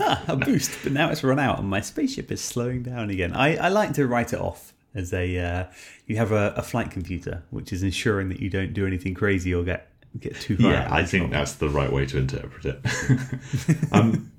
ah, 0.00 0.24
a 0.26 0.36
boost, 0.36 0.76
but 0.82 0.92
now 0.92 1.08
it's 1.10 1.22
run 1.22 1.38
out 1.38 1.58
and 1.58 1.68
my 1.68 1.80
spaceship 1.80 2.32
is 2.32 2.40
slowing 2.40 2.82
down 2.82 3.10
again. 3.10 3.32
I, 3.32 3.56
I 3.56 3.68
like 3.68 3.92
to 3.94 4.06
write 4.06 4.32
it 4.32 4.40
off 4.40 4.74
as 4.94 5.14
a 5.14 5.38
uh, 5.38 5.64
you 6.06 6.16
have 6.16 6.32
a, 6.32 6.52
a 6.56 6.62
flight 6.62 6.90
computer, 6.90 7.44
which 7.50 7.72
is 7.72 7.82
ensuring 7.82 8.28
that 8.28 8.40
you 8.40 8.50
don't 8.50 8.74
do 8.74 8.86
anything 8.86 9.14
crazy 9.14 9.54
or 9.54 9.62
get 9.62 9.91
get 10.18 10.40
too. 10.40 10.56
Yeah. 10.58 10.88
I 10.90 11.04
think 11.04 11.30
that's 11.30 11.54
the 11.54 11.68
right 11.68 11.92
way 11.92 12.06
to 12.06 12.18
interpret 12.18 12.64
it. 12.64 13.92
um, 13.92 14.32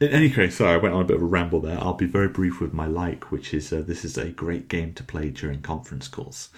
in 0.00 0.08
any 0.08 0.30
case, 0.30 0.56
sorry, 0.56 0.74
I 0.74 0.76
went 0.76 0.94
on 0.94 1.02
a 1.02 1.04
bit 1.04 1.16
of 1.16 1.22
a 1.22 1.26
ramble 1.26 1.60
there. 1.60 1.78
I'll 1.78 1.94
be 1.94 2.06
very 2.06 2.28
brief 2.28 2.60
with 2.60 2.72
my 2.72 2.86
like, 2.86 3.32
which 3.32 3.52
is 3.52 3.72
uh, 3.72 3.82
this 3.84 4.04
is 4.04 4.16
a 4.16 4.28
great 4.28 4.68
game 4.68 4.94
to 4.94 5.02
play 5.02 5.30
during 5.30 5.60
conference 5.60 6.06
calls, 6.06 6.50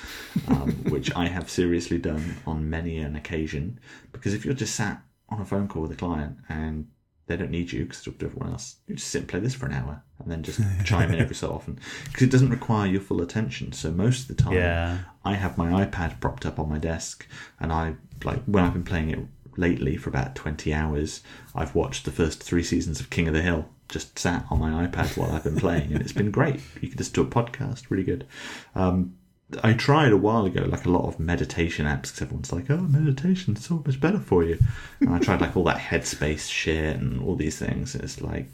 um, 0.49 0.73
which 0.89 1.15
I 1.17 1.29
have 1.29 1.49
seriously 1.49 1.99
done 1.99 2.37
on 2.47 2.69
many 2.69 2.99
an 2.99 3.17
occasion. 3.17 3.81
Because 4.13 4.35
if 4.35 4.45
you're 4.45 4.55
just 4.55 4.75
sat 4.75 5.03
on 5.31 5.41
a 5.41 5.45
phone 5.45 5.69
call 5.69 5.83
with 5.83 5.93
a 5.93 5.97
client 5.97 6.37
and 6.49 6.89
they 7.31 7.37
don't 7.37 7.51
need 7.51 7.73
you 7.73 7.85
because 7.85 8.03
talk 8.03 8.19
to 8.19 8.27
everyone 8.27 8.51
else, 8.51 8.77
you 8.87 8.97
just 8.97 9.09
sit 9.09 9.21
and 9.21 9.29
play 9.29 9.41
this 9.41 9.55
for 9.55 9.67
an 9.67 9.73
hour 9.73 10.03
and 10.19 10.31
then 10.31 10.43
just 10.43 10.61
chime 10.85 11.13
in 11.13 11.21
every 11.21 11.35
so 11.37 11.51
often 11.51 11.79
because 12.07 12.23
it 12.25 12.31
doesn't 12.31 12.51
require 12.51 12.87
your 12.89 13.01
full 13.01 13.23
attention. 13.23 13.73
So 13.73 13.91
most 13.91 14.29
of 14.29 14.37
the 14.37 14.43
time, 14.43 14.53
Yeah. 14.55 14.99
I 15.25 15.35
have 15.35 15.57
my 15.57 15.85
iPad 15.85 16.19
propped 16.21 16.45
up 16.45 16.59
on 16.59 16.69
my 16.69 16.79
desk, 16.79 17.27
and 17.61 17.73
I 17.73 17.95
like 18.25 18.43
when 18.47 18.65
I've 18.65 18.73
been 18.73 18.85
playing 18.85 19.11
it 19.11 19.19
lately 19.57 19.97
for 19.97 20.11
about 20.11 20.35
twenty 20.35 20.75
hours. 20.75 21.23
I've 21.55 21.75
watched 21.75 22.05
the 22.05 22.11
first 22.13 22.43
three 22.43 22.63
seasons 22.63 23.01
of 23.01 23.11
King 23.11 23.29
of 23.29 23.35
the 23.35 23.43
Hill, 23.43 23.69
just 23.89 24.19
sat 24.19 24.47
on 24.51 24.59
my 24.59 24.87
iPad 24.87 25.17
while 25.17 25.31
I've 25.33 25.45
been 25.45 25.57
playing, 25.57 25.93
and 25.93 26.01
it's 26.01 26.13
been 26.13 26.31
great. 26.31 26.61
You 26.81 26.89
can 26.89 26.99
just 26.99 27.15
do 27.15 27.21
a 27.23 27.27
podcast, 27.27 27.91
really 27.91 28.05
good. 28.05 28.27
Um, 28.75 29.15
I 29.63 29.73
tried 29.73 30.13
a 30.13 30.17
while 30.17 30.47
ago, 30.47 30.63
like 30.63 30.87
a 30.87 30.91
lot 30.91 31.07
of 31.07 31.19
meditation 31.19 31.87
apps, 31.87 32.03
because 32.03 32.23
everyone's 32.23 32.53
like, 32.53 32.71
"Oh, 32.71 32.79
meditation's 32.79 33.67
so 33.67 33.83
much 33.85 34.01
better 34.01 34.21
for 34.21 34.45
you." 34.45 34.59
And 35.01 35.11
I 35.11 35.19
tried 35.19 35.41
like 35.41 35.57
all 35.57 35.65
that 35.65 35.79
Headspace 35.79 36.49
shit 36.51 36.97
and 36.97 37.21
all 37.23 37.37
these 37.37 37.59
things. 37.59 37.95
And 37.95 38.05
it's 38.05 38.21
like, 38.21 38.49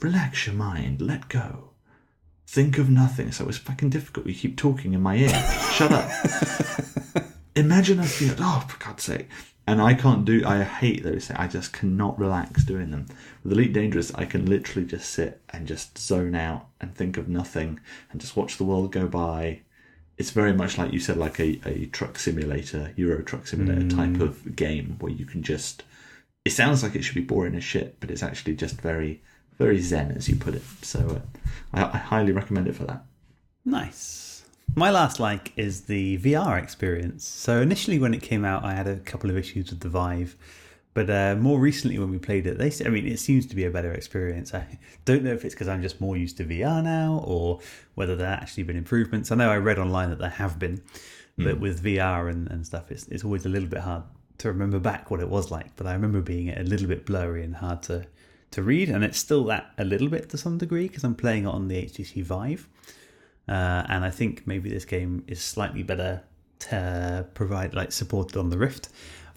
relax 0.00 0.46
your 0.46 0.56
mind, 0.56 1.00
let 1.00 1.28
go 1.28 1.70
think 2.50 2.78
of 2.78 2.90
nothing. 2.90 3.30
So 3.30 3.48
it's 3.48 3.58
fucking 3.58 3.90
difficult. 3.90 4.26
You 4.26 4.34
keep 4.34 4.56
talking 4.56 4.92
in 4.92 5.00
my 5.00 5.14
ear. 5.14 5.28
Shut 5.72 5.92
up. 5.92 6.10
Imagine 7.54 8.00
us 8.00 8.18
being, 8.18 8.34
oh, 8.38 8.64
for 8.68 8.84
God's 8.84 9.04
sake. 9.04 9.28
And 9.68 9.80
I 9.80 9.94
can't 9.94 10.24
do, 10.24 10.42
I 10.44 10.64
hate 10.64 11.04
those 11.04 11.28
things. 11.28 11.38
I 11.38 11.46
just 11.46 11.72
cannot 11.72 12.18
relax 12.18 12.64
doing 12.64 12.90
them. 12.90 13.06
With 13.44 13.52
Elite 13.52 13.72
Dangerous, 13.72 14.12
I 14.16 14.24
can 14.24 14.46
literally 14.46 14.86
just 14.86 15.10
sit 15.10 15.40
and 15.50 15.68
just 15.68 15.96
zone 15.96 16.34
out 16.34 16.66
and 16.80 16.92
think 16.92 17.16
of 17.16 17.28
nothing 17.28 17.78
and 18.10 18.20
just 18.20 18.36
watch 18.36 18.56
the 18.56 18.64
world 18.64 18.90
go 18.90 19.06
by. 19.06 19.60
It's 20.20 20.32
very 20.32 20.52
much 20.52 20.76
like 20.76 20.92
you 20.92 21.00
said, 21.00 21.16
like 21.16 21.40
a, 21.40 21.58
a 21.64 21.86
truck 21.86 22.18
simulator, 22.18 22.92
Euro 22.96 23.22
truck 23.22 23.46
simulator 23.46 23.88
type 23.88 24.20
of 24.20 24.54
game 24.54 24.96
where 25.00 25.10
you 25.10 25.24
can 25.24 25.42
just. 25.42 25.82
It 26.44 26.50
sounds 26.50 26.82
like 26.82 26.94
it 26.94 27.00
should 27.00 27.14
be 27.14 27.22
boring 27.22 27.54
as 27.54 27.64
shit, 27.64 27.98
but 28.00 28.10
it's 28.10 28.22
actually 28.22 28.54
just 28.54 28.82
very, 28.82 29.22
very 29.56 29.80
zen, 29.80 30.10
as 30.12 30.28
you 30.28 30.36
put 30.36 30.54
it. 30.54 30.62
So 30.82 30.98
uh, 31.08 31.38
I, 31.72 31.84
I 31.84 31.96
highly 31.96 32.32
recommend 32.32 32.68
it 32.68 32.76
for 32.76 32.84
that. 32.84 33.02
Nice. 33.64 34.44
My 34.74 34.90
last 34.90 35.20
like 35.20 35.54
is 35.56 35.86
the 35.86 36.18
VR 36.18 36.62
experience. 36.62 37.26
So 37.26 37.62
initially, 37.62 37.98
when 37.98 38.12
it 38.12 38.20
came 38.22 38.44
out, 38.44 38.62
I 38.62 38.74
had 38.74 38.86
a 38.86 38.96
couple 38.96 39.30
of 39.30 39.38
issues 39.38 39.70
with 39.70 39.80
the 39.80 39.88
Vive, 39.88 40.36
but 40.92 41.08
uh, 41.08 41.36
more 41.36 41.60
recently, 41.60 41.98
when 41.98 42.10
we 42.10 42.18
played 42.18 42.46
it, 42.46 42.58
they 42.58 42.72
I 42.84 42.88
mean, 42.88 43.06
it 43.06 43.18
seems 43.18 43.46
to 43.46 43.56
be 43.56 43.64
a 43.64 43.70
better 43.70 43.92
experience. 43.92 44.52
I 44.52 44.66
don't 45.04 45.22
know 45.22 45.32
if 45.32 45.44
it's 45.44 45.54
because 45.54 45.68
I'm 45.68 45.82
just 45.82 46.00
more 46.00 46.16
used 46.16 46.36
to 46.38 46.44
VR 46.44 46.82
now, 46.82 47.22
or 47.24 47.60
whether 47.94 48.16
there 48.16 48.28
actually 48.28 48.64
been 48.64 48.76
improvements. 48.76 49.30
I 49.30 49.36
know 49.36 49.50
I 49.50 49.56
read 49.56 49.78
online 49.78 50.10
that 50.10 50.18
there 50.18 50.28
have 50.28 50.58
been, 50.58 50.82
but 51.36 51.60
with 51.60 51.82
VR 51.82 52.30
and, 52.30 52.50
and 52.50 52.66
stuff, 52.66 52.90
it's 52.90 53.06
it's 53.08 53.24
always 53.24 53.46
a 53.46 53.48
little 53.48 53.68
bit 53.68 53.80
hard 53.80 54.02
to 54.38 54.48
remember 54.48 54.78
back 54.78 55.10
what 55.10 55.20
it 55.20 55.28
was 55.28 55.50
like. 55.50 55.76
But 55.76 55.86
I 55.86 55.92
remember 55.92 56.20
being 56.20 56.50
a 56.50 56.62
little 56.62 56.88
bit 56.88 57.06
blurry 57.06 57.44
and 57.44 57.54
hard 57.54 57.82
to 57.84 58.06
to 58.50 58.62
read, 58.62 58.88
and 58.88 59.04
it's 59.04 59.18
still 59.18 59.44
that 59.44 59.72
a 59.78 59.84
little 59.84 60.08
bit 60.08 60.28
to 60.30 60.38
some 60.38 60.58
degree 60.58 60.88
because 60.88 61.04
I'm 61.04 61.14
playing 61.14 61.44
it 61.44 61.48
on 61.48 61.68
the 61.68 61.84
HTC 61.84 62.24
Vive. 62.24 62.68
Uh, 63.48 63.84
and 63.88 64.04
I 64.04 64.10
think 64.10 64.46
maybe 64.46 64.70
this 64.70 64.84
game 64.84 65.24
is 65.26 65.40
slightly 65.40 65.82
better 65.82 66.22
to 66.60 67.26
provide 67.34 67.74
like 67.74 67.92
supported 67.92 68.36
on 68.36 68.50
the 68.50 68.58
Rift, 68.58 68.88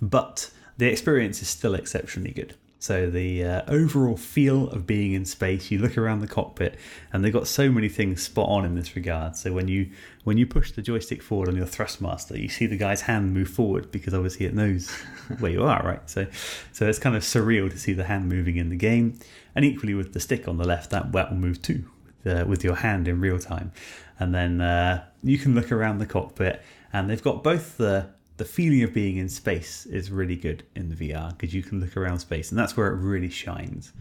but 0.01 0.49
the 0.77 0.87
experience 0.87 1.41
is 1.41 1.47
still 1.47 1.75
exceptionally 1.75 2.31
good. 2.31 2.55
So 2.83 3.09
the 3.09 3.45
uh, 3.45 3.61
overall 3.69 4.17
feel 4.17 4.67
of 4.71 4.85
being 4.85 5.13
in 5.13 5.23
space, 5.23 5.71
you 5.71 5.79
look 5.79 5.97
around 5.97 6.19
the 6.19 6.27
cockpit, 6.27 6.77
and 7.13 7.23
they've 7.23 7.31
got 7.31 7.47
so 7.47 7.71
many 7.71 7.87
things 7.87 8.21
spot 8.21 8.49
on 8.49 8.65
in 8.65 8.75
this 8.75 8.93
regard. 8.97 9.37
So 9.37 9.53
when 9.53 9.69
you 9.69 9.89
when 10.25 10.37
you 10.37 10.45
push 10.45 10.73
the 10.73 10.81
joystick 10.81 11.23
forward 11.23 11.47
on 11.47 11.55
your 11.55 11.65
thrustmaster, 11.65 12.37
you 12.37 12.49
see 12.49 12.65
the 12.65 12.75
guy's 12.75 12.99
hand 12.99 13.33
move 13.33 13.47
forward 13.47 13.89
because 13.89 14.13
obviously 14.13 14.47
it 14.47 14.53
knows 14.53 14.91
where 15.39 15.49
you 15.49 15.63
are, 15.63 15.81
right? 15.81 16.09
So 16.09 16.27
so 16.73 16.89
it's 16.89 16.99
kind 16.99 17.15
of 17.15 17.23
surreal 17.23 17.71
to 17.71 17.79
see 17.79 17.93
the 17.93 18.03
hand 18.03 18.27
moving 18.27 18.57
in 18.57 18.67
the 18.67 18.75
game, 18.75 19.17
and 19.55 19.63
equally 19.63 19.93
with 19.93 20.11
the 20.11 20.19
stick 20.19 20.49
on 20.49 20.57
the 20.57 20.65
left, 20.65 20.89
that 20.89 21.13
that 21.13 21.29
will 21.29 21.37
move 21.37 21.61
too 21.61 21.85
uh, 22.25 22.43
with 22.45 22.65
your 22.65 22.75
hand 22.75 23.07
in 23.07 23.21
real 23.21 23.39
time. 23.39 23.71
And 24.19 24.35
then 24.35 24.59
uh, 24.59 25.05
you 25.23 25.37
can 25.37 25.55
look 25.55 25.71
around 25.71 25.99
the 25.99 26.05
cockpit, 26.05 26.61
and 26.91 27.09
they've 27.09 27.23
got 27.23 27.43
both 27.43 27.77
the 27.77 28.09
the 28.43 28.49
feeling 28.49 28.83
of 28.83 28.93
being 28.93 29.15
in 29.15 29.29
space 29.29 29.85
is 29.85 30.11
really 30.11 30.35
good 30.35 30.65
in 30.75 30.89
the 30.89 30.95
VR 30.95 31.29
because 31.29 31.53
you 31.53 31.63
can 31.63 31.79
look 31.79 31.95
around 31.95 32.19
space, 32.19 32.51
and 32.51 32.59
that's 32.59 32.75
where 32.75 32.87
it 32.87 32.97
really 32.97 33.29
shines. 33.29 33.93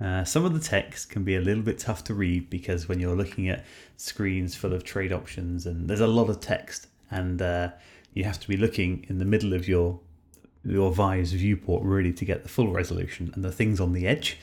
Uh, 0.00 0.24
some 0.24 0.42
of 0.46 0.54
the 0.54 0.58
text 0.58 1.10
can 1.10 1.22
be 1.22 1.36
a 1.36 1.40
little 1.42 1.62
bit 1.62 1.78
tough 1.78 2.02
to 2.04 2.14
read 2.14 2.48
because 2.48 2.88
when 2.88 2.98
you're 2.98 3.14
looking 3.14 3.50
at 3.50 3.62
screens 3.98 4.54
full 4.54 4.72
of 4.72 4.84
trade 4.84 5.12
options 5.12 5.66
and 5.66 5.86
there's 5.86 6.00
a 6.00 6.06
lot 6.06 6.30
of 6.30 6.40
text, 6.40 6.86
and 7.10 7.42
uh, 7.42 7.68
you 8.14 8.24
have 8.24 8.40
to 8.40 8.48
be 8.48 8.56
looking 8.56 9.04
in 9.10 9.18
the 9.18 9.26
middle 9.26 9.52
of 9.52 9.68
your 9.68 10.00
your 10.64 10.90
Vive's 10.90 11.32
viewport 11.32 11.82
really 11.82 12.14
to 12.14 12.24
get 12.24 12.42
the 12.42 12.48
full 12.48 12.72
resolution, 12.72 13.32
and 13.34 13.44
the 13.44 13.52
things 13.52 13.80
on 13.80 13.92
the 13.92 14.06
edge 14.06 14.38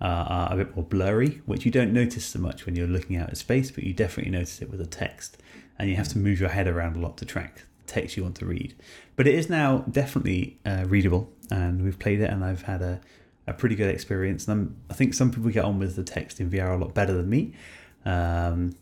uh, 0.00 0.04
are 0.04 0.54
a 0.54 0.56
bit 0.56 0.74
more 0.74 0.84
blurry, 0.84 1.42
which 1.46 1.64
you 1.64 1.70
don't 1.70 1.92
notice 1.92 2.26
so 2.26 2.40
much 2.40 2.66
when 2.66 2.74
you're 2.74 2.88
looking 2.88 3.16
out 3.16 3.30
at 3.30 3.36
space, 3.36 3.70
but 3.70 3.84
you 3.84 3.92
definitely 3.92 4.32
notice 4.32 4.60
it 4.60 4.68
with 4.68 4.80
the 4.80 4.86
text, 4.86 5.36
and 5.78 5.88
you 5.88 5.94
have 5.94 6.08
to 6.08 6.18
move 6.18 6.40
your 6.40 6.48
head 6.48 6.66
around 6.66 6.96
a 6.96 6.98
lot 6.98 7.16
to 7.18 7.24
track 7.24 7.62
text 7.86 8.16
you 8.16 8.22
want 8.22 8.36
to 8.36 8.46
read. 8.46 8.74
But 9.16 9.26
it 9.26 9.34
is 9.34 9.48
now 9.48 9.84
definitely 9.90 10.58
uh, 10.64 10.84
readable, 10.86 11.30
and 11.50 11.82
we've 11.82 11.98
played 11.98 12.20
it, 12.20 12.30
and 12.30 12.44
I've 12.44 12.62
had 12.62 12.82
a, 12.82 13.00
a 13.46 13.52
pretty 13.52 13.74
good 13.74 13.92
experience. 13.92 14.46
And 14.46 14.60
I'm, 14.60 14.76
I 14.90 14.94
think 14.94 15.14
some 15.14 15.30
people 15.30 15.50
get 15.50 15.64
on 15.64 15.78
with 15.78 15.96
the 15.96 16.04
text 16.04 16.40
in 16.40 16.50
VR 16.50 16.74
a 16.74 16.76
lot 16.76 16.94
better 16.94 17.12
than 17.12 17.28
me, 17.28 17.52
um, 18.04 18.74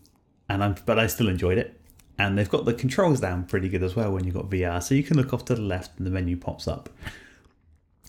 and 0.47 0.63
I'm, 0.63 0.75
but 0.85 0.99
I 0.99 1.07
still 1.07 1.29
enjoyed 1.29 1.57
it. 1.57 1.75
And 2.17 2.37
they've 2.37 2.49
got 2.49 2.65
the 2.65 2.73
controls 2.73 3.21
down 3.21 3.45
pretty 3.45 3.69
good 3.69 3.81
as 3.81 3.95
well 3.95 4.11
when 4.11 4.25
you've 4.25 4.35
got 4.35 4.49
VR, 4.49 4.83
so 4.83 4.93
you 4.93 5.03
can 5.03 5.15
look 5.15 5.33
off 5.33 5.45
to 5.45 5.55
the 5.55 5.61
left 5.61 5.97
and 5.97 6.05
the 6.05 6.11
menu 6.11 6.35
pops 6.35 6.67
up. 6.67 6.89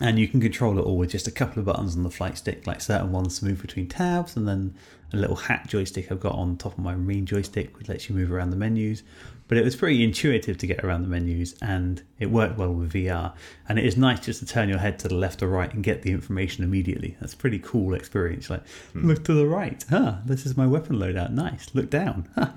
And 0.01 0.19
you 0.19 0.27
can 0.27 0.41
control 0.41 0.79
it 0.79 0.83
all 0.83 0.97
with 0.97 1.11
just 1.11 1.29
a 1.29 1.31
couple 1.31 1.61
of 1.61 1.67
buttons 1.67 1.95
on 1.95 2.03
the 2.03 2.11
flight 2.11 2.39
stick, 2.39 2.67
like 2.67 2.81
certain 2.81 3.13
ones 3.13 3.39
to 3.39 3.45
move 3.45 3.61
between 3.61 3.87
tabs, 3.87 4.35
and 4.37 4.49
then 4.49 4.75
a 5.13 5.17
little 5.17 5.37
hat 5.37 5.67
joystick 5.69 6.11
I've 6.11 6.21
got 6.21 6.35
on 6.35 6.57
top 6.57 6.73
of 6.73 6.79
my 6.79 6.95
main 6.95 7.27
joystick, 7.27 7.77
which 7.79 7.89
lets 7.89 8.09
you 8.09 8.15
move 8.15 8.31
around 8.31 8.51
the 8.51 8.57
menus. 8.57 9.03
But 9.49 9.59
it 9.59 9.65
was 9.65 9.75
pretty 9.75 10.05
intuitive 10.05 10.59
to 10.59 10.67
get 10.69 10.85
around 10.85 11.03
the 11.03 11.09
menus, 11.09 11.57
and 11.61 12.01
it 12.21 12.31
worked 12.31 12.57
well 12.57 12.73
with 12.73 12.93
VR. 12.93 13.33
And 13.69 13.81
it 13.81 13.85
is 13.85 13.97
nice 13.97 14.21
just 14.21 14.39
to 14.39 14.47
turn 14.47 14.69
your 14.69 14.79
head 14.79 15.01
to 15.01 15.09
the 15.09 15.17
left 15.17 15.43
or 15.43 15.49
right 15.49 15.75
and 15.75 15.83
get 15.83 16.03
the 16.03 16.13
information 16.13 16.63
immediately. 16.63 17.17
That's 17.21 17.33
a 17.33 17.37
pretty 17.37 17.59
cool 17.59 17.95
experience. 17.95 18.49
Like, 18.49 18.63
look 18.95 19.25
to 19.25 19.35
the 19.35 19.47
right. 19.47 19.85
Huh, 19.91 20.19
this 20.25 20.47
is 20.47 20.57
my 20.57 20.69
weapon 20.69 20.97
loadout. 20.97 21.33
Nice. 21.33 21.69
Look 21.75 21.91
down. 21.91 22.29
Huh, 22.37 22.51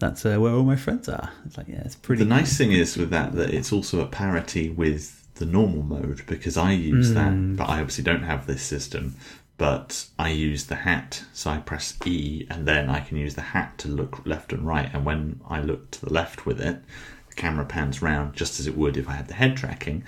that's 0.00 0.26
uh, 0.26 0.38
where 0.38 0.52
all 0.52 0.64
my 0.64 0.74
friends 0.74 1.08
are. 1.08 1.30
It's 1.46 1.56
like, 1.56 1.68
yeah, 1.68 1.82
it's 1.84 1.94
pretty. 1.94 2.24
The 2.24 2.28
nice 2.28 2.58
thing 2.58 2.72
is 2.72 2.96
with 2.96 3.10
that 3.10 3.32
that 3.34 3.50
it's 3.54 3.72
also 3.72 4.00
a 4.00 4.06
parity 4.06 4.70
with 4.70 5.18
the 5.36 5.46
normal 5.46 5.82
mode 5.84 6.26
because 6.26 6.56
I 6.56 6.72
use 6.72 7.14
that, 7.14 7.56
but 7.56 7.68
I 7.68 7.74
obviously 7.80 8.04
don't 8.04 8.24
have 8.24 8.46
this 8.46 8.62
system. 8.62 9.14
But 9.60 10.06
I 10.18 10.30
use 10.30 10.64
the 10.68 10.74
hat, 10.74 11.24
so 11.34 11.50
I 11.50 11.58
press 11.58 11.94
E, 12.06 12.46
and 12.48 12.66
then 12.66 12.88
I 12.88 13.00
can 13.00 13.18
use 13.18 13.34
the 13.34 13.42
hat 13.42 13.76
to 13.80 13.88
look 13.88 14.24
left 14.24 14.54
and 14.54 14.66
right. 14.66 14.88
And 14.90 15.04
when 15.04 15.42
I 15.46 15.60
look 15.60 15.90
to 15.90 16.00
the 16.00 16.10
left 16.10 16.46
with 16.46 16.62
it, 16.62 16.82
the 17.28 17.34
camera 17.34 17.66
pans 17.66 18.00
round 18.00 18.32
just 18.32 18.58
as 18.58 18.66
it 18.66 18.74
would 18.74 18.96
if 18.96 19.06
I 19.06 19.12
had 19.12 19.28
the 19.28 19.34
head 19.34 19.58
tracking. 19.58 20.02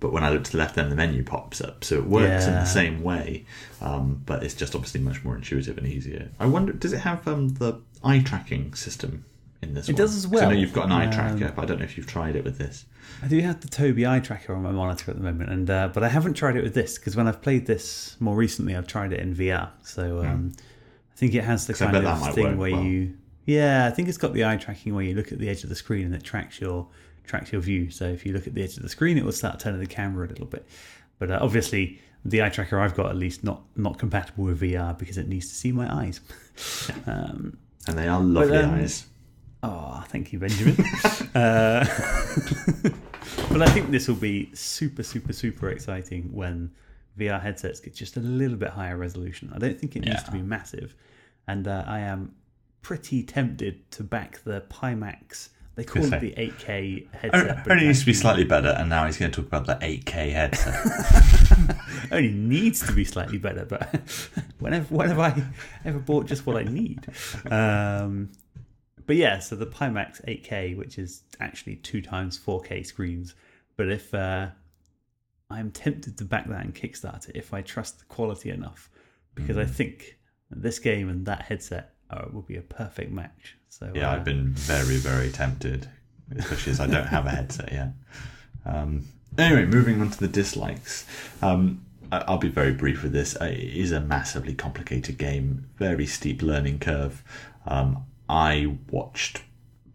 But 0.00 0.10
when 0.10 0.24
I 0.24 0.30
look 0.30 0.44
to 0.44 0.52
the 0.52 0.56
left, 0.56 0.74
then 0.74 0.88
the 0.88 0.96
menu 0.96 1.22
pops 1.22 1.60
up. 1.60 1.84
So 1.84 1.96
it 1.96 2.06
works 2.06 2.46
in 2.46 2.54
the 2.54 2.64
same 2.64 3.02
way, 3.02 3.44
um, 3.82 4.22
but 4.24 4.42
it's 4.42 4.54
just 4.54 4.74
obviously 4.74 5.02
much 5.02 5.22
more 5.22 5.36
intuitive 5.36 5.76
and 5.76 5.86
easier. 5.86 6.30
I 6.40 6.46
wonder, 6.46 6.72
does 6.72 6.94
it 6.94 7.00
have 7.00 7.28
um, 7.28 7.50
the 7.50 7.82
eye 8.02 8.20
tracking 8.20 8.72
system 8.72 9.26
in 9.64 9.74
this? 9.74 9.88
It 9.88 9.92
one? 9.92 9.98
does 9.98 10.16
as 10.16 10.26
'Cause 10.26 10.34
I 10.40 10.44
know 10.44 10.48
well. 10.50 10.56
you've 10.58 10.72
got 10.72 10.86
an 10.86 10.92
eye 10.92 11.06
Um, 11.06 11.12
tracker, 11.12 11.52
but 11.54 11.62
I 11.62 11.66
don't 11.66 11.78
know 11.78 11.84
if 11.84 11.96
you've 11.96 12.06
tried 12.06 12.36
it 12.36 12.44
with 12.44 12.58
this. 12.58 12.84
I 13.22 13.26
do 13.28 13.38
have 13.40 13.60
the 13.60 13.68
Tobii 13.68 14.08
eye 14.08 14.20
tracker 14.20 14.54
on 14.54 14.62
my 14.62 14.70
monitor 14.72 15.10
at 15.10 15.16
the 15.16 15.22
moment, 15.22 15.50
and 15.50 15.68
uh, 15.70 15.88
but 15.92 16.02
I 16.04 16.08
haven't 16.08 16.34
tried 16.34 16.56
it 16.56 16.62
with 16.62 16.74
this 16.74 16.98
because 16.98 17.16
when 17.16 17.26
I've 17.26 17.42
played 17.42 17.66
this 17.66 18.16
more 18.20 18.36
recently, 18.36 18.76
I've 18.76 18.86
tried 18.86 19.12
it 19.12 19.20
in 19.20 19.34
VR. 19.34 19.70
So 19.82 20.20
um, 20.24 20.52
I 21.12 21.16
think 21.16 21.34
it 21.34 21.44
has 21.44 21.66
the 21.66 21.74
kind 21.74 21.96
of 21.96 22.34
thing 22.34 22.56
where 22.56 22.70
well. 22.72 22.82
you, 22.82 23.14
yeah, 23.46 23.86
I 23.86 23.90
think 23.90 24.08
it's 24.08 24.18
got 24.18 24.32
the 24.34 24.44
eye 24.44 24.56
tracking 24.56 24.94
where 24.94 25.04
you 25.04 25.14
look 25.14 25.32
at 25.32 25.38
the 25.38 25.48
edge 25.48 25.62
of 25.64 25.68
the 25.68 25.74
screen 25.76 26.06
and 26.06 26.14
it 26.14 26.22
tracks 26.24 26.60
your 26.60 26.86
tracks 27.24 27.52
your 27.52 27.60
view. 27.60 27.90
So 27.90 28.04
if 28.06 28.24
you 28.26 28.32
look 28.32 28.46
at 28.46 28.54
the 28.54 28.62
edge 28.62 28.76
of 28.76 28.82
the 28.82 28.88
screen, 28.88 29.16
it 29.18 29.24
will 29.24 29.32
start 29.32 29.58
turning 29.60 29.80
the 29.80 29.86
camera 29.86 30.26
a 30.26 30.28
little 30.28 30.46
bit. 30.46 30.66
But 31.18 31.30
uh, 31.30 31.38
obviously, 31.40 32.00
the 32.24 32.42
eye 32.42 32.48
tracker 32.48 32.78
I've 32.80 32.94
got 32.94 33.06
at 33.10 33.16
least 33.16 33.44
not 33.44 33.62
not 33.76 33.98
compatible 33.98 34.44
with 34.44 34.60
VR 34.60 34.98
because 34.98 35.18
it 35.18 35.28
needs 35.28 35.48
to 35.48 35.54
see 35.54 35.72
my 35.72 35.90
eyes. 35.94 36.20
um, 37.06 37.56
And 37.86 37.98
they 37.98 38.08
are 38.08 38.20
lovely 38.20 38.56
um, 38.58 38.74
eyes. 38.74 39.06
Oh, 39.64 40.04
thank 40.08 40.30
you, 40.30 40.38
Benjamin. 40.38 40.76
uh, 41.34 41.86
but 43.48 43.62
I 43.62 43.66
think 43.70 43.90
this 43.90 44.08
will 44.08 44.14
be 44.14 44.50
super, 44.54 45.02
super, 45.02 45.32
super 45.32 45.70
exciting 45.70 46.28
when 46.32 46.70
VR 47.18 47.40
headsets 47.40 47.80
get 47.80 47.94
just 47.94 48.18
a 48.18 48.20
little 48.20 48.58
bit 48.58 48.68
higher 48.68 48.98
resolution. 48.98 49.50
I 49.54 49.58
don't 49.58 49.80
think 49.80 49.96
it 49.96 50.00
needs 50.00 50.22
to 50.24 50.32
be 50.32 50.42
massive, 50.42 50.94
and 51.48 51.66
uh, 51.66 51.82
I 51.86 52.00
am 52.00 52.34
pretty 52.82 53.22
tempted 53.22 53.90
to 53.92 54.02
back 54.02 54.44
the 54.44 54.64
Pimax. 54.68 55.48
They 55.76 55.84
call 55.84 56.04
it 56.04 56.20
the 56.20 56.32
8K 56.32 57.14
headset. 57.14 57.66
only 57.68 57.86
needs 57.86 58.00
to 58.00 58.06
be 58.06 58.12
slightly 58.12 58.44
better, 58.44 58.68
and 58.68 58.90
now 58.90 59.06
he's 59.06 59.16
going 59.16 59.32
to 59.32 59.42
talk 59.42 59.46
about 59.50 59.66
the 59.66 59.86
8K 59.86 60.30
headset. 60.30 61.76
only 62.12 62.28
needs 62.28 62.86
to 62.86 62.92
be 62.92 63.04
slightly 63.06 63.38
better, 63.38 63.64
but 63.64 63.98
whenever 64.58 64.94
when 64.94 65.08
have 65.08 65.18
I 65.18 65.42
ever 65.86 65.98
bought 65.98 66.26
just 66.26 66.44
what 66.44 66.56
I 66.56 66.64
need? 66.64 67.06
Um, 67.50 68.28
but 69.06 69.16
yeah, 69.16 69.38
so 69.38 69.56
the 69.56 69.66
Pimax 69.66 70.24
8K, 70.26 70.76
which 70.76 70.98
is 70.98 71.22
actually 71.40 71.76
two 71.76 72.00
times 72.02 72.38
4K 72.38 72.84
screens, 72.86 73.34
but 73.76 73.88
if 73.90 74.12
uh, 74.14 74.48
I'm 75.50 75.70
tempted 75.70 76.16
to 76.18 76.24
back 76.24 76.48
that 76.48 76.64
and 76.64 76.74
kickstart 76.74 77.28
it 77.28 77.36
if 77.36 77.52
I 77.52 77.62
trust 77.62 77.98
the 78.00 78.04
quality 78.06 78.50
enough, 78.50 78.90
because 79.34 79.56
Hmm. 79.56 79.62
I 79.62 79.66
think 79.66 80.18
this 80.50 80.78
game 80.78 81.08
and 81.08 81.26
that 81.26 81.42
headset 81.42 81.94
uh, 82.10 82.26
will 82.32 82.42
be 82.42 82.56
a 82.56 82.62
perfect 82.62 83.10
match. 83.10 83.56
So 83.68 83.90
yeah, 83.94 84.10
uh, 84.10 84.14
I've 84.16 84.24
been 84.24 84.50
very, 84.52 84.96
very 84.96 85.30
tempted, 85.30 85.88
especially 86.36 86.72
as 86.72 86.80
I 86.80 86.86
don't 86.86 87.06
have 87.06 87.26
a 87.26 87.30
headset 87.30 87.72
yet. 87.72 87.92
Um, 88.64 89.06
anyway, 89.36 89.66
moving 89.66 90.00
on 90.00 90.10
to 90.10 90.18
the 90.20 90.28
dislikes. 90.28 91.04
Um, 91.42 91.84
I'll 92.12 92.38
be 92.38 92.48
very 92.48 92.72
brief 92.72 93.02
with 93.02 93.12
this. 93.12 93.36
Uh, 93.40 93.46
It 93.46 93.58
is 93.58 93.90
a 93.90 94.00
massively 94.00 94.54
complicated 94.54 95.18
game, 95.18 95.66
very 95.76 96.06
steep 96.06 96.42
learning 96.42 96.78
curve. 96.78 97.24
Um, 97.66 98.04
I 98.28 98.76
watched 98.90 99.42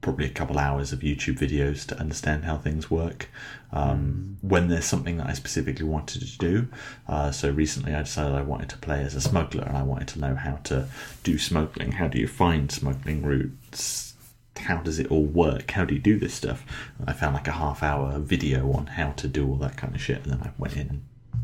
probably 0.01 0.25
a 0.25 0.29
couple 0.29 0.57
hours 0.57 0.93
of 0.93 0.99
YouTube 0.99 1.37
videos 1.37 1.85
to 1.85 1.99
understand 1.99 2.45
how 2.45 2.57
things 2.57 2.89
work. 2.89 3.29
Um, 3.71 4.37
When 4.41 4.69
there's 4.69 4.85
something 4.85 5.17
that 5.17 5.27
I 5.27 5.33
specifically 5.33 5.85
wanted 5.85 6.21
to 6.21 6.37
do, 6.37 6.67
uh, 7.07 7.31
so 7.31 7.51
recently 7.51 7.93
I 7.93 8.03
decided 8.03 8.35
I 8.35 8.41
wanted 8.41 8.69
to 8.69 8.77
play 8.77 9.03
as 9.03 9.15
a 9.15 9.21
smuggler 9.21 9.63
and 9.63 9.77
I 9.77 9.83
wanted 9.83 10.07
to 10.09 10.19
know 10.19 10.35
how 10.35 10.55
to 10.65 10.87
do 11.23 11.37
smuggling. 11.37 11.93
How 11.93 12.07
do 12.07 12.17
you 12.17 12.27
find 12.27 12.71
smuggling 12.71 13.23
routes? 13.23 14.13
How 14.57 14.77
does 14.77 14.99
it 14.99 15.11
all 15.11 15.25
work? 15.25 15.71
How 15.71 15.85
do 15.85 15.93
you 15.93 16.01
do 16.01 16.17
this 16.17 16.33
stuff? 16.33 16.65
I 17.05 17.13
found 17.13 17.35
like 17.35 17.47
a 17.47 17.53
half 17.53 17.83
hour 17.83 18.19
video 18.19 18.71
on 18.71 18.87
how 18.87 19.11
to 19.11 19.27
do 19.27 19.47
all 19.47 19.55
that 19.57 19.77
kind 19.77 19.95
of 19.95 20.01
shit, 20.01 20.23
and 20.23 20.31
then 20.31 20.41
I 20.41 20.51
went 20.57 20.75
in 20.75 20.89
and 20.89 21.01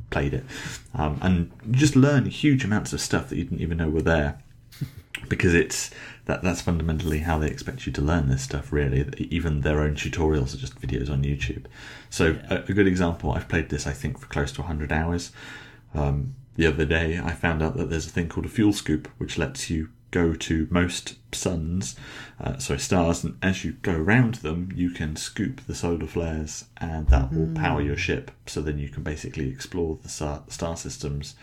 played 0.10 0.34
it. 0.34 0.46
Um, 0.94 1.20
and 1.22 1.52
you 1.66 1.74
just 1.74 1.96
learn 1.96 2.26
huge 2.26 2.64
amounts 2.64 2.94
of 2.94 3.02
stuff 3.02 3.30
that 3.30 3.38
you 3.38 3.44
didn't 3.44 3.62
even 3.62 3.78
know 3.78 3.90
were 3.90 4.02
there 4.02 4.42
because 5.30 5.54
it's 5.54 5.92
that 6.26 6.42
that's 6.42 6.62
fundamentally 6.62 7.20
how 7.20 7.38
they 7.38 7.48
expect 7.48 7.86
you 7.86 7.92
to 7.94 8.02
learn 8.02 8.30
this 8.30 8.44
stuff 8.44 8.72
really. 8.72 9.10
Even 9.18 9.62
their 9.62 9.82
own 9.82 9.96
tutorials 9.96 10.54
are 10.54 10.58
just 10.58 10.80
videos 10.80 11.10
on 11.10 11.24
youtube. 11.24 11.66
So 12.10 12.40
a, 12.50 12.64
a 12.68 12.74
good 12.74 12.88
example 12.88 13.32
i've 13.32 13.48
played 13.48 13.70
this 13.70 13.88
i 13.88 13.94
think 13.94 14.20
for 14.20 14.28
close 14.28 14.52
to 14.54 14.62
100 14.62 14.92
hours. 14.92 15.32
Um, 15.94 16.36
the 16.56 16.68
other 16.68 16.86
day 16.86 17.20
i 17.20 17.32
found 17.32 17.62
out 17.62 17.76
that 17.76 17.90
there's 17.90 18.08
a 18.08 18.10
thing 18.10 18.30
called 18.30 18.46
a 18.46 18.50
fuel 18.50 18.72
scoop 18.72 19.10
which 19.18 19.38
lets 19.38 19.70
you 19.70 19.90
go 20.12 20.34
to 20.34 20.68
most 20.72 21.16
suns 21.34 21.98
uh, 22.40 22.58
sorry 22.58 22.80
stars 22.80 23.24
and 23.26 23.38
as 23.42 23.66
you 23.66 23.74
go 23.82 23.94
around 23.94 24.36
them 24.36 24.70
you 24.74 24.90
can 24.90 25.16
scoop 25.18 25.60
the 25.68 25.76
solar 25.76 26.08
flares 26.08 26.66
and 26.78 27.08
that 27.10 27.34
will 27.34 27.54
power 27.54 27.82
your 27.82 27.98
ship. 27.98 28.32
So 28.46 28.62
then 28.62 28.78
you 28.80 28.90
can 28.90 29.04
basically 29.04 29.50
explore 29.50 29.98
the 30.02 30.10
star, 30.10 30.44
star 30.48 30.78
systems 30.78 31.36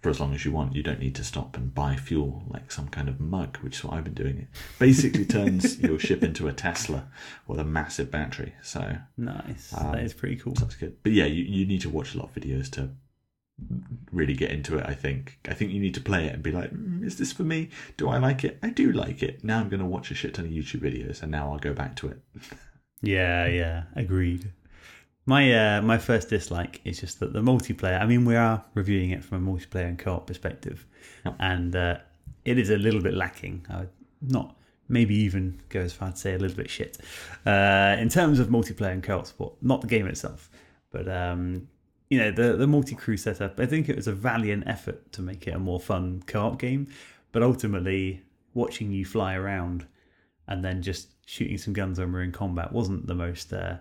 for 0.00 0.10
as 0.10 0.20
long 0.20 0.34
as 0.34 0.44
you 0.44 0.52
want. 0.52 0.74
You 0.74 0.82
don't 0.82 1.00
need 1.00 1.14
to 1.16 1.24
stop 1.24 1.56
and 1.56 1.74
buy 1.74 1.96
fuel 1.96 2.44
like 2.48 2.70
some 2.70 2.88
kind 2.88 3.08
of 3.08 3.20
mug, 3.20 3.56
which 3.58 3.78
is 3.78 3.84
what 3.84 3.94
I've 3.94 4.04
been 4.04 4.14
doing. 4.14 4.38
It 4.38 4.48
basically 4.78 5.24
turns 5.26 5.78
your 5.80 5.98
ship 5.98 6.22
into 6.22 6.48
a 6.48 6.52
Tesla 6.52 7.08
with 7.46 7.58
a 7.58 7.64
massive 7.64 8.10
battery. 8.10 8.54
So 8.62 8.98
nice. 9.16 9.72
Um, 9.76 9.92
that 9.92 10.02
is 10.02 10.14
pretty 10.14 10.36
cool. 10.36 10.54
that's 10.54 10.76
good. 10.76 10.96
But 11.02 11.12
yeah, 11.12 11.26
you, 11.26 11.44
you 11.44 11.66
need 11.66 11.80
to 11.82 11.90
watch 11.90 12.14
a 12.14 12.18
lot 12.18 12.28
of 12.28 12.34
videos 12.34 12.70
to 12.72 12.90
really 14.12 14.34
get 14.34 14.50
into 14.50 14.76
it. 14.78 14.86
I 14.86 14.94
think. 14.94 15.38
I 15.48 15.54
think 15.54 15.72
you 15.72 15.80
need 15.80 15.94
to 15.94 16.00
play 16.00 16.26
it 16.26 16.34
and 16.34 16.42
be 16.42 16.52
like, 16.52 16.70
mm, 16.70 17.04
is 17.04 17.18
this 17.18 17.32
for 17.32 17.44
me? 17.44 17.70
Do 17.96 18.08
I 18.08 18.18
like 18.18 18.44
it? 18.44 18.58
I 18.62 18.70
do 18.70 18.92
like 18.92 19.22
it. 19.22 19.42
Now 19.42 19.60
I'm 19.60 19.68
going 19.68 19.80
to 19.80 19.86
watch 19.86 20.10
a 20.10 20.14
shit 20.14 20.34
ton 20.34 20.46
of 20.46 20.50
YouTube 20.50 20.80
videos, 20.80 21.22
and 21.22 21.32
now 21.32 21.52
I'll 21.52 21.58
go 21.58 21.72
back 21.72 21.96
to 21.96 22.08
it. 22.08 22.20
Yeah, 23.02 23.46
yeah, 23.46 23.84
agreed. 23.94 24.52
My 25.26 25.52
uh, 25.52 25.82
my 25.82 25.98
first 25.98 26.28
dislike 26.30 26.80
is 26.84 27.00
just 27.00 27.18
that 27.18 27.32
the 27.32 27.40
multiplayer. 27.40 28.00
I 28.00 28.06
mean, 28.06 28.24
we 28.24 28.36
are 28.36 28.64
reviewing 28.74 29.10
it 29.10 29.24
from 29.24 29.46
a 29.46 29.52
multiplayer 29.52 29.88
and 29.88 29.98
co-op 29.98 30.28
perspective, 30.28 30.86
and 31.40 31.74
uh, 31.74 31.96
it 32.44 32.58
is 32.58 32.70
a 32.70 32.76
little 32.76 33.02
bit 33.02 33.12
lacking. 33.12 33.66
I 33.68 33.80
would 33.80 33.90
not 34.22 34.56
maybe 34.88 35.16
even 35.16 35.60
go 35.68 35.80
as 35.80 35.92
far 35.92 36.12
to 36.12 36.16
say 36.16 36.34
a 36.34 36.38
little 36.38 36.56
bit 36.56 36.70
shit 36.70 36.98
uh, 37.44 37.96
in 37.98 38.08
terms 38.08 38.38
of 38.38 38.48
multiplayer 38.48 38.92
and 38.92 39.02
co-op 39.02 39.26
support. 39.26 39.54
Not 39.60 39.80
the 39.80 39.88
game 39.88 40.06
itself, 40.06 40.48
but 40.92 41.08
um, 41.08 41.66
you 42.08 42.18
know 42.18 42.30
the 42.30 42.56
the 42.56 42.68
multi 42.68 42.94
crew 42.94 43.16
setup. 43.16 43.58
I 43.58 43.66
think 43.66 43.88
it 43.88 43.96
was 43.96 44.06
a 44.06 44.12
valiant 44.12 44.64
effort 44.68 45.10
to 45.12 45.22
make 45.22 45.48
it 45.48 45.56
a 45.56 45.58
more 45.58 45.80
fun 45.80 46.22
co-op 46.28 46.60
game, 46.60 46.86
but 47.32 47.42
ultimately 47.42 48.22
watching 48.54 48.92
you 48.92 49.04
fly 49.04 49.34
around 49.34 49.86
and 50.46 50.64
then 50.64 50.82
just 50.82 51.08
shooting 51.26 51.58
some 51.58 51.74
guns 51.74 51.98
when 51.98 52.12
we're 52.12 52.22
in 52.22 52.30
combat 52.30 52.72
wasn't 52.72 53.06
the 53.08 53.14
most 53.14 53.52
uh, 53.52 53.76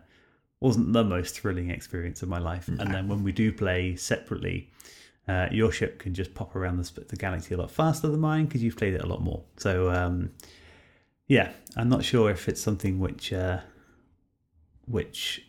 wasn't 0.60 0.94
the 0.94 1.04
most 1.04 1.40
thrilling 1.40 1.70
experience 1.70 2.22
of 2.24 2.30
my 2.30 2.40
life. 2.40 2.68
And 2.68 2.94
then 2.94 3.08
when 3.08 3.24
we 3.24 3.32
do 3.32 3.52
play 3.52 3.96
separately, 3.96 4.70
uh, 5.28 5.48
your 5.52 5.72
ship 5.72 6.00
can 6.00 6.14
just 6.14 6.34
pop 6.34 6.56
around 6.56 6.78
the, 6.78 7.02
the 7.02 7.16
galaxy 7.16 7.54
a 7.54 7.58
lot 7.58 7.72
faster 7.72 8.08
than 8.08 8.20
mine 8.20 8.46
because 8.46 8.64
you've 8.64 8.78
played 8.78 8.94
it 8.94 9.02
a 9.04 9.08
lot 9.08 9.22
more. 9.22 9.44
So 9.58 9.90
um, 9.92 10.32
yeah, 11.28 11.52
I'm 11.76 11.90
not 11.90 12.04
sure 12.04 12.30
if 12.32 12.48
it's 12.48 12.62
something 12.62 13.00
which 13.00 13.34
uh, 13.34 13.60
which 14.88 15.46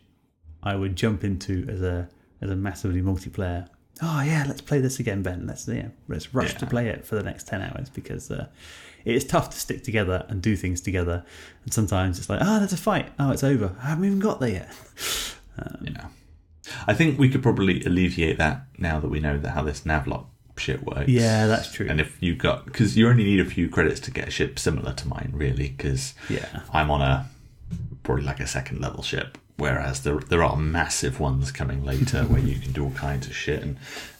I 0.63 0.75
would 0.75 0.95
jump 0.95 1.23
into 1.23 1.65
as 1.69 1.81
a 1.81 2.09
as 2.41 2.49
a 2.49 2.55
massively 2.55 3.01
multiplayer 3.01 3.67
oh 4.01 4.21
yeah, 4.21 4.45
let's 4.47 4.61
play 4.61 4.79
this 4.79 4.99
again, 4.99 5.21
Ben. 5.21 5.47
Let's 5.47 5.67
yeah, 5.67 5.87
let's 6.07 6.33
rush 6.33 6.53
Yeah. 6.53 6.59
to 6.59 6.65
play 6.67 6.87
it 6.89 7.05
for 7.05 7.15
the 7.15 7.23
next 7.23 7.47
ten 7.47 7.61
hours 7.61 7.89
because 7.89 8.29
uh, 8.31 8.47
it's 9.15 9.25
tough 9.25 9.49
to 9.51 9.57
stick 9.57 9.83
together 9.83 10.25
and 10.29 10.41
do 10.41 10.55
things 10.55 10.81
together. 10.81 11.25
And 11.63 11.73
sometimes 11.73 12.17
it's 12.19 12.29
like, 12.29 12.41
ah, 12.41 12.55
oh, 12.55 12.59
there's 12.59 12.73
a 12.73 12.77
fight. 12.77 13.09
Oh, 13.19 13.31
it's 13.31 13.43
over. 13.43 13.75
I 13.81 13.87
haven't 13.87 14.05
even 14.05 14.19
got 14.19 14.39
there 14.39 14.49
yet. 14.49 14.69
Um, 15.59 15.77
yeah. 15.81 16.05
I 16.85 16.93
think 16.93 17.17
we 17.17 17.29
could 17.29 17.41
probably 17.41 17.83
alleviate 17.83 18.37
that 18.37 18.61
now 18.77 18.99
that 18.99 19.07
we 19.09 19.19
know 19.19 19.39
that 19.39 19.49
how 19.49 19.63
this 19.63 19.81
navlock 19.81 20.25
shit 20.55 20.83
works. 20.83 21.07
Yeah, 21.09 21.47
that's 21.47 21.71
true. 21.71 21.87
And 21.89 21.99
if 21.99 22.21
you 22.21 22.35
got 22.35 22.65
because 22.65 22.95
you 22.95 23.09
only 23.09 23.23
need 23.23 23.39
a 23.39 23.45
few 23.45 23.67
credits 23.67 23.99
to 24.01 24.11
get 24.11 24.27
a 24.27 24.29
ship 24.29 24.59
similar 24.59 24.93
to 24.93 25.07
mine, 25.07 25.31
really, 25.33 25.69
because 25.69 26.13
Yeah. 26.29 26.61
I'm 26.71 26.91
on 26.91 27.01
a 27.01 27.27
probably 28.03 28.23
like 28.25 28.39
a 28.39 28.45
second 28.45 28.79
level 28.81 29.01
ship, 29.01 29.39
whereas 29.57 30.03
there 30.03 30.19
there 30.19 30.43
are 30.43 30.55
massive 30.55 31.19
ones 31.19 31.51
coming 31.51 31.83
later 31.83 32.23
where 32.25 32.39
you 32.41 32.59
can 32.59 32.71
do 32.71 32.83
all 32.83 32.91
kinds 32.91 33.25
of 33.25 33.35
shit, 33.35 33.63
and 33.63 33.77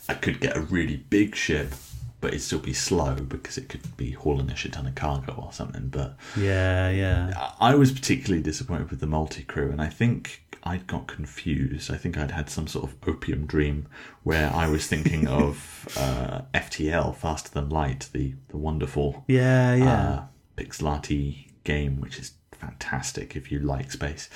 I 0.09 0.15
could 0.15 0.39
get 0.39 0.57
a 0.57 0.61
really 0.61 0.97
big 0.97 1.35
ship, 1.35 1.71
but 2.19 2.29
it'd 2.29 2.41
still 2.41 2.59
be 2.59 2.73
slow 2.73 3.15
because 3.15 3.57
it 3.57 3.69
could 3.69 3.95
be 3.97 4.11
hauling 4.11 4.49
a 4.49 4.55
shit 4.55 4.73
ton 4.73 4.87
of 4.87 4.95
cargo 4.95 5.33
or 5.33 5.51
something. 5.53 5.89
But 5.89 6.17
Yeah, 6.35 6.89
yeah. 6.89 7.51
I 7.59 7.75
was 7.75 7.91
particularly 7.91 8.41
disappointed 8.41 8.89
with 8.89 8.99
the 8.99 9.07
multi 9.07 9.43
crew, 9.43 9.69
and 9.71 9.81
I 9.81 9.87
think 9.89 10.43
I'd 10.63 10.87
got 10.87 11.07
confused. 11.07 11.91
I 11.91 11.97
think 11.97 12.17
I'd 12.17 12.31
had 12.31 12.49
some 12.49 12.67
sort 12.67 12.85
of 12.89 12.95
opium 13.07 13.45
dream 13.45 13.87
where 14.23 14.51
I 14.53 14.67
was 14.67 14.87
thinking 14.87 15.27
of 15.43 15.87
uh, 15.97 16.41
FTL, 16.53 17.15
Faster 17.15 17.51
Than 17.51 17.69
Light, 17.69 18.09
the 18.13 18.33
the 18.49 18.57
wonderful 18.57 19.23
Yeah, 19.27 19.75
yeah. 19.75 19.93
uh, 20.09 20.23
pixelati 20.57 21.47
game, 21.63 21.99
which 22.01 22.17
is 22.19 22.31
fantastic 22.51 23.35
if 23.35 23.51
you 23.51 23.59
like 23.59 23.91
space. 23.91 24.29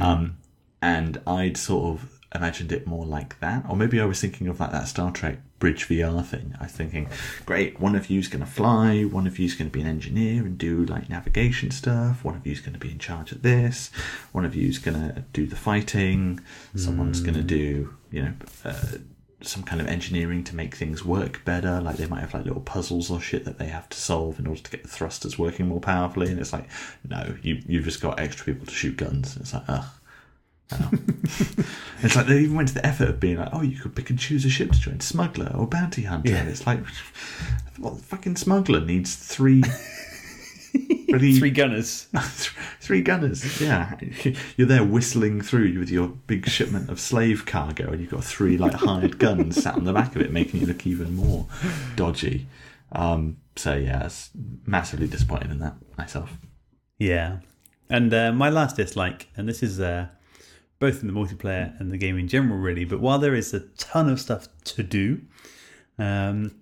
Um, 0.00 0.38
and 0.80 1.20
I'd 1.26 1.56
sort 1.56 1.94
of 1.94 2.20
imagined 2.34 2.72
it 2.72 2.86
more 2.86 3.04
like 3.06 3.38
that, 3.40 3.64
or 3.68 3.76
maybe 3.76 4.00
I 4.00 4.04
was 4.04 4.20
thinking 4.20 4.48
of 4.48 4.60
like 4.60 4.72
that 4.72 4.88
Star 4.88 5.10
Trek 5.10 5.38
Bridge 5.64 5.88
VR 5.88 6.22
thing. 6.22 6.54
I 6.60 6.64
was 6.64 6.72
thinking, 6.72 7.08
great, 7.46 7.80
one 7.80 7.94
of 7.96 8.10
you's 8.10 8.28
going 8.28 8.44
to 8.44 8.50
fly, 8.50 9.04
one 9.04 9.26
of 9.26 9.38
you's 9.38 9.54
going 9.54 9.70
to 9.70 9.72
be 9.72 9.80
an 9.80 9.86
engineer 9.86 10.42
and 10.44 10.58
do 10.58 10.84
like 10.84 11.08
navigation 11.08 11.70
stuff, 11.70 12.22
one 12.22 12.36
of 12.36 12.46
you's 12.46 12.60
going 12.60 12.74
to 12.74 12.78
be 12.78 12.90
in 12.90 12.98
charge 12.98 13.32
of 13.32 13.40
this, 13.40 13.90
one 14.32 14.44
of 14.44 14.54
you's 14.54 14.76
going 14.76 15.00
to 15.00 15.24
do 15.32 15.46
the 15.46 15.56
fighting, 15.56 16.38
someone's 16.76 17.20
going 17.20 17.32
to 17.36 17.42
do, 17.42 17.94
you 18.10 18.22
know. 18.24 18.34
Uh, 18.62 18.98
some 19.40 19.62
kind 19.62 19.80
of 19.80 19.86
engineering 19.86 20.44
to 20.44 20.54
make 20.54 20.74
things 20.74 21.02
work 21.02 21.42
better. 21.46 21.80
Like 21.80 21.96
they 21.96 22.06
might 22.06 22.20
have 22.20 22.34
like 22.34 22.44
little 22.44 22.62
puzzles 22.62 23.10
or 23.10 23.20
shit 23.20 23.46
that 23.46 23.58
they 23.58 23.66
have 23.66 23.88
to 23.88 23.96
solve 23.96 24.38
in 24.38 24.46
order 24.46 24.60
to 24.60 24.70
get 24.70 24.82
the 24.82 24.88
thrusters 24.88 25.38
working 25.38 25.68
more 25.68 25.80
powerfully. 25.80 26.30
And 26.30 26.38
it's 26.40 26.52
like, 26.52 26.68
no, 27.08 27.36
you 27.42 27.62
you've 27.66 27.84
just 27.84 28.00
got 28.02 28.20
extra 28.20 28.46
people 28.46 28.66
to 28.66 28.72
shoot 28.72 28.96
guns. 28.96 29.34
And 29.34 29.42
It's 29.42 29.54
like, 29.54 29.64
ugh. 29.68 29.84
It's 32.02 32.16
like 32.16 32.26
they 32.26 32.40
even 32.40 32.54
went 32.54 32.68
to 32.68 32.74
the 32.74 32.84
effort 32.84 33.08
of 33.08 33.18
being 33.18 33.38
like, 33.38 33.48
oh, 33.52 33.62
you 33.62 33.78
could 33.78 33.96
pick 33.96 34.10
and 34.10 34.18
choose 34.18 34.44
a 34.44 34.50
ship 34.50 34.72
to 34.72 34.78
join, 34.78 35.00
smuggler 35.00 35.50
or 35.54 35.66
bounty 35.66 36.02
hunter. 36.02 36.30
Yeah. 36.30 36.44
It's 36.44 36.66
like, 36.66 36.80
well, 37.78 37.94
the 37.94 38.02
fucking 38.02 38.36
smuggler 38.36 38.80
needs 38.80 39.16
three, 39.16 39.62
Three 41.18 41.50
gunners. 41.50 42.08
Three 42.80 43.00
gunners, 43.00 43.60
yeah. 43.60 43.98
You're 44.56 44.66
there 44.66 44.84
whistling 44.84 45.40
through 45.40 45.78
with 45.78 45.90
your 45.90 46.08
big 46.08 46.48
shipment 46.48 46.90
of 46.90 46.98
slave 46.98 47.46
cargo, 47.46 47.90
and 47.90 48.00
you've 48.00 48.10
got 48.10 48.24
three 48.24 48.58
like 48.58 48.74
hired 48.74 49.18
guns 49.18 49.62
sat 49.62 49.74
on 49.74 49.84
the 49.84 49.92
back 49.92 50.16
of 50.16 50.22
it, 50.22 50.32
making 50.32 50.60
you 50.60 50.66
look 50.66 50.86
even 50.86 51.14
more 51.14 51.46
dodgy. 51.94 52.48
Um, 52.92 53.36
so 53.56 53.74
yeah, 53.76 54.06
it's 54.06 54.30
massively 54.66 55.06
disappointed 55.06 55.50
in 55.50 55.60
that 55.60 55.76
myself. 55.96 56.36
Yeah. 56.98 57.38
And 57.88 58.12
uh, 58.12 58.32
my 58.32 58.48
last 58.48 58.76
dislike, 58.76 59.28
and 59.36 59.48
this 59.48 59.62
is 59.62 59.80
uh, 59.80 60.08
both 60.84 61.00
in 61.00 61.06
the 61.06 61.14
multiplayer 61.14 61.80
and 61.80 61.90
the 61.90 61.96
game 61.96 62.18
in 62.18 62.28
general, 62.28 62.58
really, 62.58 62.84
but 62.84 63.00
while 63.00 63.18
there 63.18 63.34
is 63.34 63.54
a 63.54 63.60
ton 63.78 64.06
of 64.06 64.20
stuff 64.20 64.48
to 64.64 64.82
do, 64.82 65.18
um, 65.98 66.54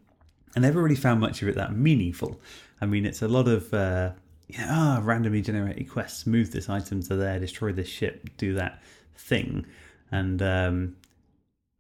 I 0.55 0.61
never 0.61 0.81
really 0.81 0.95
found 0.95 1.18
much 1.18 1.43
of 1.43 1.49
it 1.49 1.57
that 1.57 1.75
meaningful. 1.75 2.41
I 2.81 2.87
mean, 2.87 3.05
it's 3.05 3.20
a 3.20 3.27
lot 3.27 3.49
of 3.49 3.75
uh, 3.75 4.12
yeah, 4.47 4.68
ah, 4.70 5.01
randomly 5.03 5.43
generated 5.43 5.91
quests. 5.91 6.25
Move 6.25 6.53
this 6.53 6.68
item 6.68 7.03
to 7.03 7.16
there, 7.16 7.41
destroy 7.41 7.73
this 7.73 7.89
ship, 7.89 8.31
do 8.37 8.55
that 8.55 8.81
thing, 9.16 9.66
and 10.12 10.41
um, 10.41 10.95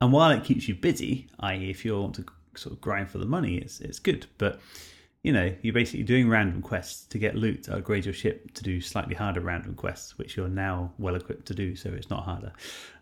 and 0.00 0.12
while 0.12 0.32
it 0.32 0.42
keeps 0.42 0.66
you 0.66 0.74
busy, 0.74 1.28
i.e., 1.38 1.70
if 1.70 1.84
you 1.84 1.96
want 1.96 2.16
to 2.16 2.24
sort 2.56 2.72
of 2.72 2.80
grind 2.80 3.08
for 3.08 3.18
the 3.18 3.24
money, 3.24 3.54
it's 3.54 3.80
it's 3.80 4.00
good. 4.00 4.26
But 4.36 4.60
you 5.22 5.32
know, 5.32 5.54
you're 5.62 5.74
basically 5.74 6.02
doing 6.02 6.28
random 6.28 6.60
quests 6.62 7.04
to 7.06 7.18
get 7.18 7.36
loot 7.36 7.64
to 7.64 7.76
upgrade 7.76 8.04
your 8.04 8.14
ship 8.14 8.52
to 8.54 8.62
do 8.62 8.80
slightly 8.80 9.14
harder 9.14 9.40
random 9.40 9.74
quests, 9.74 10.18
which 10.18 10.36
you're 10.36 10.48
now 10.48 10.92
well 10.98 11.14
equipped 11.14 11.46
to 11.46 11.54
do, 11.54 11.76
so 11.76 11.90
it's 11.90 12.10
not 12.10 12.24
harder. 12.24 12.52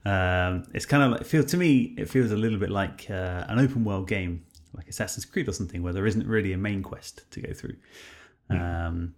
Um, 0.04 0.64
it's 0.74 0.84
kind 0.84 1.02
of 1.02 1.12
like, 1.12 1.22
it 1.22 1.26
feels 1.26 1.46
to 1.46 1.56
me, 1.56 1.94
it 1.96 2.10
feels 2.10 2.30
a 2.30 2.36
little 2.36 2.58
bit 2.58 2.70
like 2.70 3.06
uh, 3.08 3.44
an 3.48 3.58
open 3.58 3.84
world 3.84 4.06
game, 4.06 4.44
like 4.74 4.86
Assassin's 4.88 5.24
Creed 5.24 5.48
or 5.48 5.52
something, 5.52 5.82
where 5.82 5.94
there 5.94 6.06
isn't 6.06 6.26
really 6.26 6.52
a 6.52 6.58
main 6.58 6.82
quest 6.82 7.30
to 7.30 7.40
go 7.40 7.54
through. 7.54 7.76
Um, 8.50 9.14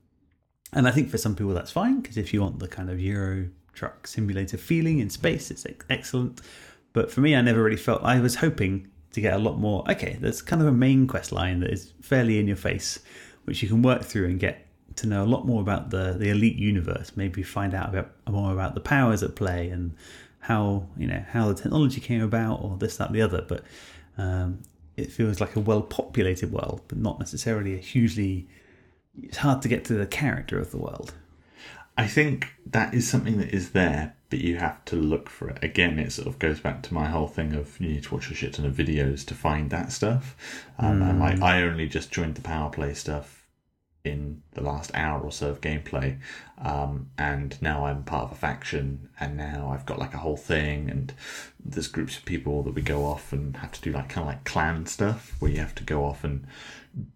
and 0.72 0.86
I 0.86 0.90
think 0.90 1.10
for 1.10 1.18
some 1.18 1.34
people 1.34 1.54
that's 1.54 1.70
fine 1.70 2.00
because 2.00 2.16
if 2.16 2.32
you 2.32 2.40
want 2.40 2.58
the 2.58 2.68
kind 2.68 2.90
of 2.90 3.00
Euro 3.00 3.48
truck 3.72 4.06
simulator 4.06 4.56
feeling 4.56 5.00
in 5.00 5.10
space, 5.10 5.50
it's 5.50 5.66
ex- 5.66 5.84
excellent. 5.90 6.40
But 6.92 7.10
for 7.10 7.20
me, 7.20 7.34
I 7.34 7.40
never 7.40 7.62
really 7.62 7.76
felt. 7.76 8.02
I 8.04 8.20
was 8.20 8.36
hoping 8.36 8.88
to 9.12 9.20
get 9.20 9.34
a 9.34 9.38
lot 9.38 9.58
more. 9.58 9.84
Okay, 9.90 10.16
there's 10.20 10.42
kind 10.42 10.60
of 10.62 10.68
a 10.68 10.72
main 10.72 11.06
quest 11.06 11.32
line 11.32 11.60
that 11.60 11.70
is 11.70 11.92
fairly 12.00 12.38
in 12.38 12.46
your 12.46 12.56
face, 12.56 12.98
which 13.44 13.62
you 13.62 13.68
can 13.68 13.82
work 13.82 14.02
through 14.02 14.26
and 14.26 14.40
get 14.40 14.66
to 14.96 15.06
know 15.06 15.24
a 15.24 15.26
lot 15.26 15.46
more 15.46 15.60
about 15.60 15.90
the 15.90 16.14
the 16.18 16.30
elite 16.30 16.56
universe. 16.56 17.12
Maybe 17.16 17.42
find 17.42 17.74
out 17.74 17.90
about 17.90 18.12
more 18.28 18.52
about 18.52 18.74
the 18.74 18.80
powers 18.80 19.22
at 19.22 19.36
play 19.36 19.68
and 19.70 19.94
how 20.40 20.88
you 20.96 21.06
know 21.06 21.24
how 21.30 21.48
the 21.48 21.54
technology 21.54 22.00
came 22.00 22.22
about, 22.22 22.62
or 22.62 22.76
this, 22.78 22.96
that, 22.96 23.12
the 23.12 23.22
other. 23.22 23.44
But 23.46 23.64
um, 24.18 24.62
it 24.96 25.10
feels 25.10 25.40
like 25.40 25.56
a 25.56 25.60
well 25.60 25.82
populated 25.82 26.52
world, 26.52 26.82
but 26.88 26.98
not 26.98 27.18
necessarily 27.18 27.74
a 27.74 27.78
hugely. 27.78 28.48
It's 29.22 29.38
hard 29.38 29.60
to 29.62 29.68
get 29.68 29.84
to 29.86 29.94
the 29.94 30.06
character 30.06 30.58
of 30.58 30.70
the 30.70 30.78
world. 30.78 31.14
I 31.98 32.06
think 32.06 32.48
that 32.66 32.94
is 32.94 33.08
something 33.08 33.36
that 33.38 33.50
is 33.50 33.72
there, 33.72 34.16
but 34.32 34.40
you 34.40 34.56
have 34.56 34.82
to 34.86 34.96
look 34.96 35.28
for 35.28 35.50
it. 35.50 35.62
Again, 35.62 35.98
it 35.98 36.10
sort 36.10 36.26
of 36.26 36.38
goes 36.38 36.58
back 36.58 36.80
to 36.84 36.94
my 36.94 37.06
whole 37.06 37.28
thing 37.28 37.52
of 37.52 37.78
you 37.78 37.88
need 37.90 38.04
to 38.04 38.14
watch 38.14 38.30
a 38.30 38.34
shit 38.34 38.54
ton 38.54 38.64
of 38.64 38.72
videos 38.72 39.26
to 39.26 39.34
find 39.34 39.68
that 39.68 39.92
stuff. 39.92 40.34
Um, 40.78 41.02
And 41.02 41.20
like, 41.20 41.42
I 41.42 41.62
only 41.62 41.86
just 41.86 42.10
joined 42.10 42.36
the 42.36 42.40
power 42.40 42.70
play 42.70 42.94
stuff 42.94 43.46
in 44.04 44.42
the 44.54 44.62
last 44.62 44.90
hour 44.94 45.20
or 45.20 45.30
so 45.30 45.50
of 45.50 45.60
gameplay, 45.60 46.18
um, 46.58 47.10
and 47.18 47.60
now 47.60 47.84
I'm 47.84 48.04
part 48.04 48.24
of 48.24 48.32
a 48.32 48.34
faction, 48.34 49.10
and 49.20 49.36
now 49.36 49.70
I've 49.70 49.84
got 49.84 49.98
like 49.98 50.14
a 50.14 50.18
whole 50.24 50.38
thing, 50.38 50.88
and 50.88 51.12
there's 51.62 51.88
groups 51.88 52.16
of 52.16 52.24
people 52.24 52.62
that 52.62 52.74
we 52.74 52.80
go 52.80 53.04
off 53.04 53.34
and 53.34 53.58
have 53.58 53.72
to 53.72 53.82
do 53.82 53.92
like 53.92 54.08
kind 54.08 54.26
of 54.26 54.32
like 54.32 54.44
clan 54.44 54.86
stuff, 54.86 55.36
where 55.40 55.50
you 55.50 55.58
have 55.58 55.74
to 55.74 55.84
go 55.84 56.06
off 56.06 56.24
and 56.24 56.46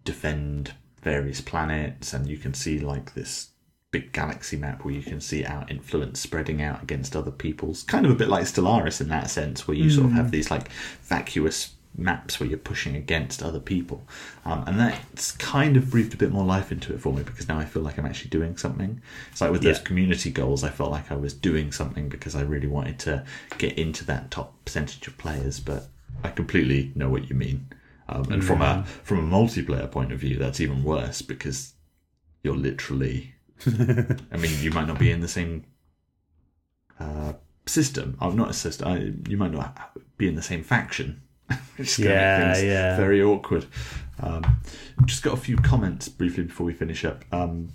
defend 0.05 0.75
various 1.01 1.41
planets, 1.41 2.13
and 2.13 2.27
you 2.27 2.37
can 2.37 2.53
see 2.53 2.77
like 2.79 3.15
this 3.15 3.49
big 3.91 4.11
galaxy 4.11 4.57
map 4.57 4.83
where 4.83 4.93
you 4.93 5.01
can 5.01 5.21
see 5.21 5.45
our 5.45 5.65
influence 5.69 6.19
spreading 6.19 6.61
out 6.61 6.83
against 6.83 7.15
other 7.15 7.31
people's. 7.31 7.83
Kind 7.83 8.05
of 8.05 8.11
a 8.11 8.15
bit 8.15 8.27
like 8.27 8.43
Stellaris 8.45 8.99
in 8.99 9.07
that 9.09 9.29
sense 9.29 9.67
where 9.67 9.77
you 9.77 9.89
sort 9.89 10.07
of 10.07 10.11
have 10.13 10.31
these 10.31 10.51
like 10.51 10.69
vacuous 11.03 11.73
maps 11.97 12.39
where 12.39 12.47
you're 12.47 12.59
pushing 12.59 12.95
against 12.95 13.41
other 13.41 13.59
people. 13.59 14.03
Um, 14.45 14.63
and 14.67 14.79
that's 14.79 15.31
kind 15.33 15.75
of 15.75 15.89
breathed 15.89 16.13
a 16.13 16.17
bit 16.17 16.31
more 16.31 16.45
life 16.45 16.71
into 16.71 16.93
it 16.93 17.01
for 17.01 17.11
me 17.11 17.23
because 17.23 17.47
now 17.47 17.57
I 17.57 17.65
feel 17.65 17.81
like 17.81 17.97
I'm 17.97 18.05
actually 18.05 18.29
doing 18.29 18.55
something. 18.57 19.01
It's 19.31 19.41
like 19.41 19.51
with 19.51 19.63
those 19.63 19.79
community 19.79 20.29
goals 20.31 20.63
I 20.63 20.69
felt 20.69 20.91
like 20.91 21.11
I 21.11 21.15
was 21.15 21.33
doing 21.33 21.71
something 21.71 22.07
because 22.09 22.35
I 22.35 22.41
really 22.41 22.67
wanted 22.67 22.99
to 22.99 23.25
get 23.57 23.77
into 23.77 24.05
that 24.05 24.29
top 24.31 24.53
percentage 24.65 25.07
of 25.07 25.17
players 25.17 25.59
but 25.59 25.87
I 26.23 26.29
completely 26.29 26.91
know 26.95 27.09
what 27.09 27.29
you 27.29 27.35
mean. 27.35 27.67
Um, 28.09 28.31
and 28.31 28.43
from 28.43 28.61
a 28.61 28.85
from 29.03 29.19
a 29.19 29.37
multiplayer 29.37 29.89
point 29.91 30.13
of 30.13 30.19
view 30.19 30.37
that's 30.37 30.61
even 30.61 30.83
worse 30.83 31.21
because 31.21 31.73
you're 32.43 32.55
literally 32.55 33.33
I 34.31 34.37
mean, 34.37 34.51
you 34.61 34.71
might 34.71 34.87
not 34.87 34.99
be 34.99 35.11
in 35.11 35.21
the 35.21 35.27
same 35.27 35.65
uh, 36.99 37.33
system. 37.65 38.17
I'm 38.21 38.35
not 38.35 38.49
a 38.49 38.53
system. 38.53 38.87
I, 38.87 39.29
you 39.29 39.37
might 39.37 39.51
not 39.51 39.97
be 40.17 40.27
in 40.27 40.35
the 40.35 40.41
same 40.41 40.63
faction. 40.63 41.21
Which 41.77 41.89
is 41.89 41.97
gonna 41.97 42.09
make 42.09 42.15
Yeah, 42.15 42.53
things 42.53 42.65
yeah. 42.65 42.97
Very 42.97 43.21
awkward. 43.21 43.65
Um, 44.19 44.61
just 45.05 45.23
got 45.23 45.33
a 45.33 45.37
few 45.37 45.57
comments 45.57 46.09
briefly 46.09 46.43
before 46.43 46.65
we 46.65 46.73
finish 46.73 47.05
up. 47.05 47.23
Um, 47.31 47.69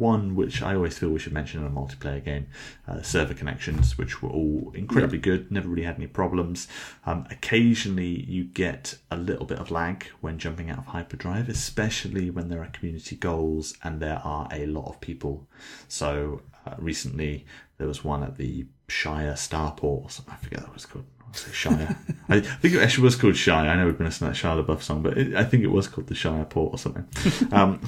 one 0.00 0.34
which 0.34 0.62
I 0.62 0.74
always 0.74 0.98
feel 0.98 1.10
we 1.10 1.18
should 1.18 1.32
mention 1.32 1.60
in 1.60 1.66
a 1.66 1.70
multiplayer 1.70 2.24
game, 2.24 2.46
uh, 2.88 3.02
server 3.02 3.34
connections, 3.34 3.96
which 3.96 4.22
were 4.22 4.30
all 4.30 4.72
incredibly 4.74 5.18
good, 5.18 5.52
never 5.52 5.68
really 5.68 5.84
had 5.84 5.96
any 5.96 6.06
problems. 6.06 6.66
Um, 7.06 7.26
occasionally 7.30 8.24
you 8.28 8.44
get 8.44 8.96
a 9.10 9.16
little 9.16 9.46
bit 9.46 9.58
of 9.58 9.70
lag 9.70 10.06
when 10.20 10.38
jumping 10.38 10.70
out 10.70 10.78
of 10.78 10.86
hyperdrive, 10.86 11.48
especially 11.48 12.30
when 12.30 12.48
there 12.48 12.62
are 12.62 12.68
community 12.68 13.14
goals 13.14 13.76
and 13.84 14.00
there 14.00 14.20
are 14.24 14.48
a 14.50 14.66
lot 14.66 14.88
of 14.88 15.00
people. 15.00 15.46
So 15.86 16.42
uh, 16.66 16.74
recently 16.78 17.44
there 17.78 17.86
was 17.86 18.02
one 18.02 18.22
at 18.22 18.36
the 18.36 18.66
Shire 18.88 19.34
Starport, 19.34 20.04
or 20.04 20.10
something, 20.10 20.34
I 20.34 20.36
forget 20.36 20.66
what 20.66 20.74
it's 20.74 20.86
called. 20.86 21.04
Shire. 21.52 21.96
I 22.28 22.40
think 22.40 22.74
it 22.74 22.82
actually 22.82 23.04
was 23.04 23.14
called 23.14 23.36
Shire. 23.36 23.70
I 23.70 23.76
know 23.76 23.86
we've 23.86 23.96
been 23.96 24.06
listening 24.06 24.32
to 24.32 24.42
that 24.42 24.48
Shia 24.48 24.64
LaBeouf 24.64 24.82
song, 24.82 25.02
but 25.02 25.16
it, 25.16 25.34
I 25.36 25.44
think 25.44 25.62
it 25.62 25.68
was 25.68 25.86
called 25.86 26.08
the 26.08 26.14
Shire 26.14 26.44
Port 26.44 26.74
or 26.74 26.78
something. 26.78 27.06
Um, 27.52 27.80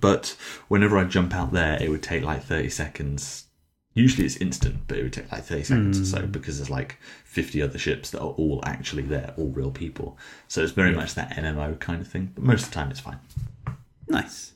but 0.00 0.36
whenever 0.68 0.98
I 0.98 1.04
jump 1.04 1.34
out 1.34 1.52
there, 1.52 1.80
it 1.82 1.88
would 1.90 2.02
take 2.02 2.22
like 2.22 2.42
30 2.42 2.70
seconds 2.70 3.46
Usually 3.96 4.26
it's 4.26 4.36
instant, 4.36 4.80
but 4.88 4.98
it 4.98 5.04
would 5.04 5.14
take 5.14 5.32
like 5.32 5.44
30 5.44 5.64
seconds 5.64 5.98
or 5.98 6.04
so 6.04 6.26
because 6.26 6.58
there's 6.58 6.68
like 6.68 6.98
50 7.24 7.62
other 7.62 7.78
ships 7.78 8.10
that 8.10 8.20
are 8.20 8.28
all 8.32 8.60
actually 8.66 9.04
there, 9.04 9.32
all 9.38 9.48
real 9.48 9.70
people. 9.70 10.18
So 10.48 10.62
it's 10.62 10.72
very 10.72 10.92
much 10.92 11.14
that 11.14 11.30
MMO 11.30 11.80
kind 11.80 12.02
of 12.02 12.06
thing. 12.06 12.30
But 12.34 12.44
most 12.44 12.64
of 12.64 12.68
the 12.68 12.74
time 12.74 12.90
it's 12.90 13.00
fine. 13.00 13.18
Nice. 14.06 14.52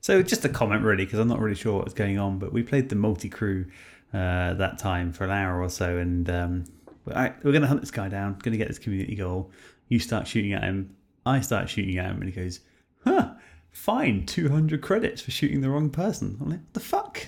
So 0.00 0.24
just 0.24 0.44
a 0.44 0.48
comment 0.48 0.82
really, 0.82 1.04
because 1.04 1.20
I'm 1.20 1.28
not 1.28 1.38
really 1.38 1.54
sure 1.54 1.74
what 1.74 1.84
was 1.84 1.94
going 1.94 2.18
on, 2.18 2.40
but 2.40 2.52
we 2.52 2.64
played 2.64 2.88
the 2.88 2.96
multi 2.96 3.28
crew 3.28 3.66
uh, 4.12 4.54
that 4.54 4.78
time 4.78 5.12
for 5.12 5.22
an 5.22 5.30
hour 5.30 5.62
or 5.62 5.70
so, 5.70 5.96
and 5.96 6.28
um, 6.28 6.64
right, 7.04 7.32
we're 7.44 7.52
going 7.52 7.62
to 7.62 7.68
hunt 7.68 7.80
this 7.80 7.92
guy 7.92 8.08
down, 8.08 8.32
going 8.42 8.52
to 8.52 8.58
get 8.58 8.66
this 8.66 8.80
community 8.80 9.14
goal. 9.14 9.52
You 9.88 10.00
start 10.00 10.26
shooting 10.26 10.52
at 10.52 10.64
him, 10.64 10.96
I 11.24 11.42
start 11.42 11.68
shooting 11.70 11.96
at 11.98 12.06
him, 12.06 12.16
and 12.16 12.24
he 12.24 12.32
goes, 12.32 12.58
"Huh, 13.04 13.34
fine, 13.74 14.24
200 14.24 14.80
credits 14.80 15.20
for 15.20 15.30
shooting 15.30 15.60
the 15.60 15.68
wrong 15.68 15.90
person." 15.90 16.38
I'm 16.40 16.50
like, 16.50 16.60
"What 16.60 16.72
the 16.72 16.80
fuck?" 16.80 17.26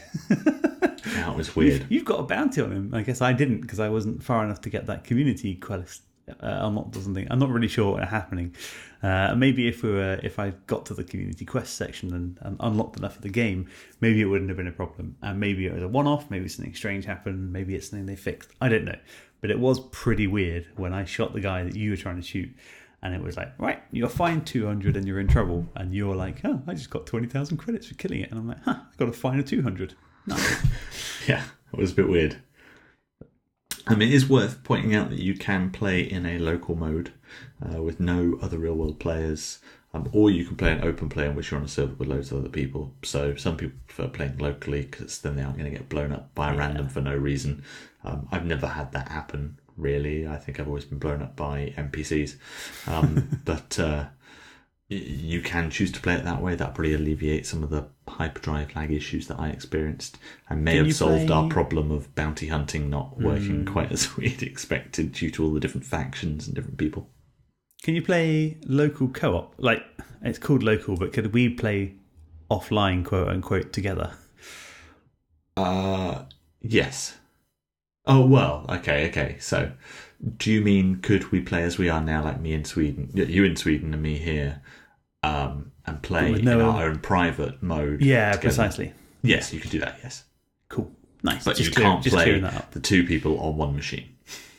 That 1.15 1.37
was 1.37 1.55
weird. 1.55 1.87
You've 1.89 2.05
got 2.05 2.21
a 2.21 2.23
bounty 2.23 2.63
on 2.63 2.73
him. 2.73 2.95
I 2.95 3.03
guess 3.03 3.21
I 3.21 3.33
didn't 3.33 3.61
because 3.61 3.81
I 3.81 3.89
wasn't 3.89 4.23
far 4.23 4.45
enough 4.45 4.61
to 4.63 4.71
get 4.71 4.87
that 4.87 5.05
community 5.05 5.55
quest 5.55 6.03
uh, 6.29 6.33
unlocked 6.41 6.97
or 6.97 7.01
something. 7.01 7.27
I'm 7.31 7.39
not 7.39 7.51
really 7.51 7.69
sure 7.69 7.93
what 7.93 8.09
happening. 8.09 8.55
Uh, 9.03 9.35
maybe 9.37 9.69
if 9.69 9.83
we 9.83 9.91
were, 9.91 10.19
if 10.23 10.39
I 10.39 10.51
got 10.67 10.87
to 10.87 10.95
the 10.95 11.05
community 11.05 11.45
quest 11.45 11.77
section 11.77 12.13
and, 12.13 12.39
and 12.43 12.57
unlocked 12.61 12.99
enough 12.99 13.17
of 13.17 13.23
the 13.23 13.29
game, 13.29 13.69
maybe 14.01 14.21
it 14.21 14.25
wouldn't 14.25 14.51
have 14.51 14.57
been 14.57 14.67
a 14.67 14.73
problem. 14.73 15.17
And 15.23 15.39
maybe 15.39 15.67
it 15.67 15.75
was 15.75 15.83
a 15.83 15.89
one-off. 15.89 16.31
Maybe 16.31 16.49
something 16.49 16.75
strange 16.75 17.05
happened. 17.05 17.53
Maybe 17.53 17.75
it's 17.75 17.91
something 17.91 18.07
they 18.07 18.17
fixed. 18.17 18.51
I 18.61 18.69
don't 18.69 18.85
know. 18.85 18.99
But 19.41 19.51
it 19.51 19.61
was 19.61 19.81
pretty 19.91 20.27
weird 20.27 20.67
when 20.77 20.93
I 20.93 21.05
shot 21.05 21.33
the 21.33 21.41
guy 21.41 21.63
that 21.63 21.77
you 21.77 21.91
were 21.91 21.97
trying 21.97 22.17
to 22.17 22.23
shoot. 22.23 22.51
And 23.03 23.15
it 23.15 23.23
was 23.23 23.37
like, 23.37 23.53
right, 23.59 23.83
you're 23.93 24.09
fined 24.09 24.47
200 24.47 24.97
and 24.97 25.07
you're 25.07 25.21
in 25.21 25.29
trouble. 25.29 25.67
And 25.77 25.95
you're 25.95 26.17
like, 26.17 26.41
oh, 26.45 26.63
I 26.67 26.75
just 26.75 26.91
got 26.91 27.07
20,000 27.07 27.57
credits 27.57 27.87
for 27.87 27.95
killing 27.95 28.21
it. 28.21 28.31
And 28.31 28.39
I'm 28.41 28.49
like, 28.49 28.63
huh, 28.65 28.77
I 28.81 28.97
got 28.97 29.09
a 29.09 29.13
fine 29.13 29.39
of 29.39 29.45
200. 29.47 29.95
Nice. 30.27 30.67
Yeah, 31.27 31.43
it 31.73 31.79
was 31.79 31.91
a 31.91 31.95
bit 31.95 32.09
weird. 32.09 32.37
I 33.89 33.97
mean, 33.97 34.09
it 34.09 34.15
is 34.15 34.29
worth 34.29 34.63
pointing 34.63 34.95
out 34.95 35.11
that 35.11 35.19
you 35.19 35.35
can 35.35 35.71
play 35.71 36.01
in 36.01 36.25
a 36.25 36.39
local 36.39 36.77
mode 36.77 37.13
uh, 37.61 37.83
with 37.83 37.99
no 37.99 38.39
other 38.41 38.59
real 38.59 38.75
world 38.75 39.01
players, 39.01 39.59
um, 39.93 40.09
or 40.13 40.31
you 40.31 40.45
can 40.45 40.57
play 40.57 40.71
an 40.71 40.85
open 40.85 41.09
play 41.09 41.27
in 41.27 41.35
which 41.35 41.51
you're 41.51 41.59
on 41.59 41.67
a 41.67 41.69
server 41.69 41.95
with 41.95 42.09
loads 42.09 42.31
of 42.31 42.39
other 42.39 42.49
people. 42.49 42.95
So 43.03 43.35
some 43.35 43.57
people 43.57 43.77
prefer 43.89 44.09
playing 44.09 44.39
locally 44.39 44.83
because 44.83 45.21
then 45.21 45.35
they 45.35 45.43
aren't 45.43 45.59
going 45.59 45.71
to 45.71 45.77
get 45.77 45.89
blown 45.89 46.13
up 46.13 46.33
by 46.35 46.53
a 46.53 46.57
random 46.57 46.89
for 46.89 47.01
no 47.01 47.17
reason. 47.17 47.65
Um, 48.05 48.29
I've 48.31 48.47
never 48.47 48.69
had 48.69 48.93
that 48.93 49.09
happen 49.09 49.59
really. 49.77 50.27
I 50.27 50.37
think 50.37 50.61
I've 50.61 50.69
always 50.69 50.85
been 50.85 50.99
blown 50.99 51.23
up 51.23 51.37
by 51.37 51.73
NPCs, 51.77 52.37
um, 52.87 53.41
but. 53.45 53.79
Uh, 53.79 54.07
you 54.89 55.43
can 55.43 55.69
choose 55.69 55.91
to 55.91 56.01
play 56.01 56.15
it 56.15 56.25
that 56.25 56.41
way. 56.41 56.55
That 56.55 56.75
probably 56.75 56.95
alleviates 56.95 57.49
some 57.49 57.65
of 57.65 57.71
the 57.71 57.89
hyperdrive 58.07 58.77
lag 58.77 58.93
issues 58.93 59.27
that 59.27 59.41
I 59.41 59.49
experienced, 59.49 60.17
and 60.49 60.65
may 60.65 60.77
Can 60.77 60.85
have 60.85 60.95
solved 60.95 61.31
our 61.31 61.49
problem 61.49 61.91
of 61.91 62.15
bounty 62.15 62.47
hunting 62.47 62.89
not 62.89 63.19
working 63.21 63.65
quite 63.65 63.91
as 63.91 64.17
we'd 64.17 64.43
expected 64.43 65.13
due 65.13 65.31
to 65.33 65.45
all 65.45 65.53
the 65.53 65.61
different 65.61 65.87
factions 65.87 66.47
and 66.47 66.55
different 66.55 66.79
people. 66.79 67.11
Can 67.83 67.95
you 67.95 68.03
play 68.03 68.59
local 68.67 69.09
co-op? 69.09 69.55
Like 69.59 69.83
it's 70.23 70.39
called 70.39 70.63
local, 70.63 70.97
but 70.97 71.13
could 71.13 71.33
we 71.33 71.49
play 71.49 71.97
offline, 72.49 73.05
quote 73.05 73.29
unquote, 73.29 73.73
together? 73.73 74.13
Uh, 75.57 76.25
yes. 76.61 77.17
Oh 78.07 78.25
well, 78.25 78.65
okay, 78.69 79.09
okay. 79.09 79.37
So, 79.41 79.73
do 80.37 80.53
you 80.53 80.61
mean 80.61 80.97
could 80.97 81.31
we 81.33 81.41
play 81.41 81.63
as 81.65 81.77
we 81.79 81.89
are 81.89 82.01
now, 82.01 82.23
like 82.25 82.41
me 82.41 82.53
in 82.53 82.65
Sweden, 82.65 83.11
you 83.15 83.45
in 83.45 83.57
Sweden, 83.57 83.93
and 83.93 84.03
me 84.03 84.17
here, 84.19 84.61
um, 85.23 85.73
and 85.87 86.01
play 86.03 86.31
with 86.31 86.41
in 86.43 86.49
our 86.49 86.85
own 86.85 86.99
private 87.01 87.63
mode? 87.63 88.01
Yeah, 88.03 88.31
together? 88.33 88.43
precisely. 88.43 88.93
Yes, 89.23 89.53
you 89.53 89.59
could 89.61 89.71
do 89.73 89.81
that. 89.81 89.99
Yes, 90.03 90.25
Cool, 90.69 90.91
nice. 91.25 91.45
but 91.45 91.57
just 91.57 91.71
you 91.71 91.75
clear- 91.75 91.87
can't 91.87 92.05
play 92.05 92.41
the 92.71 92.81
two 92.81 93.05
people 93.05 93.41
on 93.41 93.57
one 93.57 93.75
machine. 93.75 94.09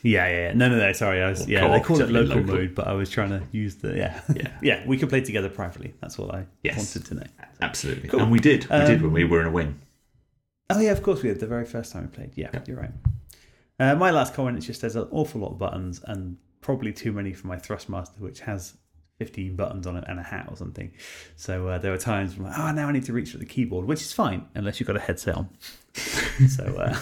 Yeah, 0.02 0.28
yeah, 0.28 0.36
yeah. 0.48 0.52
No, 0.52 0.68
no, 0.68 0.76
no. 0.78 0.92
Sorry, 0.92 1.20
I 1.22 1.28
was. 1.30 1.48
Yeah, 1.48 1.66
they 1.68 1.80
call 1.80 2.00
it 2.00 2.08
local, 2.10 2.36
local. 2.36 2.54
mode, 2.54 2.74
but 2.74 2.86
I 2.86 2.92
was 2.92 3.10
trying 3.10 3.30
to 3.30 3.42
use 3.50 3.76
the. 3.76 3.96
Yeah, 3.96 4.20
Yeah. 4.34 4.50
yeah. 4.62 4.86
We 4.86 4.96
could 4.96 5.08
play 5.08 5.22
together 5.22 5.48
privately. 5.48 5.92
That's 6.00 6.16
what 6.16 6.32
I 6.34 6.46
Yes. 6.62 6.76
wanted 6.76 7.04
to 7.06 7.14
know. 7.14 7.26
Absolutely, 7.60 8.08
Cool. 8.08 8.20
and 8.20 8.30
we 8.30 8.38
did. 8.38 8.64
We 8.70 8.78
did 8.78 8.98
Um, 8.98 9.02
when 9.04 9.12
we 9.12 9.24
were 9.24 9.40
in 9.40 9.46
a 9.48 9.50
win. 9.50 9.80
Oh 10.70 10.78
yeah, 10.80 10.92
of 10.92 11.02
course 11.02 11.22
we 11.22 11.30
did. 11.30 11.40
The 11.40 11.46
very 11.48 11.64
first 11.64 11.92
time 11.92 12.02
we 12.02 12.08
played. 12.14 12.30
Yeah, 12.36 12.50
Yep. 12.52 12.68
you're 12.68 12.76
right. 12.76 12.90
Uh, 13.78 13.94
my 13.94 14.10
last 14.10 14.34
comment 14.34 14.58
is 14.58 14.66
just 14.66 14.80
there's 14.80 14.96
an 14.96 15.08
awful 15.10 15.40
lot 15.40 15.52
of 15.52 15.58
buttons 15.58 16.00
and 16.04 16.36
probably 16.60 16.92
too 16.92 17.12
many 17.12 17.32
for 17.32 17.46
my 17.46 17.56
Thrustmaster, 17.56 18.18
which 18.18 18.40
has 18.40 18.76
15 19.18 19.56
buttons 19.56 19.86
on 19.86 19.96
it 19.96 20.04
and 20.08 20.18
a 20.18 20.22
hat 20.22 20.46
or 20.48 20.56
something. 20.56 20.92
So 21.36 21.68
uh, 21.68 21.78
there 21.78 21.92
were 21.92 21.98
times 21.98 22.36
when 22.36 22.46
I'm 22.46 22.52
like, 22.52 22.60
oh, 22.60 22.72
now 22.72 22.88
I 22.88 22.92
need 22.92 23.04
to 23.04 23.12
reach 23.12 23.30
for 23.32 23.38
the 23.38 23.46
keyboard, 23.46 23.86
which 23.86 24.00
is 24.00 24.12
fine 24.12 24.46
unless 24.54 24.78
you've 24.80 24.86
got 24.86 24.96
a 24.96 25.00
headset 25.00 25.36
on. 25.36 25.48
so 26.48 26.64
uh, 26.64 26.90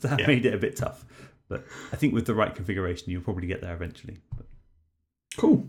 that 0.00 0.16
Yeah. 0.20 0.26
made 0.26 0.44
it 0.46 0.54
a 0.54 0.58
bit 0.58 0.76
tough. 0.76 1.04
But 1.48 1.64
I 1.92 1.96
think 1.96 2.12
with 2.12 2.26
the 2.26 2.34
right 2.34 2.54
configuration, 2.54 3.10
you'll 3.10 3.22
probably 3.22 3.46
get 3.46 3.60
there 3.62 3.74
eventually. 3.74 4.18
But 4.36 4.46
Cool. 5.38 5.68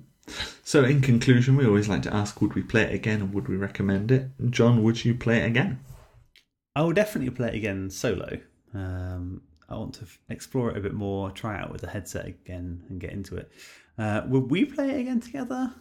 So, 0.63 0.83
in 0.83 1.01
conclusion, 1.01 1.55
we 1.55 1.65
always 1.65 1.87
like 1.89 2.03
to 2.03 2.13
ask: 2.13 2.39
Would 2.41 2.53
we 2.53 2.61
play 2.61 2.83
it 2.83 2.93
again, 2.93 3.21
and 3.21 3.33
would 3.33 3.47
we 3.47 3.55
recommend 3.55 4.11
it? 4.11 4.27
John, 4.51 4.83
would 4.83 5.03
you 5.03 5.15
play 5.15 5.39
it 5.39 5.45
again? 5.47 5.79
I 6.75 6.83
will 6.83 6.91
definitely 6.93 7.31
play 7.31 7.47
it 7.47 7.55
again 7.55 7.89
solo. 7.89 8.37
Um, 8.73 9.41
I 9.69 9.75
want 9.75 9.93
to 9.95 10.01
f- 10.01 10.19
explore 10.29 10.71
it 10.71 10.77
a 10.77 10.81
bit 10.81 10.93
more, 10.93 11.31
try 11.31 11.57
it 11.57 11.61
out 11.61 11.71
with 11.71 11.81
the 11.81 11.89
headset 11.89 12.25
again, 12.25 12.83
and 12.89 12.99
get 12.99 13.11
into 13.11 13.35
it. 13.37 13.51
Uh, 13.97 14.21
would 14.27 14.49
we 14.49 14.65
play 14.65 14.89
it 14.91 14.99
again 15.01 15.19
together? 15.19 15.73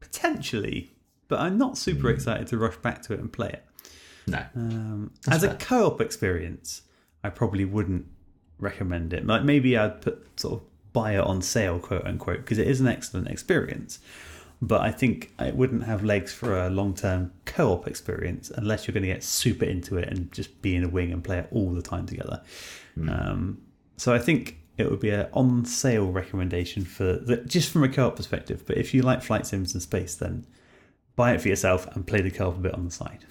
Potentially, 0.00 0.92
but 1.28 1.40
I'm 1.40 1.58
not 1.58 1.76
super 1.76 2.10
excited 2.10 2.46
to 2.48 2.58
rush 2.58 2.76
back 2.76 3.02
to 3.02 3.14
it 3.14 3.20
and 3.20 3.32
play 3.32 3.48
it. 3.48 3.64
No. 4.26 4.44
Um, 4.54 5.12
as 5.28 5.42
a 5.42 5.54
co-op 5.54 6.00
experience, 6.00 6.82
I 7.22 7.30
probably 7.30 7.64
wouldn't 7.64 8.06
recommend 8.58 9.12
it. 9.12 9.26
Like 9.26 9.42
maybe 9.42 9.76
I'd 9.76 10.00
put 10.00 10.38
sort 10.38 10.60
of 10.60 10.92
buy 10.92 11.16
it 11.16 11.20
on 11.20 11.42
sale, 11.42 11.78
quote 11.78 12.04
unquote, 12.04 12.38
because 12.38 12.58
it 12.58 12.68
is 12.68 12.80
an 12.80 12.86
excellent 12.86 13.28
experience. 13.28 13.98
But 14.62 14.80
I 14.80 14.92
think 14.92 15.32
it 15.38 15.56
wouldn't 15.56 15.84
have 15.84 16.04
legs 16.04 16.32
for 16.32 16.58
a 16.58 16.70
long-term 16.70 17.32
co-op 17.44 17.86
experience 17.86 18.50
unless 18.50 18.86
you're 18.86 18.94
going 18.94 19.02
to 19.02 19.08
get 19.08 19.22
super 19.22 19.66
into 19.66 19.98
it 19.98 20.08
and 20.08 20.32
just 20.32 20.62
be 20.62 20.74
in 20.74 20.84
a 20.84 20.88
wing 20.88 21.12
and 21.12 21.22
play 21.22 21.38
it 21.38 21.48
all 21.50 21.70
the 21.72 21.82
time 21.82 22.06
together. 22.06 22.40
Um, 22.96 23.62
so 23.96 24.14
I 24.14 24.18
think 24.18 24.58
it 24.76 24.90
would 24.90 25.00
be 25.00 25.10
a 25.10 25.28
on 25.32 25.64
sale 25.64 26.10
recommendation 26.10 26.84
for 26.84 27.04
the, 27.04 27.36
just 27.46 27.70
from 27.70 27.84
a 27.84 27.88
co-op 27.88 28.16
perspective. 28.16 28.64
But 28.66 28.76
if 28.78 28.92
you 28.92 29.02
like 29.02 29.22
flight 29.22 29.46
sims 29.46 29.72
and 29.74 29.82
space, 29.82 30.14
then 30.16 30.46
buy 31.16 31.32
it 31.32 31.40
for 31.40 31.48
yourself 31.48 31.86
and 31.94 32.06
play 32.06 32.20
the 32.20 32.30
co-op 32.30 32.56
a 32.56 32.60
bit 32.60 32.74
on 32.74 32.84
the 32.84 32.90
side. 32.90 33.24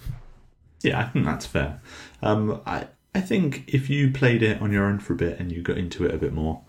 Yeah, 0.82 1.00
I 1.00 1.04
think 1.04 1.24
that's 1.24 1.46
fair. 1.46 1.80
Um, 2.22 2.60
I 2.66 2.88
I 3.14 3.20
think 3.20 3.64
if 3.68 3.88
you 3.88 4.10
played 4.10 4.42
it 4.42 4.60
on 4.60 4.72
your 4.72 4.84
own 4.84 4.98
for 4.98 5.12
a 5.12 5.16
bit 5.16 5.38
and 5.38 5.52
you 5.52 5.62
got 5.62 5.78
into 5.78 6.04
it 6.04 6.14
a 6.14 6.18
bit 6.18 6.32
more, 6.32 6.62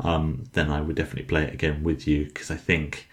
um, 0.00 0.44
then 0.52 0.70
I 0.70 0.80
would 0.80 0.96
definitely 0.96 1.28
play 1.28 1.44
it 1.44 1.52
again 1.52 1.82
with 1.82 2.06
you 2.06 2.24
because 2.24 2.50
I 2.50 2.56
think 2.56 3.08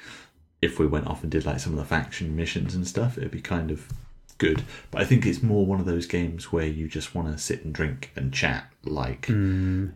if 0.61 0.79
we 0.79 0.88
went 0.88 1.07
off 1.07 1.21
and 1.21 1.31
did 1.31 1.45
like 1.45 1.59
some 1.59 1.73
of 1.73 1.79
the 1.79 1.85
faction 1.85 2.35
missions 2.35 2.73
and 2.73 2.88
stuff, 2.88 3.17
it'd 3.17 3.31
be 3.31 3.41
kind 3.41 3.71
of 3.71 3.89
good. 4.38 4.63
But 4.91 5.01
I 5.01 5.05
think 5.05 5.25
it's 5.25 5.41
more 5.41 5.65
one 5.65 5.79
of 5.79 5.85
those 5.85 6.05
games 6.05 6.51
where 6.51 6.65
you 6.65 6.88
just 6.88 7.15
want 7.15 7.31
to 7.31 7.38
sit 7.38 7.63
and 7.63 7.73
drink 7.73 8.11
and 8.15 8.33
chat, 8.33 8.71
like 8.85 9.29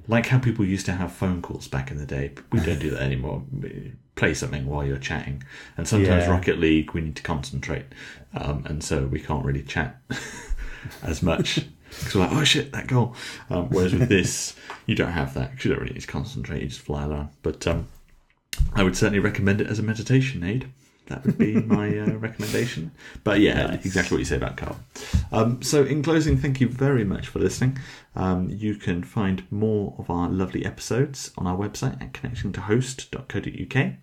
like 0.08 0.26
how 0.28 0.40
people 0.40 0.66
used 0.66 0.86
to 0.88 0.94
have 0.94 1.12
phone 1.12 1.42
calls 1.42 1.68
back 1.68 1.92
in 1.92 1.98
the 1.98 2.06
day. 2.06 2.34
We 2.52 2.60
don't 2.60 2.80
do 2.80 2.90
that 2.92 3.02
anymore. 3.02 3.44
Play 4.16 4.34
something 4.34 4.66
while 4.68 4.86
you're 4.86 4.98
chatting, 4.98 5.44
and 5.78 5.88
sometimes 5.88 6.26
Yeah. 6.26 6.32
Rocket 6.32 6.60
League 6.60 6.92
we 6.92 7.02
need 7.02 7.16
to 7.16 7.24
concentrate, 7.24 7.86
um, 8.34 8.64
and 8.66 8.84
so 8.84 9.06
we 9.06 9.20
can't 9.20 9.46
really 9.46 9.64
chat 9.64 10.02
as 11.04 11.22
much 11.24 11.66
because 11.90 12.16
we're 12.16 12.22
like, 12.22 12.32
oh 12.34 12.44
shit, 12.44 12.72
that 12.74 12.88
goal. 12.88 13.16
Um, 13.50 13.70
whereas 13.70 13.94
with 13.94 14.10
this, 14.10 14.56
you 14.86 14.96
don't 14.96 15.12
have 15.12 15.34
that 15.36 15.52
because 15.52 15.66
you 15.66 15.72
don't 15.72 15.82
really 15.82 15.94
need 15.94 16.02
to 16.02 16.08
concentrate. 16.08 16.62
You 16.62 16.68
just 16.68 16.82
fly 16.82 17.04
along. 17.06 17.30
But 17.42 17.66
um, 17.68 17.88
I 18.74 18.84
would 18.84 18.96
certainly 18.98 19.20
recommend 19.20 19.62
it 19.62 19.68
as 19.68 19.80
a 19.80 19.84
meditation 19.84 20.44
aid. 20.44 20.72
That 21.12 21.26
would 21.26 21.38
be 21.38 21.56
my 21.56 21.98
uh, 22.00 22.12
recommendation. 22.28 22.92
But 23.24 23.40
yeah, 23.42 23.68
Nice. 23.68 23.86
exactly 23.86 24.16
what 24.16 24.20
you 24.20 24.26
say 24.26 24.38
about 24.38 24.56
Carl. 24.58 24.78
Um, 25.32 25.62
so, 25.62 25.84
in 25.84 26.02
closing, 26.04 26.38
thank 26.38 26.60
you 26.62 26.68
very 26.70 27.04
much 27.04 27.28
for 27.28 27.40
listening. 27.40 27.78
Um, 28.16 28.50
you 28.50 28.76
can 28.76 29.04
find 29.04 29.44
more 29.52 29.96
of 29.98 30.10
our 30.10 30.28
lovely 30.30 30.66
episodes 30.66 31.32
on 31.38 31.48
our 31.48 31.56
website 31.58 32.02
at 32.02 32.12
connectingtohost.co.uk. 32.14 33.94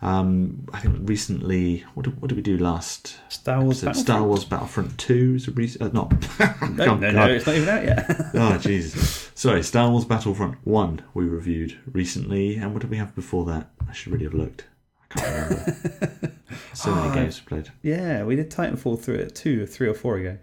Um, 0.00 0.68
I 0.72 0.78
think 0.78 1.08
recently, 1.08 1.84
what 1.94 2.04
did, 2.04 2.20
what 2.20 2.28
did 2.28 2.36
we 2.36 2.42
do 2.42 2.56
last? 2.56 3.16
Star 3.28 3.60
Wars 3.62 3.82
episode? 3.82 4.00
Star 4.00 4.20
Battlefront? 4.20 4.28
Wars 4.28 4.44
Battlefront 4.44 4.98
2 4.98 5.34
is 5.36 5.48
a 5.48 5.50
recent. 5.52 5.82
Uh, 5.82 5.88
not. 5.92 6.12
No, 6.78 6.84
Oh, 6.92 6.94
no, 6.96 7.12
God. 7.12 7.14
no, 7.14 7.26
it's 7.28 7.46
not 7.46 7.56
even 7.56 7.68
out 7.68 7.84
yet. 7.84 8.06
Oh, 8.34 8.58
Jesus. 8.58 9.32
Sorry, 9.34 9.62
Star 9.64 9.90
Wars 9.90 10.04
Battlefront 10.04 10.56
1 10.64 11.02
we 11.14 11.24
reviewed 11.24 11.76
recently. 11.90 12.56
And 12.56 12.72
what 12.72 12.82
did 12.82 12.90
we 12.90 12.96
have 12.98 13.14
before 13.16 13.44
that? 13.46 13.70
I 13.88 13.92
should 13.92 14.12
really 14.12 14.24
have 14.26 14.34
looked. 14.34 14.66
I 15.16 15.20
can't 15.20 15.50
remember. 15.50 16.32
so 16.74 16.94
many 16.94 17.08
Oh, 17.10 17.14
games 17.14 17.40
we 17.40 17.46
played. 17.48 17.72
yeah, 17.82 18.24
we 18.24 18.36
did 18.36 18.50
Titanfall 18.50 19.00
through 19.00 19.16
it 19.16 19.34
two 19.34 19.62
or 19.62 19.66
three 19.66 19.88
or 19.88 19.94
four 19.94 20.16
ago. 20.18 20.38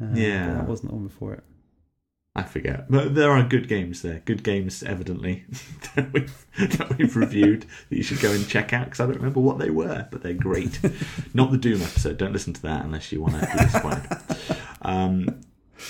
Uh, 0.00 0.06
Yeah. 0.14 0.54
that 0.54 0.68
wasn't 0.68 0.90
the 0.90 0.96
one 0.96 1.06
before 1.06 1.34
it. 1.34 1.44
I 2.34 2.42
forget. 2.42 2.90
But 2.90 3.14
there 3.14 3.30
are 3.30 3.42
good 3.42 3.66
games 3.66 4.02
there. 4.02 4.20
Good 4.26 4.42
games, 4.42 4.82
evidently, 4.82 5.44
that, 5.94 6.12
we've, 6.12 6.46
that 6.58 6.98
we've 6.98 7.16
reviewed 7.16 7.64
that 7.88 7.96
you 7.96 8.02
should 8.02 8.20
go 8.20 8.30
and 8.30 8.46
check 8.46 8.74
out 8.74 8.84
because 8.84 9.00
I 9.00 9.06
don't 9.06 9.16
remember 9.16 9.40
what 9.40 9.58
they 9.58 9.70
were, 9.70 10.06
but 10.10 10.22
they're 10.22 10.34
great. 10.34 10.78
Not 11.34 11.50
the 11.50 11.56
Doom 11.56 11.80
episode. 11.80 12.18
Don't 12.18 12.34
listen 12.34 12.52
to 12.52 12.62
that 12.62 12.84
unless 12.84 13.10
you 13.10 13.22
want 13.22 13.40
to 13.40 13.46
be 13.46 13.64
disappointed. 13.64 14.18
Um, 14.82 15.40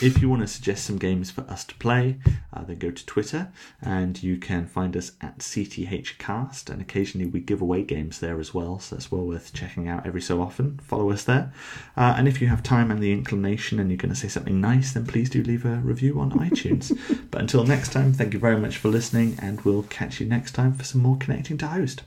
If 0.02 0.20
you 0.20 0.28
want 0.28 0.42
to 0.42 0.48
suggest 0.48 0.84
some 0.84 0.98
games 0.98 1.30
for 1.30 1.42
us 1.42 1.64
to 1.64 1.74
play, 1.76 2.18
uh, 2.52 2.64
then 2.64 2.78
go 2.78 2.90
to 2.90 3.06
Twitter 3.06 3.50
and 3.80 4.22
you 4.22 4.36
can 4.36 4.66
find 4.66 4.96
us 4.96 5.12
at 5.20 5.38
CTHcast. 5.38 6.68
And 6.68 6.82
occasionally 6.82 7.26
we 7.26 7.40
give 7.40 7.62
away 7.62 7.82
games 7.82 8.18
there 8.18 8.38
as 8.40 8.52
well, 8.52 8.78
so 8.78 8.96
that's 8.96 9.10
well 9.10 9.26
worth 9.26 9.52
checking 9.52 9.88
out 9.88 10.06
every 10.06 10.20
so 10.20 10.42
often. 10.42 10.78
Follow 10.82 11.10
us 11.10 11.24
there. 11.24 11.52
Uh, 11.96 12.14
and 12.16 12.28
if 12.28 12.40
you 12.40 12.48
have 12.48 12.62
time 12.62 12.90
and 12.90 13.02
the 13.02 13.12
inclination 13.12 13.78
and 13.80 13.90
you're 13.90 13.96
going 13.96 14.14
to 14.14 14.20
say 14.20 14.28
something 14.28 14.60
nice, 14.60 14.92
then 14.92 15.06
please 15.06 15.30
do 15.30 15.42
leave 15.42 15.64
a 15.64 15.76
review 15.76 16.20
on 16.20 16.30
iTunes. 16.32 16.96
but 17.30 17.40
until 17.40 17.64
next 17.64 17.92
time, 17.92 18.12
thank 18.12 18.34
you 18.34 18.38
very 18.38 18.58
much 18.58 18.76
for 18.76 18.88
listening, 18.88 19.38
and 19.40 19.60
we'll 19.62 19.84
catch 19.84 20.20
you 20.20 20.26
next 20.26 20.52
time 20.52 20.74
for 20.74 20.84
some 20.84 21.02
more 21.02 21.16
Connecting 21.16 21.58
to 21.58 21.66
Host. 21.66 22.02